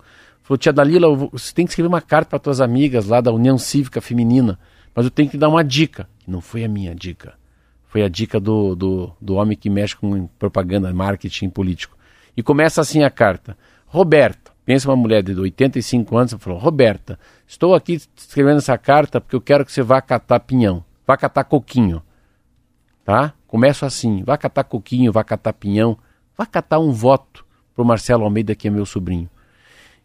Falou, 0.49 0.57
tia 0.57 0.73
Dalila, 0.73 1.15
vou- 1.15 1.29
você 1.31 1.53
tem 1.53 1.63
que 1.63 1.71
escrever 1.73 1.87
uma 1.87 2.01
carta 2.01 2.31
para 2.31 2.39
tuas 2.39 2.59
amigas 2.59 3.05
lá 3.05 3.21
da 3.21 3.31
União 3.31 3.55
Cívica 3.55 4.01
Feminina, 4.01 4.57
mas 4.95 5.05
eu 5.05 5.11
tenho 5.11 5.29
que 5.29 5.37
dar 5.37 5.47
uma 5.47 5.63
dica. 5.63 6.09
Não 6.27 6.41
foi 6.41 6.63
a 6.63 6.67
minha 6.67 6.95
dica. 6.95 7.35
Foi 7.85 8.01
a 8.01 8.09
dica 8.09 8.39
do, 8.39 8.75
do, 8.75 9.11
do 9.21 9.35
homem 9.35 9.55
que 9.55 9.69
mexe 9.69 9.95
com 9.95 10.25
propaganda, 10.39 10.91
marketing 10.91 11.49
político. 11.51 11.95
E 12.35 12.41
começa 12.41 12.81
assim 12.81 13.03
a 13.03 13.11
carta. 13.11 13.55
Roberta, 13.85 14.51
pensa 14.65 14.89
uma 14.89 14.95
mulher 14.95 15.21
de 15.21 15.39
85 15.39 16.17
anos, 16.17 16.33
falou, 16.39 16.57
Roberta, 16.57 17.19
estou 17.47 17.75
aqui 17.75 18.01
escrevendo 18.17 18.57
essa 18.57 18.75
carta 18.75 19.21
porque 19.21 19.35
eu 19.35 19.41
quero 19.41 19.63
que 19.63 19.71
você 19.71 19.83
vá 19.83 20.01
catar 20.01 20.39
pinhão, 20.39 20.83
vá 21.05 21.15
catar 21.15 21.43
coquinho 21.43 22.01
tá? 23.09 23.33
Começo 23.47 23.87
assim, 23.87 24.23
vai 24.23 24.37
catar 24.37 24.63
coquinho, 24.63 25.11
vai 25.11 25.23
catar 25.23 25.53
pinhão, 25.53 25.97
vai 26.37 26.45
catar 26.45 26.77
um 26.77 26.91
voto 26.91 27.43
pro 27.73 27.83
Marcelo 27.83 28.23
Almeida, 28.23 28.53
que 28.53 28.67
é 28.67 28.71
meu 28.71 28.85
sobrinho. 28.85 29.27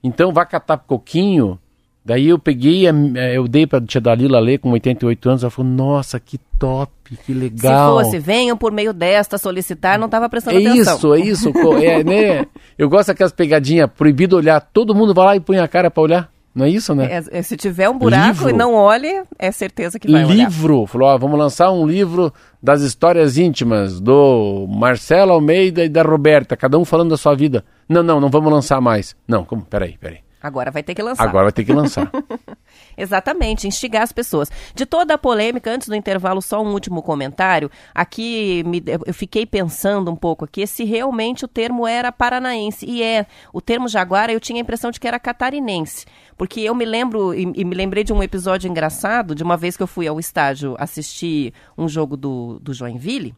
Então, 0.04 0.32
vai 0.32 0.44
catar 0.46 0.76
coquinho, 0.76 1.58
daí 2.04 2.28
eu 2.28 2.38
peguei, 2.38 2.86
a- 2.86 2.92
eh, 3.16 3.38
eu 3.38 3.48
dei 3.48 3.66
pra 3.66 3.80
tia 3.80 4.00
Dalila 4.00 4.38
ler 4.38 4.58
com 4.58 4.70
88 4.70 5.28
anos, 5.30 5.42
ela 5.42 5.50
falou, 5.50 5.72
nossa, 5.72 6.20
que 6.20 6.38
top, 6.58 6.92
que 7.24 7.32
legal. 7.32 7.98
Se 7.98 8.04
fosse, 8.04 8.18
venham 8.18 8.56
por 8.56 8.70
meio 8.70 8.92
desta 8.92 9.38
solicitar, 9.38 9.98
não 9.98 10.06
estava 10.06 10.28
prestando 10.28 10.58
É 10.58 10.66
atenção. 10.66 10.94
isso, 10.96 11.14
é 11.14 11.20
isso. 11.20 11.52
É, 11.82 12.04
né? 12.04 12.46
Eu 12.78 12.88
gosto 12.88 13.08
daquelas 13.08 13.32
pegadinhas, 13.32 13.90
proibido 13.96 14.36
olhar, 14.36 14.60
todo 14.60 14.94
mundo 14.94 15.14
vai 15.14 15.24
lá 15.24 15.36
e 15.36 15.40
põe 15.40 15.58
a 15.58 15.66
cara 15.66 15.90
pra 15.90 16.02
olhar. 16.02 16.30
Não 16.54 16.64
é 16.66 16.68
isso, 16.68 16.94
né? 16.94 17.08
É, 17.10 17.38
é, 17.38 17.42
se 17.42 17.56
tiver 17.56 17.88
um 17.88 17.98
buraco 17.98 18.28
Livro. 18.28 18.50
e 18.50 18.52
não 18.52 18.74
olhe, 18.74 19.24
é 19.36 19.50
certeza 19.50 19.98
que 19.98 20.08
vai 20.08 20.24
olhar. 20.24 20.34
livro. 20.48 20.86
Falou, 20.86 21.08
ó, 21.08 21.18
vamos 21.18 21.36
lançar 21.36 21.72
um 21.72 21.84
livro 21.84 22.32
das 22.62 22.80
histórias 22.82 23.36
íntimas 23.36 23.98
do 24.00 24.64
Marcelo 24.68 25.32
Almeida 25.32 25.84
e 25.84 25.88
da 25.88 26.02
Roberta, 26.02 26.56
cada 26.56 26.78
um 26.78 26.84
falando 26.84 27.10
da 27.10 27.16
sua 27.16 27.34
vida. 27.34 27.64
Não, 27.88 28.02
não, 28.02 28.20
não 28.20 28.30
vamos 28.30 28.52
lançar 28.52 28.80
mais. 28.80 29.16
Não, 29.26 29.44
como? 29.44 29.62
Peraí, 29.64 29.96
peraí. 29.98 30.18
Agora 30.42 30.70
vai 30.70 30.82
ter 30.82 30.94
que 30.94 31.02
lançar. 31.02 31.22
Agora 31.26 31.44
vai 31.44 31.52
ter 31.52 31.64
que 31.64 31.72
lançar. 31.72 32.10
Exatamente, 32.96 33.66
instigar 33.66 34.02
as 34.02 34.12
pessoas. 34.12 34.50
De 34.74 34.84
toda 34.84 35.14
a 35.14 35.18
polêmica, 35.18 35.70
antes 35.70 35.88
do 35.88 35.94
intervalo, 35.94 36.42
só 36.42 36.62
um 36.62 36.72
último 36.72 37.02
comentário. 37.02 37.70
Aqui 37.94 38.62
me- 38.66 38.82
eu 39.06 39.14
fiquei 39.14 39.46
pensando 39.46 40.10
um 40.10 40.16
pouco 40.16 40.44
aqui 40.44 40.66
se 40.66 40.84
realmente 40.84 41.44
o 41.46 41.48
termo 41.48 41.86
era 41.86 42.12
paranaense. 42.12 42.84
E 42.84 43.02
é. 43.02 43.26
O 43.54 43.60
termo 43.60 43.88
jaguara 43.88 44.32
eu 44.32 44.40
tinha 44.40 44.60
a 44.60 44.62
impressão 44.62 44.90
de 44.90 45.00
que 45.00 45.08
era 45.08 45.18
catarinense. 45.18 46.04
Porque 46.36 46.60
eu 46.60 46.74
me 46.74 46.84
lembro, 46.84 47.32
e, 47.32 47.50
e 47.54 47.64
me 47.64 47.74
lembrei 47.74 48.04
de 48.04 48.12
um 48.12 48.22
episódio 48.22 48.68
engraçado, 48.68 49.34
de 49.34 49.42
uma 49.42 49.56
vez 49.56 49.76
que 49.76 49.82
eu 49.82 49.86
fui 49.86 50.06
ao 50.06 50.20
estádio 50.20 50.74
assistir 50.78 51.54
um 51.78 51.88
jogo 51.88 52.16
do, 52.16 52.58
do 52.60 52.74
Joinville. 52.74 53.34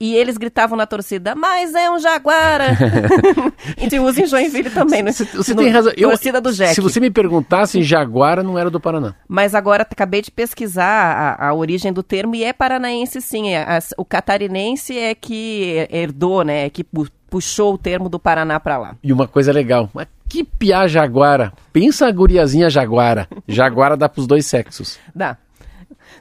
E 0.00 0.14
eles 0.16 0.36
gritavam 0.36 0.76
na 0.76 0.86
torcida, 0.86 1.34
mas 1.34 1.72
é 1.74 1.88
um 1.90 1.98
jaguara. 2.00 2.76
e 3.80 3.88
te 3.88 3.98
usa 3.98 4.22
em 4.22 4.26
Joinville 4.26 4.70
também, 4.70 5.02
né? 5.02 5.12
Você, 5.12 5.54
No- 5.54 5.62
tem 5.62 5.70
razão. 5.70 5.92
Eu, 5.96 6.08
torcida 6.10 6.40
do 6.40 6.52
Jack. 6.52 6.74
Se 6.74 6.80
você 6.80 6.98
me 7.00 7.10
perguntasse, 7.10 7.82
Jaguara 7.82 8.42
não 8.42 8.58
era 8.58 8.68
do 8.70 8.80
Paraná. 8.80 9.14
Mas 9.28 9.54
agora 9.54 9.86
acabei 9.88 10.20
de 10.20 10.30
pesquisar 10.30 11.36
a, 11.38 11.48
a 11.48 11.54
origem 11.54 11.92
do 11.92 12.02
termo 12.02 12.34
e 12.34 12.42
é 12.44 12.52
paranaense 12.52 13.20
sim. 13.20 13.54
É, 13.54 13.64
o 13.96 14.04
catarinense 14.04 14.98
é 14.98 15.14
que 15.14 15.86
herdou, 15.90 16.42
né? 16.44 16.66
É 16.66 16.70
que 16.70 16.82
pu- 16.82 17.08
puxou 17.30 17.74
o 17.74 17.78
termo 17.78 18.08
do 18.08 18.18
Paraná 18.18 18.58
para 18.58 18.76
lá. 18.76 18.96
E 19.02 19.12
uma 19.12 19.28
coisa 19.28 19.52
legal, 19.52 19.88
mas 19.94 20.06
que 20.28 20.42
piá 20.42 20.86
Jaguara. 20.88 21.52
Pensa 21.72 22.06
a 22.08 22.12
guriazinha 22.12 22.68
Jaguara. 22.68 23.28
Jaguara 23.46 23.96
dá 23.96 24.08
pros 24.08 24.26
dois 24.26 24.44
sexos. 24.46 24.98
Dá. 25.14 25.36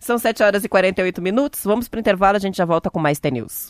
São 0.03 0.17
7 0.17 0.43
horas 0.43 0.65
e 0.65 0.67
48 0.67 1.21
minutos. 1.21 1.61
Vamos 1.63 1.87
pro 1.87 1.97
intervalo, 1.97 2.35
a 2.35 2.39
gente 2.39 2.57
já 2.57 2.65
volta 2.65 2.89
com 2.89 2.99
mais 2.99 3.21
T-News. 3.21 3.69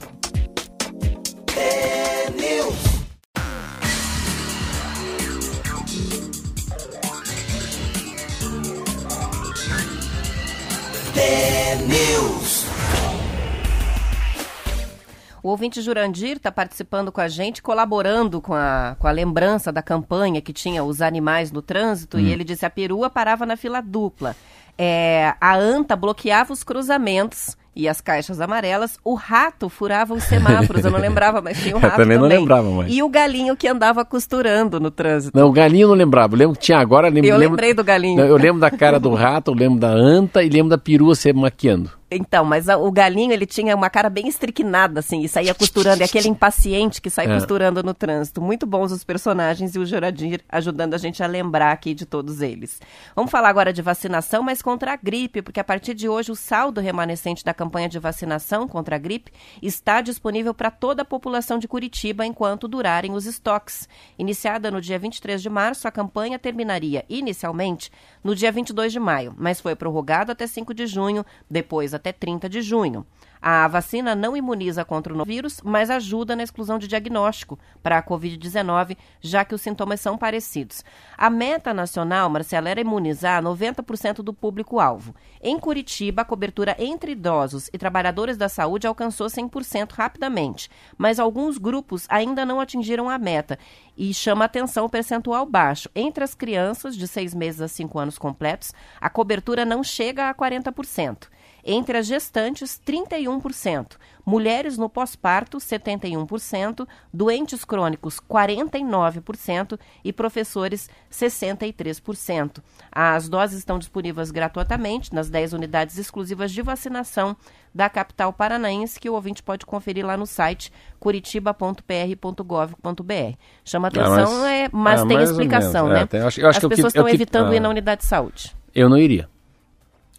O 15.44 15.50
ouvinte 15.50 15.82
Jurandir 15.82 16.38
está 16.38 16.52
participando 16.52 17.12
com 17.12 17.22
a 17.22 17.28
gente, 17.28 17.62
colaborando 17.62 18.42
com 18.42 18.56
a, 18.56 18.96
com 18.98 19.08
a 19.08 19.12
lembrança 19.12 19.72
da 19.72 19.84
campanha 19.84 20.42
que 20.42 20.54
tinha 20.54 20.84
os 20.84 21.00
animais 21.00 21.52
no 21.52 21.62
trânsito, 21.62 22.20
e 22.20 22.32
ele 22.32 22.44
disse 22.44 22.66
a 22.66 22.72
perua 22.72 23.10
parava 23.10 23.46
na 23.46 23.56
fila 23.56 23.82
dupla. 23.82 24.36
É, 24.78 25.34
a 25.40 25.56
anta 25.56 25.96
bloqueava 25.96 26.52
os 26.52 26.64
cruzamentos 26.64 27.56
e 27.76 27.88
as 27.88 28.00
caixas 28.02 28.40
amarelas, 28.40 29.00
o 29.04 29.16
rato 29.16 29.68
furava 29.68 30.14
os 30.14 30.24
semáforos, 30.26 30.86
eu 30.86 30.92
não 30.92 31.00
lembrava, 31.00 31.42
mas 31.42 31.60
tinha 31.62 31.76
o 31.76 31.80
Eu 31.82 31.82
rato 31.82 31.96
também 31.96 32.18
não 32.18 32.28
lembrava 32.28 32.70
mais. 32.70 32.94
E 32.94 33.02
o 33.02 33.10
galinho 33.10 33.56
que 33.56 33.68
andava 33.68 34.06
costurando 34.06 34.80
no 34.80 34.92
trânsito. 34.92 35.36
Não, 35.38 35.48
o 35.48 35.52
galinho 35.52 35.86
eu 35.86 35.88
não 35.90 35.96
lembrava. 35.96 36.36
Eu 36.36 36.40
lembro 36.40 36.56
que 36.56 36.62
tinha 36.62 36.78
agora. 36.78 37.08
Lembro, 37.10 37.30
eu 37.30 37.38
lembro- 37.38 37.56
lembrei 37.56 37.74
do 37.74 37.84
galinho. 37.84 38.18
Não, 38.18 38.26
eu 38.28 38.38
lembro 38.38 38.60
da 38.62 38.70
cara 38.70 39.00
do 39.00 39.14
rato, 39.16 39.50
eu 39.52 39.56
lembro 39.56 39.80
da 39.80 39.90
anta 39.90 40.44
e 40.44 40.50
lembro 40.50 40.70
da 40.70 40.78
perua 40.78 41.16
se 41.16 41.34
maquiando. 41.34 41.90
Então, 42.16 42.46
mas 42.46 42.68
o 42.68 42.92
galinho, 42.92 43.32
ele 43.32 43.46
tinha 43.46 43.76
uma 43.76 43.90
cara 43.90 44.10
bem 44.10 44.28
estriquinada, 44.28 45.00
assim, 45.00 45.22
e 45.22 45.30
saía 45.30 45.54
costurando. 45.54 46.02
É 46.02 46.06
aquele 46.06 46.28
impaciente 46.28 47.02
que 47.02 47.10
sai 47.10 47.26
É. 47.26 47.34
costurando 47.34 47.82
no 47.84 47.94
trânsito. 47.94 48.42
Muito 48.42 48.66
bons 48.66 48.92
os 48.92 49.04
personagens 49.04 49.76
e 49.76 49.80
o 49.80 49.86
Juradir 49.86 50.42
ajudando 50.50 50.94
a 50.94 50.98
gente 50.98 51.24
a 51.24 51.28
lembrar 51.28 51.72
aqui 51.72 51.94
de 51.94 52.06
todos 52.06 52.42
eles. 52.42 52.80
Vamos 53.16 53.32
falar 53.32 53.50
agora 53.50 53.72
de 53.74 53.82
vacinação, 53.82 54.44
mas 54.44 54.62
contra 54.62 54.94
a 54.94 54.96
gripe, 54.96 55.42
porque 55.42 55.60
a 55.60 55.64
partir 55.64 55.94
de 55.94 56.08
hoje 56.10 56.32
o 56.32 56.36
saldo 56.36 56.82
remanescente 56.82 57.44
da 57.44 57.54
campanha 57.54 57.88
de 57.90 58.00
vacinação 58.00 58.68
contra 58.68 58.96
a 58.96 59.00
gripe 59.00 59.32
está 59.62 60.02
disponível 60.02 60.54
para 60.54 60.70
toda 60.72 61.02
a 61.04 61.06
população 61.06 61.58
de 61.58 61.68
Curitiba 61.68 62.26
enquanto 62.26 62.68
durarem 62.68 63.14
os 63.14 63.26
estoques. 63.26 63.88
Iniciada 64.18 64.70
no 64.70 64.82
dia 64.82 65.00
23 65.00 65.42
de 65.42 65.50
março, 65.50 65.88
a 65.88 65.92
campanha 65.92 66.38
terminaria 66.38 67.06
inicialmente 67.10 67.92
no 68.24 68.36
dia 68.36 68.52
22 68.52 68.92
de 68.92 69.00
maio, 69.00 69.34
mas 69.38 69.62
foi 69.62 69.76
prorrogado 69.76 70.32
até 70.32 70.46
5 70.48 70.74
de 70.74 70.86
junho, 70.88 71.26
depois 71.50 71.94
até 71.94 72.03
30 72.12 72.50
de 72.50 72.62
junho. 72.62 73.06
A 73.46 73.68
vacina 73.68 74.16
não 74.16 74.38
imuniza 74.38 74.86
contra 74.86 75.14
o 75.14 75.26
vírus, 75.26 75.60
mas 75.66 75.90
ajuda 75.90 76.34
na 76.34 76.44
exclusão 76.44 76.80
de 76.80 76.88
diagnóstico 76.88 77.60
para 77.82 77.98
a 77.98 78.02
Covid-19, 78.02 78.96
já 79.20 79.44
que 79.44 79.54
os 79.54 79.60
sintomas 79.60 80.00
são 80.00 80.18
parecidos. 80.18 80.82
A 81.18 81.30
meta 81.30 81.74
nacional, 81.74 82.30
Marcela, 82.30 82.70
era 82.70 82.80
imunizar 82.80 83.44
90% 83.44 84.22
do 84.24 84.34
público-alvo. 84.34 85.14
Em 85.42 85.60
Curitiba, 85.60 86.22
a 86.22 86.26
cobertura 86.26 86.74
entre 86.80 87.12
idosos 87.12 87.70
e 87.74 87.78
trabalhadores 87.78 88.38
da 88.38 88.48
saúde 88.48 88.88
alcançou 88.88 89.28
100% 89.28 89.92
rapidamente, 89.92 90.70
mas 90.98 91.20
alguns 91.20 91.58
grupos 91.58 92.06
ainda 92.08 92.46
não 92.46 92.62
atingiram 92.62 93.10
a 93.10 93.18
meta 93.18 93.60
e 93.98 94.14
chama 94.14 94.46
atenção 94.46 94.86
o 94.86 94.90
percentual 94.90 95.46
baixo. 95.46 95.90
Entre 95.94 96.24
as 96.24 96.34
crianças 96.34 96.96
de 96.96 97.10
6 97.10 97.34
meses 97.34 97.60
a 97.60 97.68
5 97.68 98.00
anos 98.00 98.18
completos, 98.18 98.74
a 99.02 99.10
cobertura 99.10 99.66
não 99.66 99.84
chega 99.84 100.30
a 100.30 100.34
40%. 100.34 101.28
Entre 101.66 101.98
as 101.98 102.06
gestantes, 102.08 102.80
31%. 102.86 103.96
Mulheres 104.26 104.78
no 104.78 104.88
pós-parto, 104.90 105.58
71%. 105.60 106.86
Doentes 107.14 107.64
crônicos, 107.66 108.20
49%. 108.20 109.78
E 110.04 110.12
professores, 110.14 110.90
63%. 111.12 112.62
As 112.92 113.28
doses 113.30 113.60
estão 113.60 113.78
disponíveis 113.80 114.30
gratuitamente 114.32 115.14
nas 115.14 115.30
10 115.30 115.54
unidades 115.54 115.98
exclusivas 115.98 116.52
de 116.52 116.62
vacinação 116.62 117.36
da 117.74 117.90
capital 117.90 118.32
paranaense, 118.34 119.00
que 119.00 119.10
o 119.10 119.14
ouvinte 119.14 119.42
pode 119.42 119.66
conferir 119.66 120.06
lá 120.06 120.16
no 120.18 120.26
site 120.28 120.72
curitiba.pr.gov.br. 121.00 123.38
Chama 123.66 123.88
atenção, 123.88 124.42
mas- 124.42 124.52
é, 124.52 124.70
mas 124.72 125.02
ah, 125.02 125.06
tem 125.08 125.18
mais 125.18 125.30
ou 125.30 125.36
explicação, 125.36 125.86
menos. 125.88 125.98
né? 126.00 126.04
É, 126.04 126.08
tem- 126.08 126.20
eu 126.22 126.28
acho- 126.28 126.42
eu 126.42 126.50
acho 126.50 126.58
As 126.58 126.64
que- 126.64 126.70
pessoas 126.70 126.96
é 126.96 127.00
estão 127.00 127.10
evitando 127.10 127.52
ah. 127.52 127.56
ir 127.56 127.60
na 127.60 127.70
unidade 127.70 128.02
de 128.02 128.08
saúde. 128.08 128.56
Eu 128.76 128.90
não 128.90 128.98
iria. 128.98 129.30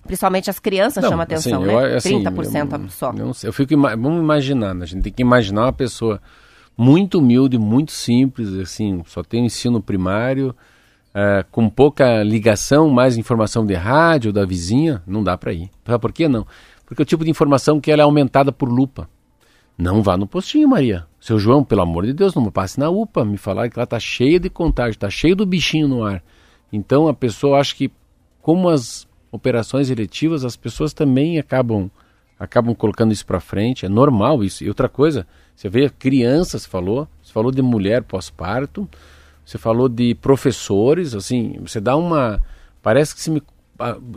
Principalmente 0.07 0.51
as 0.51 0.59
crianças 0.59 1.03
Não, 1.03 1.11
chama 1.11 1.23
atenção, 1.23 1.63
assim, 1.63 1.67
né? 1.67 1.93
eu- 1.93 1.97
assim, 1.97 2.23
30% 2.23 2.73
eu, 2.83 2.89
só. 2.91 3.11
eu 3.11 3.27
não 3.27 3.33
sei, 3.33 3.49
eu 3.49 3.53
fico 3.53 3.75
vamos 3.77 4.21
imaginar, 4.21 4.75
né? 4.75 4.85
a 4.85 4.87
gente 4.87 5.03
tem 5.03 5.13
que 5.13 5.23
imaginar 5.23 5.63
uma 5.63 5.73
pessoa 5.73 6.21
muito 6.77 7.19
humilde, 7.19 7.57
muito 7.59 7.93
simples, 7.93 8.53
assim, 8.55 9.03
só 9.07 9.23
tem 9.23 9.47
ensino 9.47 9.81
primário, 9.81 10.55
eh, 11.15 11.45
com 11.51 11.71
pouca 11.71 12.23
ligação, 12.23 12.91
mais 12.91 13.17
informação 13.17 13.65
de 13.65 13.75
rádio 13.75 14.33
da 14.33 14.45
vizinha, 14.45 15.03
não 15.07 15.23
dá 15.23 15.39
para 15.39 15.53
ir. 15.53 15.71
Sabe 15.87 15.99
por 16.01 16.13
que 16.13 16.27
não? 16.29 16.47
Porque 16.85 17.01
é 17.01 17.05
o 17.05 17.07
tipo 17.07 17.25
de 17.25 17.31
informação 17.31 17.81
que 17.81 17.91
ela 17.91 18.03
é 18.03 18.05
aumentada 18.05 18.51
por 18.53 18.69
lupa. 18.69 19.09
Não 19.79 20.03
vá 20.03 20.17
no 20.17 20.27
postinho, 20.27 20.69
Maria. 20.69 21.07
Seu 21.21 21.39
João, 21.39 21.65
pelo 21.65 21.83
amor 21.83 22.05
de 22.07 22.13
Deus, 22.13 22.35
não 22.35 22.43
me 22.45 22.51
passe 22.51 22.79
na 22.79 22.91
UPA, 22.91 23.25
me 23.25 23.37
falar 23.37 23.69
que 23.71 23.79
ela 23.79 23.87
tá 23.87 23.99
cheia 23.99 24.39
de 24.39 24.51
contágio, 24.51 24.99
tá 24.99 25.09
cheio 25.09 25.35
do 25.35 25.47
bichinho 25.47 25.89
no 25.89 26.05
ar. 26.05 26.23
Então 26.73 27.09
a 27.09 27.15
pessoa 27.15 27.59
acha 27.61 27.75
que 27.75 27.91
como 28.43 28.69
as 28.69 29.07
operações 29.35 29.91
eletivas, 29.91 30.45
as 30.45 30.57
pessoas 30.57 30.93
também 30.93 31.41
acabam 31.41 31.91
acabam 32.39 32.75
colocando 32.75 33.13
isso 33.13 33.27
para 33.27 33.41
frente, 33.41 33.87
é 33.87 33.89
normal 33.89 34.45
isso. 34.45 34.63
E 34.63 34.69
outra 34.69 34.89
coisa, 34.89 35.27
você 35.57 35.69
vê 35.69 35.89
crianças 35.89 36.65
falou, 36.65 37.09
você 37.23 37.33
falou 37.33 37.51
de 37.51 37.63
mulher 37.63 38.03
pós-parto, 38.03 38.89
você 39.45 39.59
falou 39.59 39.89
de 39.89 40.15
professores, 40.15 41.15
assim, 41.15 41.59
você 41.61 41.81
dá 41.81 41.97
uma 41.97 42.41
parece 42.81 43.15
que 43.15 43.21
se 43.21 43.31
me 43.31 43.43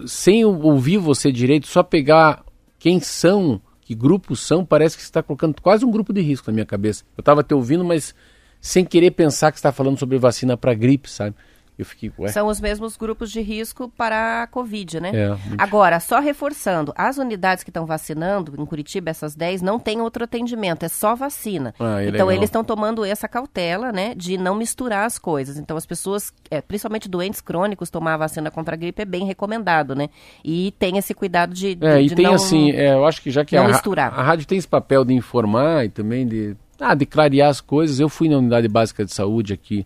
sem 0.05 0.45
ouvir 0.45 0.97
você 0.97 1.31
direito, 1.31 1.67
só 1.67 1.81
pegar 1.81 2.43
quem 2.77 2.99
são, 2.99 3.59
que 3.81 3.95
grupos 3.95 4.41
são, 4.41 4.63
parece 4.63 4.95
que 4.95 5.01
você 5.01 5.09
está 5.09 5.23
colocando 5.23 5.59
quase 5.61 5.83
um 5.83 5.89
grupo 5.89 6.13
de 6.13 6.21
risco 6.21 6.51
na 6.51 6.53
minha 6.53 6.65
cabeça. 6.65 7.03
Eu 7.17 7.21
estava 7.21 7.43
te 7.43 7.55
ouvindo, 7.55 7.83
mas 7.83 8.13
sem 8.61 8.85
querer 8.85 9.11
pensar 9.11 9.51
que 9.51 9.57
está 9.57 9.71
falando 9.71 9.97
sobre 9.97 10.19
vacina 10.19 10.55
para 10.55 10.75
gripe, 10.75 11.09
sabe? 11.09 11.35
Eu 11.77 11.85
fiquei, 11.85 12.11
ué. 12.17 12.29
São 12.29 12.47
os 12.47 12.59
mesmos 12.59 12.97
grupos 12.97 13.31
de 13.31 13.39
risco 13.39 13.87
para 13.95 14.43
a 14.43 14.47
Covid, 14.47 14.99
né? 14.99 15.11
É. 15.13 15.37
Agora, 15.59 15.99
só 15.99 16.19
reforçando, 16.19 16.91
as 16.97 17.17
unidades 17.17 17.63
que 17.63 17.69
estão 17.69 17.85
vacinando, 17.85 18.59
em 18.59 18.65
Curitiba, 18.65 19.11
essas 19.11 19.35
10, 19.35 19.61
não 19.61 19.77
tem 19.77 20.01
outro 20.01 20.23
atendimento, 20.23 20.83
é 20.83 20.87
só 20.89 21.15
vacina. 21.15 21.75
Ah, 21.79 22.01
é 22.01 22.07
então, 22.07 22.25
legal. 22.25 22.31
eles 22.31 22.45
estão 22.45 22.63
tomando 22.63 23.05
essa 23.05 23.27
cautela, 23.27 23.91
né, 23.91 24.15
de 24.15 24.37
não 24.37 24.55
misturar 24.55 25.05
as 25.05 25.19
coisas. 25.19 25.57
Então, 25.57 25.77
as 25.77 25.85
pessoas, 25.85 26.33
é, 26.49 26.61
principalmente 26.61 27.07
doentes 27.07 27.41
crônicos, 27.41 27.91
tomar 27.91 28.15
a 28.15 28.17
vacina 28.17 28.49
contra 28.49 28.73
a 28.73 28.77
gripe 28.77 29.03
é 29.03 29.05
bem 29.05 29.25
recomendado, 29.25 29.93
né? 29.95 30.09
E 30.43 30.73
tem 30.79 30.97
esse 30.97 31.13
cuidado 31.13 31.53
de, 31.53 31.75
de, 31.75 31.85
É, 31.85 32.01
e 32.01 32.07
de 32.09 32.15
tem 32.15 32.25
não... 32.25 32.33
assim, 32.33 32.71
é, 32.71 32.93
eu 32.93 33.05
acho 33.05 33.21
que 33.21 33.29
já 33.29 33.45
que 33.45 33.55
a, 33.55 33.61
ra- 33.61 33.67
misturar. 33.67 34.13
a 34.17 34.23
rádio 34.23 34.47
tem 34.47 34.57
esse 34.57 34.67
papel 34.67 35.05
de 35.05 35.13
informar 35.13 35.85
e 35.85 35.89
também 35.89 36.27
de, 36.27 36.55
ah, 36.79 36.95
de 36.95 37.05
clarear 37.05 37.49
as 37.49 37.61
coisas. 37.61 37.99
Eu 37.99 38.09
fui 38.09 38.27
na 38.27 38.37
unidade 38.37 38.67
básica 38.67 39.05
de 39.05 39.13
saúde 39.13 39.53
aqui 39.53 39.85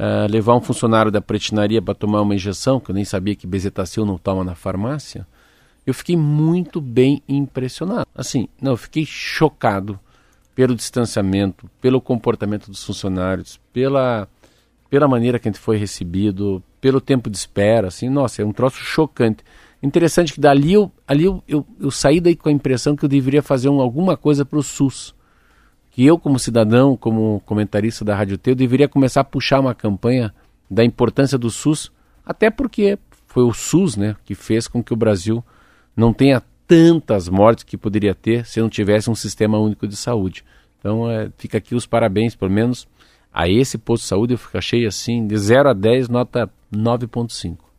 ah, 0.00 0.26
levar 0.30 0.56
um 0.56 0.60
funcionário 0.62 1.12
da 1.12 1.20
pretinaria 1.20 1.82
para 1.82 1.92
tomar 1.94 2.22
uma 2.22 2.34
injeção, 2.34 2.80
que 2.80 2.90
eu 2.90 2.94
nem 2.94 3.04
sabia 3.04 3.36
que 3.36 3.46
bezetacil 3.46 4.06
não 4.06 4.16
toma 4.16 4.42
na 4.42 4.54
farmácia. 4.54 5.26
Eu 5.86 5.92
fiquei 5.92 6.16
muito 6.16 6.80
bem 6.80 7.22
impressionado. 7.28 8.06
Assim, 8.14 8.48
não, 8.60 8.72
eu 8.72 8.76
fiquei 8.78 9.04
chocado 9.04 10.00
pelo 10.54 10.74
distanciamento, 10.74 11.70
pelo 11.80 12.00
comportamento 12.00 12.70
dos 12.70 12.82
funcionários, 12.82 13.60
pela 13.72 14.26
pela 14.88 15.06
maneira 15.06 15.38
que 15.38 15.48
a 15.48 15.52
gente 15.52 15.60
foi 15.60 15.76
recebido, 15.76 16.60
pelo 16.80 17.00
tempo 17.00 17.30
de 17.30 17.36
espera, 17.36 17.86
assim, 17.86 18.08
nossa, 18.08 18.42
é 18.42 18.44
um 18.44 18.52
troço 18.52 18.78
chocante. 18.78 19.44
Interessante 19.80 20.32
que 20.32 20.40
dali 20.40 20.72
eu, 20.72 20.90
ali 21.06 21.24
eu, 21.24 21.40
eu, 21.46 21.64
eu 21.80 21.90
saí 21.92 22.20
daí 22.20 22.34
com 22.34 22.48
a 22.48 22.52
impressão 22.52 22.96
que 22.96 23.04
eu 23.04 23.08
deveria 23.08 23.40
fazer 23.40 23.68
um- 23.68 23.80
alguma 23.80 24.16
coisa 24.16 24.44
para 24.44 24.58
o 24.58 24.62
SUS. 24.64 25.14
Que 25.90 26.06
eu, 26.06 26.18
como 26.18 26.38
cidadão, 26.38 26.96
como 26.96 27.40
comentarista 27.44 28.04
da 28.04 28.14
Rádio 28.14 28.38
T, 28.38 28.50
eu 28.50 28.54
deveria 28.54 28.88
começar 28.88 29.22
a 29.22 29.24
puxar 29.24 29.60
uma 29.60 29.74
campanha 29.74 30.32
da 30.70 30.84
importância 30.84 31.36
do 31.36 31.50
SUS, 31.50 31.90
até 32.24 32.48
porque 32.50 32.98
foi 33.26 33.42
o 33.42 33.52
SUS 33.52 33.96
né, 33.96 34.16
que 34.24 34.34
fez 34.34 34.68
com 34.68 34.82
que 34.82 34.92
o 34.92 34.96
Brasil 34.96 35.44
não 35.96 36.12
tenha 36.12 36.42
tantas 36.66 37.28
mortes 37.28 37.64
que 37.64 37.76
poderia 37.76 38.14
ter 38.14 38.46
se 38.46 38.60
não 38.60 38.68
tivesse 38.68 39.10
um 39.10 39.14
sistema 39.14 39.58
único 39.58 39.88
de 39.88 39.96
saúde. 39.96 40.44
Então, 40.78 41.10
é, 41.10 41.30
fica 41.36 41.58
aqui 41.58 41.74
os 41.74 41.86
parabéns, 41.86 42.34
pelo 42.36 42.50
menos 42.50 42.86
a 43.32 43.48
esse 43.48 43.76
posto 43.76 44.02
de 44.04 44.08
saúde, 44.08 44.34
eu 44.34 44.58
achei 44.58 44.86
assim, 44.86 45.26
de 45.26 45.36
0 45.36 45.70
a 45.70 45.72
10, 45.72 46.08
nota 46.08 46.50
9.5. 46.72 47.69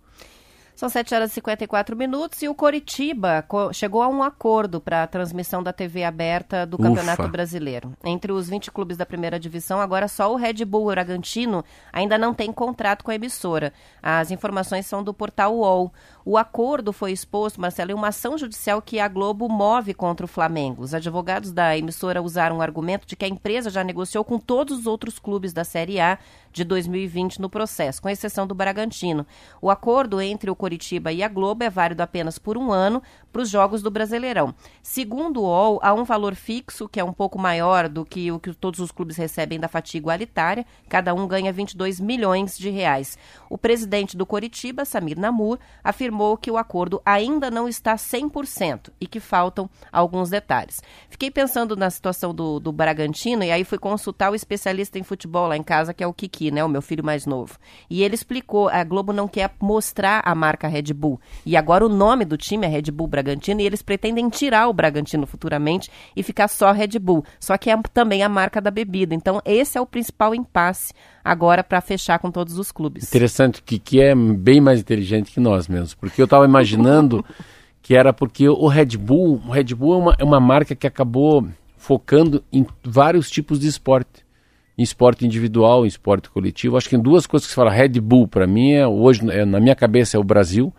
São 0.82 0.90
7 0.90 1.14
horas 1.14 1.30
e 1.30 1.34
54 1.36 1.96
minutos 1.96 2.42
e 2.42 2.50
o 2.50 2.56
Coritiba 2.56 3.44
co- 3.48 3.72
chegou 3.72 4.02
a 4.02 4.08
um 4.08 4.24
acordo 4.24 4.82
para 4.82 5.04
a 5.04 5.08
transmissão 5.08 5.62
da 5.62 5.72
TV 5.72 6.04
aberta 6.04 6.66
do 6.66 6.74
Ufa. 6.74 6.86
Campeonato 6.90 7.28
Brasileiro. 7.28 7.94
Entre 8.04 8.32
os 8.32 8.50
20 8.50 8.72
clubes 8.72 8.98
da 8.98 9.06
primeira 9.06 9.40
divisão, 9.40 9.80
agora 9.80 10.08
só 10.08 10.34
o 10.34 10.36
Red 10.36 10.66
Bull 10.66 10.88
Bragantino 10.88 11.64
ainda 11.94 12.18
não 12.18 12.34
tem 12.34 12.52
contrato 12.52 13.04
com 13.06 13.12
a 13.12 13.16
emissora. 13.16 13.72
As 14.02 14.32
informações 14.32 14.88
são 14.88 15.04
do 15.04 15.14
portal 15.14 15.56
UOL. 15.56 15.94
O 16.26 16.36
acordo 16.36 16.92
foi 16.92 17.12
exposto, 17.12 17.62
Marcelo, 17.62 17.92
em 17.92 17.94
uma 17.94 18.08
ação 18.08 18.36
judicial 18.36 18.82
que 18.82 19.00
a 19.00 19.08
Globo 19.08 19.48
move 19.48 19.94
contra 19.94 20.26
o 20.26 20.28
Flamengo. 20.30 20.82
Os 20.82 20.96
advogados 20.96 21.52
da 21.52 21.78
emissora 21.78 22.24
usaram 22.24 22.58
o 22.58 22.62
argumento 22.62 23.06
de 23.06 23.16
que 23.16 23.26
a 23.26 23.28
empresa 23.28 23.70
já 23.70 23.84
negociou 23.84 24.24
com 24.26 24.40
todos 24.40 24.80
os 24.80 24.88
outros 24.88 25.20
clubes 25.20 25.54
da 25.54 25.64
Série 25.64 26.00
A 26.00 26.18
de 26.52 26.64
2020 26.64 27.40
no 27.40 27.50
processo, 27.52 28.02
com 28.02 28.10
exceção 28.10 28.48
do 28.48 28.56
Bragantino. 28.56 29.28
O 29.62 29.70
acordo 29.70 30.20
entre 30.20 30.50
o 30.50 30.56
Coritiba 30.56 30.71
Coritiba 30.72 31.12
e 31.12 31.22
a 31.22 31.28
Globo 31.28 31.66
é 31.66 31.70
válido 31.70 32.02
apenas 32.02 32.40
por 32.40 32.58
um 32.58 32.72
ano 32.72 33.04
para 33.32 33.42
os 33.42 33.50
jogos 33.50 33.82
do 33.82 33.92
Brasileirão. 33.92 34.54
Segundo 34.82 35.42
o 35.42 35.44
UOL, 35.44 35.80
há 35.82 35.94
um 35.94 36.04
valor 36.04 36.34
fixo, 36.34 36.88
que 36.88 37.00
é 37.00 37.04
um 37.04 37.12
pouco 37.12 37.38
maior 37.38 37.90
do 37.90 38.06
que 38.06 38.32
o 38.32 38.40
que 38.40 38.54
todos 38.54 38.80
os 38.80 38.92
clubes 38.92 39.18
recebem 39.18 39.60
da 39.60 39.68
fatiga 39.68 40.04
igualitária. 40.04 40.66
Cada 40.88 41.14
um 41.14 41.28
ganha 41.28 41.52
22 41.52 42.00
milhões 42.00 42.58
de 42.58 42.70
reais. 42.70 43.18
O 43.50 43.58
presidente 43.58 44.16
do 44.16 44.26
Coritiba, 44.26 44.86
Samir 44.86 45.20
Namur, 45.20 45.60
afirmou 45.84 46.38
que 46.38 46.50
o 46.50 46.58
acordo 46.58 47.02
ainda 47.06 47.52
não 47.52 47.68
está 47.68 47.96
100% 47.96 48.92
e 49.00 49.08
que 49.08 49.20
faltam 49.20 49.70
alguns 49.92 50.30
detalhes. 50.30 50.82
Fiquei 51.10 51.30
pensando 51.30 51.76
na 51.76 51.90
situação 51.90 52.34
do, 52.34 52.60
do 52.60 52.72
Bragantino 52.72 53.44
e 53.44 53.52
aí 53.52 53.66
fui 53.66 53.78
consultar 53.78 54.32
o 54.32 54.36
especialista 54.36 54.98
em 54.98 55.04
futebol 55.04 55.48
lá 55.48 55.58
em 55.58 55.64
casa, 55.64 55.94
que 55.94 56.04
é 56.04 56.08
o 56.08 56.14
Kiki, 56.14 56.52
né, 56.52 56.64
o 56.64 56.70
meu 56.70 56.82
filho 56.82 57.04
mais 57.04 57.26
novo. 57.26 57.58
E 57.90 58.04
ele 58.04 58.16
explicou, 58.16 58.70
a 58.70 58.84
Globo 58.84 59.12
não 59.12 59.28
quer 59.28 59.54
mostrar 59.60 60.22
a 60.26 60.34
marca 60.34 60.61
Red 60.68 60.94
Bull. 60.94 61.20
E 61.46 61.56
agora 61.56 61.86
o 61.86 61.90
nome 61.90 62.26
do 62.26 62.38
time 62.38 62.66
é 62.66 62.70
Red 62.70 62.92
Bull 62.92 63.08
Bragantino 63.08 63.62
e 63.62 63.66
eles 63.66 63.82
pretendem 63.82 64.30
tirar 64.30 64.68
o 64.68 64.74
Bragantino 64.74 65.26
futuramente 65.26 65.90
e 66.16 66.24
ficar 66.24 66.48
só 66.48 66.72
Red 66.72 67.00
Bull. 67.00 67.24
Só 67.40 67.58
que 67.58 67.70
é 67.70 67.78
também 67.94 68.24
a 68.24 68.30
marca 68.30 68.62
da 68.62 68.72
bebida. 68.72 69.14
Então 69.16 69.42
esse 69.46 69.78
é 69.78 69.82
o 69.82 69.86
principal 69.86 70.34
impasse 70.36 70.94
agora 71.24 71.64
para 71.64 71.82
fechar 71.82 72.20
com 72.20 72.32
todos 72.32 72.58
os 72.58 72.72
clubes. 72.72 73.08
Interessante, 73.08 73.62
que 73.62 73.80
que 73.80 74.02
é 74.02 74.16
bem 74.16 74.60
mais 74.60 74.80
inteligente 74.80 75.32
que 75.32 75.40
nós 75.40 75.68
mesmos, 75.68 75.94
porque 75.94 76.22
eu 76.22 76.26
estava 76.26 76.46
imaginando 76.46 77.24
que 77.82 77.96
era 77.96 78.14
porque 78.14 78.48
o 78.48 78.68
Red 78.68 78.98
Bull, 78.98 79.42
o 79.46 79.52
Red 79.52 79.76
Bull 79.76 79.94
é 79.94 79.98
uma, 79.98 80.16
é 80.20 80.24
uma 80.24 80.40
marca 80.40 80.76
que 80.76 80.88
acabou 80.88 81.48
focando 81.78 82.44
em 82.54 82.66
vários 82.84 83.30
tipos 83.30 83.60
de 83.60 83.68
esporte, 83.68 84.24
em 84.82 84.84
esporte 84.84 85.26
individual, 85.26 85.86
em 85.86 85.88
esporte 85.88 86.30
coletivo. 86.30 86.76
Acho 86.76 86.90
que 86.90 86.96
em 86.96 87.02
duas 87.02 87.28
coisas 87.28 87.46
que 87.46 87.52
se 87.52 87.56
fala 87.56 87.72
Red 87.72 88.02
Bull 88.02 88.28
para 88.28 88.48
mim 88.48 88.72
é 88.72 88.88
hoje 88.88 89.22
é, 89.30 89.46
na 89.46 89.60
minha 89.60 89.76
cabeça 89.76 90.18
é 90.18 90.20
o 90.20 90.24
Brasil, 90.24 90.74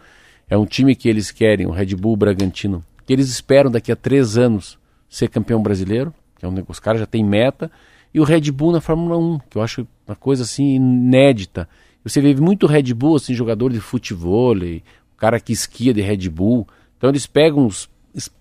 é 0.51 0.59
um 0.59 0.67
time 0.67 0.97
que 0.97 1.09
eles 1.09 1.31
querem, 1.31 1.67
o 1.67 1.71
Red 1.71 1.95
Bull 1.95 2.17
Bragantino, 2.17 2.85
que 3.07 3.13
eles 3.13 3.31
esperam 3.31 3.71
daqui 3.71 3.93
a 3.93 3.97
três 3.97 4.37
anos 4.37 4.77
ser 5.09 5.29
campeão 5.29 5.63
brasileiro, 5.63 6.13
que 6.37 6.45
é 6.45 6.49
um, 6.49 6.55
os 6.67 6.81
caras 6.81 7.01
já 7.01 7.07
têm 7.07 7.25
meta 7.25 7.71
e 8.13 8.19
o 8.19 8.25
Red 8.25 8.51
Bull 8.51 8.73
na 8.73 8.81
Fórmula 8.81 9.17
1, 9.17 9.39
que 9.49 9.57
eu 9.57 9.63
acho 9.63 9.87
uma 10.07 10.17
coisa 10.17 10.43
assim 10.43 10.75
inédita. 10.75 11.69
Você 12.03 12.21
vê 12.21 12.35
muito 12.35 12.67
Red 12.67 12.93
Bull, 12.93 13.17
assim, 13.17 13.35
jogador 13.35 13.73
de 13.73 13.79
futebol, 13.79 14.57
o 14.57 15.17
cara 15.17 15.39
que 15.39 15.53
esquia 15.53 15.95
de 15.95 16.01
Red 16.01 16.29
Bull. 16.29 16.67
Então 16.99 17.09
eles 17.09 17.27
pegam, 17.27 17.65
os, 17.65 17.89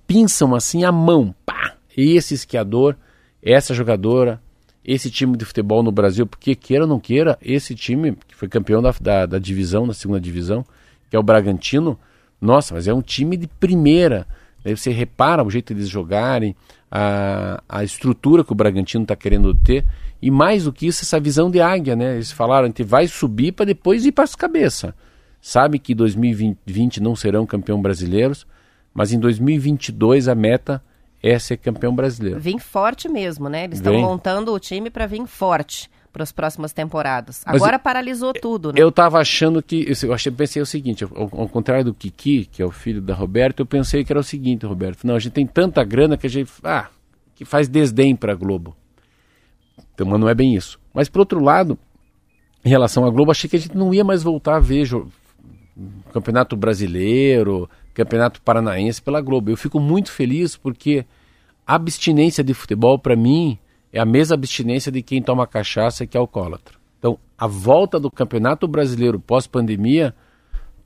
pinçam 0.07 0.55
assim 0.55 0.84
a 0.84 0.91
mão, 0.91 1.36
pá, 1.45 1.76
esse 1.95 2.34
esquiador, 2.34 2.95
essa 3.41 3.74
jogadora, 3.74 4.41
esse 4.84 5.09
time 5.11 5.38
de 5.38 5.45
futebol 5.45 5.84
no 5.84 5.91
Brasil, 5.91 6.25
porque 6.25 6.55
queira 6.55 6.84
ou 6.84 6.89
não 6.89 6.99
queira, 6.99 7.38
esse 7.41 7.75
time 7.75 8.17
que 8.27 8.36
foi 8.36 8.47
campeão 8.47 8.82
da, 8.82 8.93
da, 8.99 9.25
da 9.25 9.39
divisão, 9.39 9.88
da 9.88 9.93
segunda 9.93 10.19
divisão, 10.19 10.65
que 11.09 11.15
é 11.15 11.19
o 11.19 11.23
Bragantino, 11.23 11.99
nossa, 12.39 12.73
mas 12.73 12.88
é 12.88 12.93
um 12.93 13.01
time 13.01 13.38
de 13.38 13.47
primeira. 13.47 14.25
Aí 14.65 14.75
você 14.75 14.91
repara 14.91 15.43
o 15.43 15.49
jeito 15.49 15.73
deles 15.73 15.89
jogarem, 15.89 16.55
a, 16.89 17.61
a 17.69 17.84
estrutura 17.84 18.43
que 18.43 18.51
o 18.51 18.55
Bragantino 18.55 19.03
está 19.03 19.15
querendo 19.15 19.53
ter. 19.53 19.86
E 20.21 20.29
mais 20.29 20.65
do 20.65 20.73
que 20.73 20.88
isso, 20.88 21.03
essa 21.03 21.19
visão 21.19 21.49
de 21.49 21.61
águia, 21.61 21.95
né? 21.95 22.15
Eles 22.15 22.32
falaram, 22.32 22.67
gente 22.67 22.84
vai 22.84 23.07
subir 23.07 23.53
para 23.53 23.65
depois 23.65 24.05
ir 24.05 24.11
para 24.11 24.23
as 24.23 24.36
cabeças. 24.36 24.93
Sabe 25.41 25.79
que 25.79 25.95
2020 25.95 27.01
não 27.01 27.15
serão 27.15 27.45
campeão 27.45 27.82
brasileiros, 27.82 28.45
mas 28.93 29.11
em 29.11 29.19
2022 29.19 30.27
a 30.27 30.36
meta 30.36 30.84
é 31.24 31.38
ser 31.38 31.57
campeão 31.57 31.93
brasileiro. 31.93 32.39
Vim 32.39 32.57
forte 32.57 33.07
mesmo, 33.07 33.47
né? 33.47 33.65
Eles 33.65 33.80
estão 33.80 33.93
Vem. 33.93 34.01
montando 34.01 34.53
o 34.53 34.59
time 34.59 34.89
para 34.89 35.05
vir 35.05 35.26
forte 35.28 35.89
para 36.11 36.24
as 36.24 36.32
próximas 36.32 36.74
temporadas. 36.74 37.41
Agora 37.45 37.80
paralisou 37.80 38.34
tudo, 38.34 38.74
né? 38.74 38.82
Eu 38.82 38.91
tava 38.91 39.19
achando 39.19 39.61
que. 39.61 39.93
Eu 40.03 40.13
achei, 40.13 40.32
pensei 40.32 40.61
o 40.61 40.65
seguinte: 40.65 41.03
ao, 41.03 41.30
ao 41.32 41.47
contrário 41.47 41.86
do 41.86 41.93
Kiki, 41.93 42.45
que 42.45 42.61
é 42.61 42.65
o 42.65 42.72
filho 42.72 43.01
da 43.01 43.13
Roberta, 43.13 43.61
eu 43.61 43.65
pensei 43.65 44.03
que 44.03 44.11
era 44.11 44.19
o 44.19 44.24
seguinte, 44.24 44.65
Roberto. 44.65 45.05
Não, 45.05 45.15
a 45.15 45.19
gente 45.19 45.34
tem 45.34 45.45
tanta 45.45 45.84
grana 45.84 46.17
que 46.17 46.28
a 46.28 46.30
gente. 46.30 46.51
Ah, 46.63 46.89
que 47.36 47.45
faz 47.45 47.67
desdém 47.67 48.15
para 48.15 48.34
a 48.34 48.36
Globo. 48.36 48.76
Então, 49.93 50.05
mas 50.05 50.19
não 50.19 50.30
é 50.30 50.36
bem 50.36 50.55
isso. 50.55 50.80
Mas, 50.93 51.09
por 51.09 51.19
outro 51.19 51.41
lado, 51.43 51.78
em 52.63 52.69
relação 52.69 53.05
à 53.05 53.09
Globo, 53.09 53.32
achei 53.32 53.49
que 53.49 53.55
a 53.55 53.59
gente 53.59 53.76
não 53.76 53.93
ia 53.93 54.03
mais 54.03 54.22
voltar 54.22 54.57
a 54.57 54.59
ver 54.59 54.88
Campeonato 56.13 56.55
Brasileiro, 56.55 57.69
Campeonato 57.93 58.41
Paranaense 58.41 59.01
pela 59.01 59.21
Globo. 59.21 59.49
Eu 59.49 59.57
fico 59.57 59.79
muito 59.79 60.11
feliz 60.11 60.55
porque 60.55 61.05
a 61.65 61.75
abstinência 61.75 62.43
de 62.43 62.53
futebol, 62.53 62.97
para 62.97 63.15
mim, 63.15 63.57
é 63.93 63.99
a 63.99 64.05
mesma 64.05 64.33
abstinência 64.35 64.91
de 64.91 65.01
quem 65.01 65.21
toma 65.21 65.45
cachaça 65.47 66.05
que 66.07 66.17
é 66.17 66.19
alcoólatra. 66.19 66.75
Então, 66.99 67.17
a 67.37 67.47
volta 67.47 67.99
do 67.99 68.11
Campeonato 68.11 68.67
Brasileiro 68.67 69.19
pós-pandemia, 69.19 70.13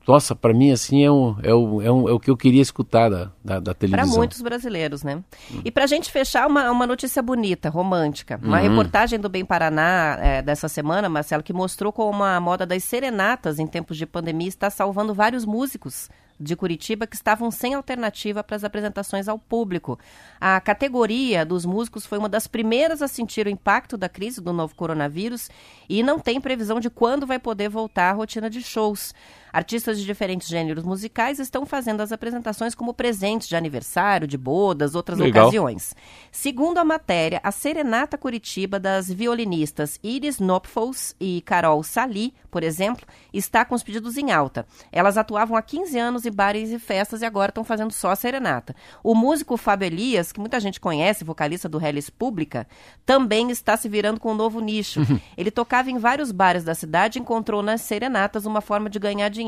nossa, 0.08 0.34
para 0.36 0.54
mim, 0.54 0.70
assim, 0.70 1.04
é, 1.04 1.10
um, 1.10 1.36
é, 1.42 1.54
um, 1.54 1.82
é, 1.82 1.92
um, 1.92 2.08
é 2.08 2.12
o 2.12 2.20
que 2.20 2.30
eu 2.30 2.36
queria 2.36 2.62
escutar 2.62 3.08
da, 3.10 3.24
da, 3.44 3.58
da 3.58 3.62
Para 3.62 3.74
televisão. 3.74 4.16
muitos 4.16 4.40
brasileiros, 4.40 5.02
né? 5.02 5.22
E 5.64 5.70
para 5.70 5.84
a 5.84 5.86
gente 5.86 6.10
fechar, 6.12 6.46
uma, 6.46 6.70
uma 6.70 6.86
notícia 6.86 7.20
bonita, 7.20 7.68
romântica. 7.68 8.38
Uma 8.42 8.58
Uhum. 8.62 8.68
reportagem 8.68 9.18
do 9.18 9.28
Bem 9.28 9.44
Paraná 9.44 10.16
eh, 10.20 10.42
dessa 10.42 10.68
semana, 10.68 11.08
Marcelo, 11.08 11.42
que 11.42 11.52
mostrou 11.52 11.92
como 11.92 12.22
a 12.22 12.40
moda 12.40 12.64
das 12.64 12.84
serenatas 12.84 13.58
em 13.58 13.66
tempos 13.66 13.96
de 13.96 14.06
pandemia 14.06 14.48
está 14.48 14.70
salvando 14.70 15.12
vários 15.12 15.44
músicos 15.44 16.08
de 16.38 16.54
Curitiba 16.54 17.06
que 17.06 17.16
estavam 17.16 17.50
sem 17.50 17.74
alternativa 17.74 18.42
para 18.42 18.56
as 18.56 18.64
apresentações 18.64 19.28
ao 19.28 19.38
público. 19.38 19.98
A 20.40 20.60
categoria 20.60 21.44
dos 21.44 21.64
músicos 21.64 22.06
foi 22.06 22.18
uma 22.18 22.28
das 22.28 22.46
primeiras 22.46 23.02
a 23.02 23.08
sentir 23.08 23.46
o 23.46 23.50
impacto 23.50 23.96
da 23.96 24.08
crise 24.08 24.40
do 24.40 24.52
novo 24.52 24.74
coronavírus 24.74 25.48
e 25.88 26.02
não 26.02 26.18
tem 26.18 26.40
previsão 26.40 26.80
de 26.80 26.90
quando 26.90 27.26
vai 27.26 27.38
poder 27.38 27.68
voltar 27.68 28.10
à 28.10 28.12
rotina 28.12 28.50
de 28.50 28.62
shows. 28.62 29.14
Artistas 29.56 29.98
de 29.98 30.04
diferentes 30.04 30.48
gêneros 30.48 30.84
musicais 30.84 31.38
estão 31.38 31.64
fazendo 31.64 32.02
as 32.02 32.12
apresentações 32.12 32.74
como 32.74 32.92
presentes 32.92 33.48
de 33.48 33.56
aniversário, 33.56 34.28
de 34.28 34.36
bodas, 34.36 34.94
outras 34.94 35.18
Legal. 35.18 35.44
ocasiões. 35.44 35.96
Segundo 36.30 36.76
a 36.76 36.84
matéria, 36.84 37.40
a 37.42 37.50
Serenata 37.50 38.18
Curitiba 38.18 38.78
das 38.78 39.10
violinistas 39.10 39.98
Iris 40.02 40.40
Nopfos 40.40 41.16
e 41.18 41.40
Carol 41.40 41.82
Sali, 41.82 42.34
por 42.50 42.62
exemplo, 42.62 43.06
está 43.32 43.64
com 43.64 43.74
os 43.74 43.82
pedidos 43.82 44.18
em 44.18 44.30
alta. 44.30 44.66
Elas 44.92 45.16
atuavam 45.16 45.56
há 45.56 45.62
15 45.62 45.98
anos 45.98 46.26
em 46.26 46.30
bares 46.30 46.70
e 46.70 46.78
festas 46.78 47.22
e 47.22 47.24
agora 47.24 47.48
estão 47.48 47.64
fazendo 47.64 47.92
só 47.92 48.10
a 48.10 48.16
serenata. 48.16 48.76
O 49.02 49.14
músico 49.14 49.56
Fábio 49.56 49.86
Elias, 49.86 50.32
que 50.32 50.40
muita 50.40 50.60
gente 50.60 50.78
conhece, 50.78 51.24
vocalista 51.24 51.66
do 51.66 51.82
Hellis 51.82 52.10
Pública, 52.10 52.66
também 53.06 53.50
está 53.50 53.74
se 53.74 53.88
virando 53.88 54.20
com 54.20 54.32
um 54.32 54.36
novo 54.36 54.60
nicho. 54.60 55.00
Ele 55.34 55.50
tocava 55.50 55.90
em 55.90 55.96
vários 55.96 56.30
bares 56.30 56.62
da 56.62 56.74
cidade 56.74 57.18
e 57.18 57.22
encontrou 57.22 57.62
nas 57.62 57.80
serenatas 57.80 58.44
uma 58.44 58.60
forma 58.60 58.90
de 58.90 58.98
ganhar 58.98 59.30
dinheiro. 59.30 59.45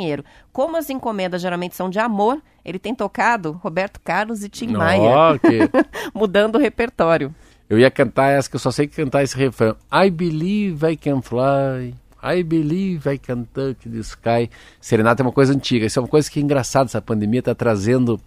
Como 0.53 0.77
as 0.77 0.91
encomendas 0.91 1.41
geralmente 1.43 1.75
são 1.75 1.89
de 1.91 1.99
amor, 1.99 2.41
ele 2.65 2.79
tem 2.79 2.95
tocado 2.95 3.53
Roberto 3.63 4.01
Carlos 4.03 4.43
e 4.45 4.49
Tim 4.49 4.69
Maia, 4.79 5.39
que- 5.39 5.71
mudando 6.15 6.57
o 6.57 6.59
repertório. 6.59 7.35
Eu 7.69 7.79
ia 7.79 7.91
cantar 7.91 8.29
essa 8.31 8.49
que 8.49 8.57
eu 8.57 8.61
só 8.61 8.71
sei 8.71 8.87
cantar 8.87 9.23
esse 9.23 9.37
refrão. 9.37 9.77
I 9.93 10.11
believe 10.11 10.87
I 10.91 10.97
can 10.97 11.21
fly. 11.21 11.95
I 12.23 12.43
believe 12.43 13.09
I 13.13 13.19
can 13.19 13.45
touch 13.45 13.89
the 13.89 13.99
sky. 13.99 14.51
Serenata 14.81 15.23
é 15.23 15.25
uma 15.27 15.33
coisa 15.33 15.53
antiga. 15.53 15.87
Isso 15.87 15.99
é 15.99 16.03
uma 16.03 16.09
coisa 16.09 16.31
que 16.31 16.41
é 16.41 16.43
engraçada. 16.43 16.87
Essa 16.87 17.01
pandemia 17.03 17.41
está 17.41 17.55
trazendo 17.55 18.19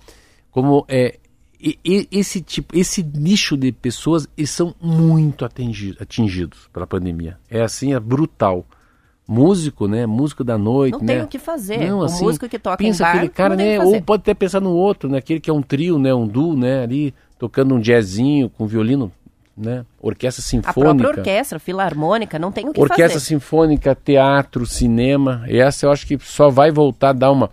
como 0.51 0.85
é 0.87 1.17
e- 1.63 1.77
e- 1.85 2.07
esse 2.11 2.41
tipo, 2.41 2.75
esse 2.77 3.03
nicho 3.03 3.55
de 3.57 3.71
pessoas 3.71 4.27
eles 4.37 4.49
são 4.49 4.73
muito 4.81 5.43
atingi- 5.45 5.95
atingidos 5.99 6.67
pela 6.73 6.87
pandemia. 6.87 7.37
É 7.49 7.61
assim, 7.61 7.93
é 7.93 7.99
brutal. 7.99 8.65
Músico, 9.33 9.87
né? 9.87 10.05
Músico 10.05 10.43
da 10.43 10.57
noite, 10.57 10.91
Não 10.93 10.99
né? 11.05 11.15
tem 11.15 11.23
o 11.23 11.27
que 11.27 11.39
fazer. 11.39 11.77
Não, 11.89 11.99
o 11.99 12.03
assim, 12.03 12.21
músico 12.25 12.49
que 12.49 12.59
toca 12.59 12.75
pensa 12.75 13.01
em 13.01 13.05
bar, 13.05 13.15
aquele 13.15 13.29
cara, 13.29 13.55
não 13.55 13.63
né? 13.63 13.79
Ou 13.79 14.01
pode 14.01 14.21
até 14.23 14.33
pensar 14.33 14.59
no 14.59 14.71
outro, 14.71 15.09
né? 15.09 15.19
Aquele 15.19 15.39
que 15.39 15.49
é 15.49 15.53
um 15.53 15.61
trio, 15.61 15.97
né? 15.97 16.13
Um 16.13 16.27
duo, 16.27 16.53
né? 16.57 16.83
Ali 16.83 17.13
tocando 17.39 17.73
um 17.73 17.79
jazzinho 17.79 18.49
com 18.49 18.67
violino, 18.67 19.09
né? 19.55 19.85
Orquestra 20.01 20.41
A 20.41 20.43
sinfônica. 20.45 20.95
própria 20.95 21.09
orquestra, 21.19 21.59
filarmônica, 21.59 22.37
não 22.37 22.51
tem 22.51 22.67
o 22.67 22.73
que 22.73 22.81
Orquestra 22.81 23.07
fazer. 23.13 23.25
sinfônica, 23.25 23.95
teatro, 23.95 24.65
cinema. 24.65 25.45
E 25.47 25.57
essa 25.59 25.85
eu 25.85 25.91
acho 25.93 26.05
que 26.05 26.19
só 26.19 26.49
vai 26.49 26.69
voltar 26.69 27.11
a 27.11 27.13
dar 27.13 27.31
uma, 27.31 27.49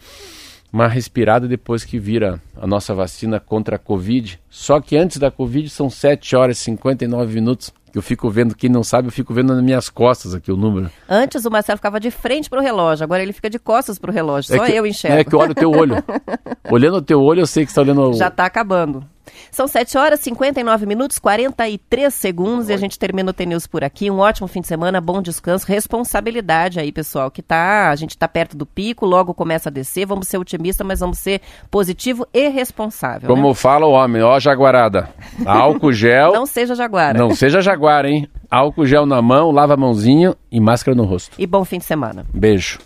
uma 0.73 0.89
respirada 0.89 1.47
depois 1.47 1.85
que 1.85 1.97
vira 1.97 2.43
a 2.61 2.67
nossa 2.67 2.93
vacina 2.93 3.39
contra 3.39 3.77
a 3.77 3.79
Covid. 3.79 4.41
Só 4.51 4.81
que 4.81 4.97
antes 4.97 5.19
da 5.19 5.31
Covid 5.31 5.69
são 5.71 5.89
7 5.89 6.35
horas 6.35 6.59
e 6.59 6.63
59 6.65 7.35
minutos. 7.37 7.73
Que 7.91 7.99
eu 7.99 8.03
fico 8.03 8.29
vendo, 8.31 8.55
quem 8.55 8.69
não 8.69 8.85
sabe, 8.85 9.09
eu 9.09 9.13
fico 9.13 9.33
vendo 9.33 9.55
nas 9.55 9.63
minhas 9.63 9.89
costas 9.89 10.35
aqui 10.35 10.53
o 10.53 10.57
número. 10.57 10.91
Antes 11.09 11.45
o 11.45 11.51
Marcelo 11.51 11.79
ficava 11.79 11.99
de 11.99 12.11
frente 12.11 12.51
pro 12.51 12.61
relógio, 12.61 13.05
agora 13.05 13.23
ele 13.23 13.33
fica 13.33 13.49
de 13.49 13.59
costas 13.59 13.99
pro 13.99 14.13
relógio. 14.13 14.57
Só 14.57 14.65
que, 14.65 14.73
eu 14.73 14.87
enxergo. 14.87 15.17
É 15.17 15.25
que 15.25 15.35
eu 15.35 15.39
olho 15.39 15.53
o 15.53 15.55
teu 15.55 15.71
olho. 15.71 15.97
Olhando 16.71 16.99
o 16.99 17.03
teu 17.03 17.23
olho, 17.23 17.41
eu 17.41 17.47
sei 17.47 17.65
que 17.65 17.73
você 17.73 17.81
está 17.81 17.83
olhando 17.83 18.11
o... 18.11 18.13
Já 18.15 18.31
tá 18.31 18.45
acabando. 18.45 19.05
São 19.51 19.67
7 19.67 19.97
horas, 19.99 20.21
59 20.21 20.87
minutos, 20.87 21.19
43 21.19 22.13
segundos 22.13 22.69
e 22.69 22.73
a 22.73 22.77
gente 22.77 22.99
termina 22.99 23.31
o 23.31 23.35
TNews 23.35 23.67
por 23.67 23.85
aqui. 23.85 24.11
Um 24.11 24.19
ótimo 24.19 24.49
fim 24.49 24.61
de 24.61 24.67
semana, 24.67 25.01
bom 25.01 25.23
descanso, 25.23 25.67
responsabilidade 25.67 26.81
aí, 26.81 26.93
pessoal, 26.93 27.31
que 27.31 27.43
tá, 27.43 27.91
a 27.91 27.97
gente 27.97 28.17
tá 28.17 28.29
perto 28.29 28.57
do 28.57 28.67
pico, 28.67 29.07
logo 29.07 29.35
começa 29.35 29.69
a 29.69 29.73
descer, 29.73 30.07
vamos 30.07 30.29
ser 30.29 30.39
otimista, 30.39 30.85
mas 30.85 31.01
vamos 31.01 31.19
ser 31.19 31.41
positivo 31.71 32.27
e 32.33 32.49
responsável. 32.49 33.29
Como 33.29 33.49
né? 33.49 33.55
fala 33.55 33.87
o 33.87 33.93
homem, 33.93 34.23
ó 34.23 34.39
jaguarada. 34.39 35.11
Álcool 35.45 35.93
gel. 35.93 36.33
Não 36.35 36.47
seja 36.47 36.75
jaguara. 36.75 37.19
Não 37.19 37.35
seja 37.35 37.61
jaguar, 37.61 38.05
hein? 38.05 38.29
Álcool 38.51 38.87
gel 38.87 39.05
na 39.05 39.21
mão, 39.21 39.51
lava 39.51 39.75
a 39.75 39.77
mãozinha 39.77 40.35
e 40.51 40.61
máscara 40.61 40.97
no 40.97 41.05
rosto. 41.05 41.35
E 41.39 41.47
bom 41.47 41.65
fim 41.65 41.79
de 41.79 41.85
semana. 41.85 42.25
Beijo. 42.33 42.79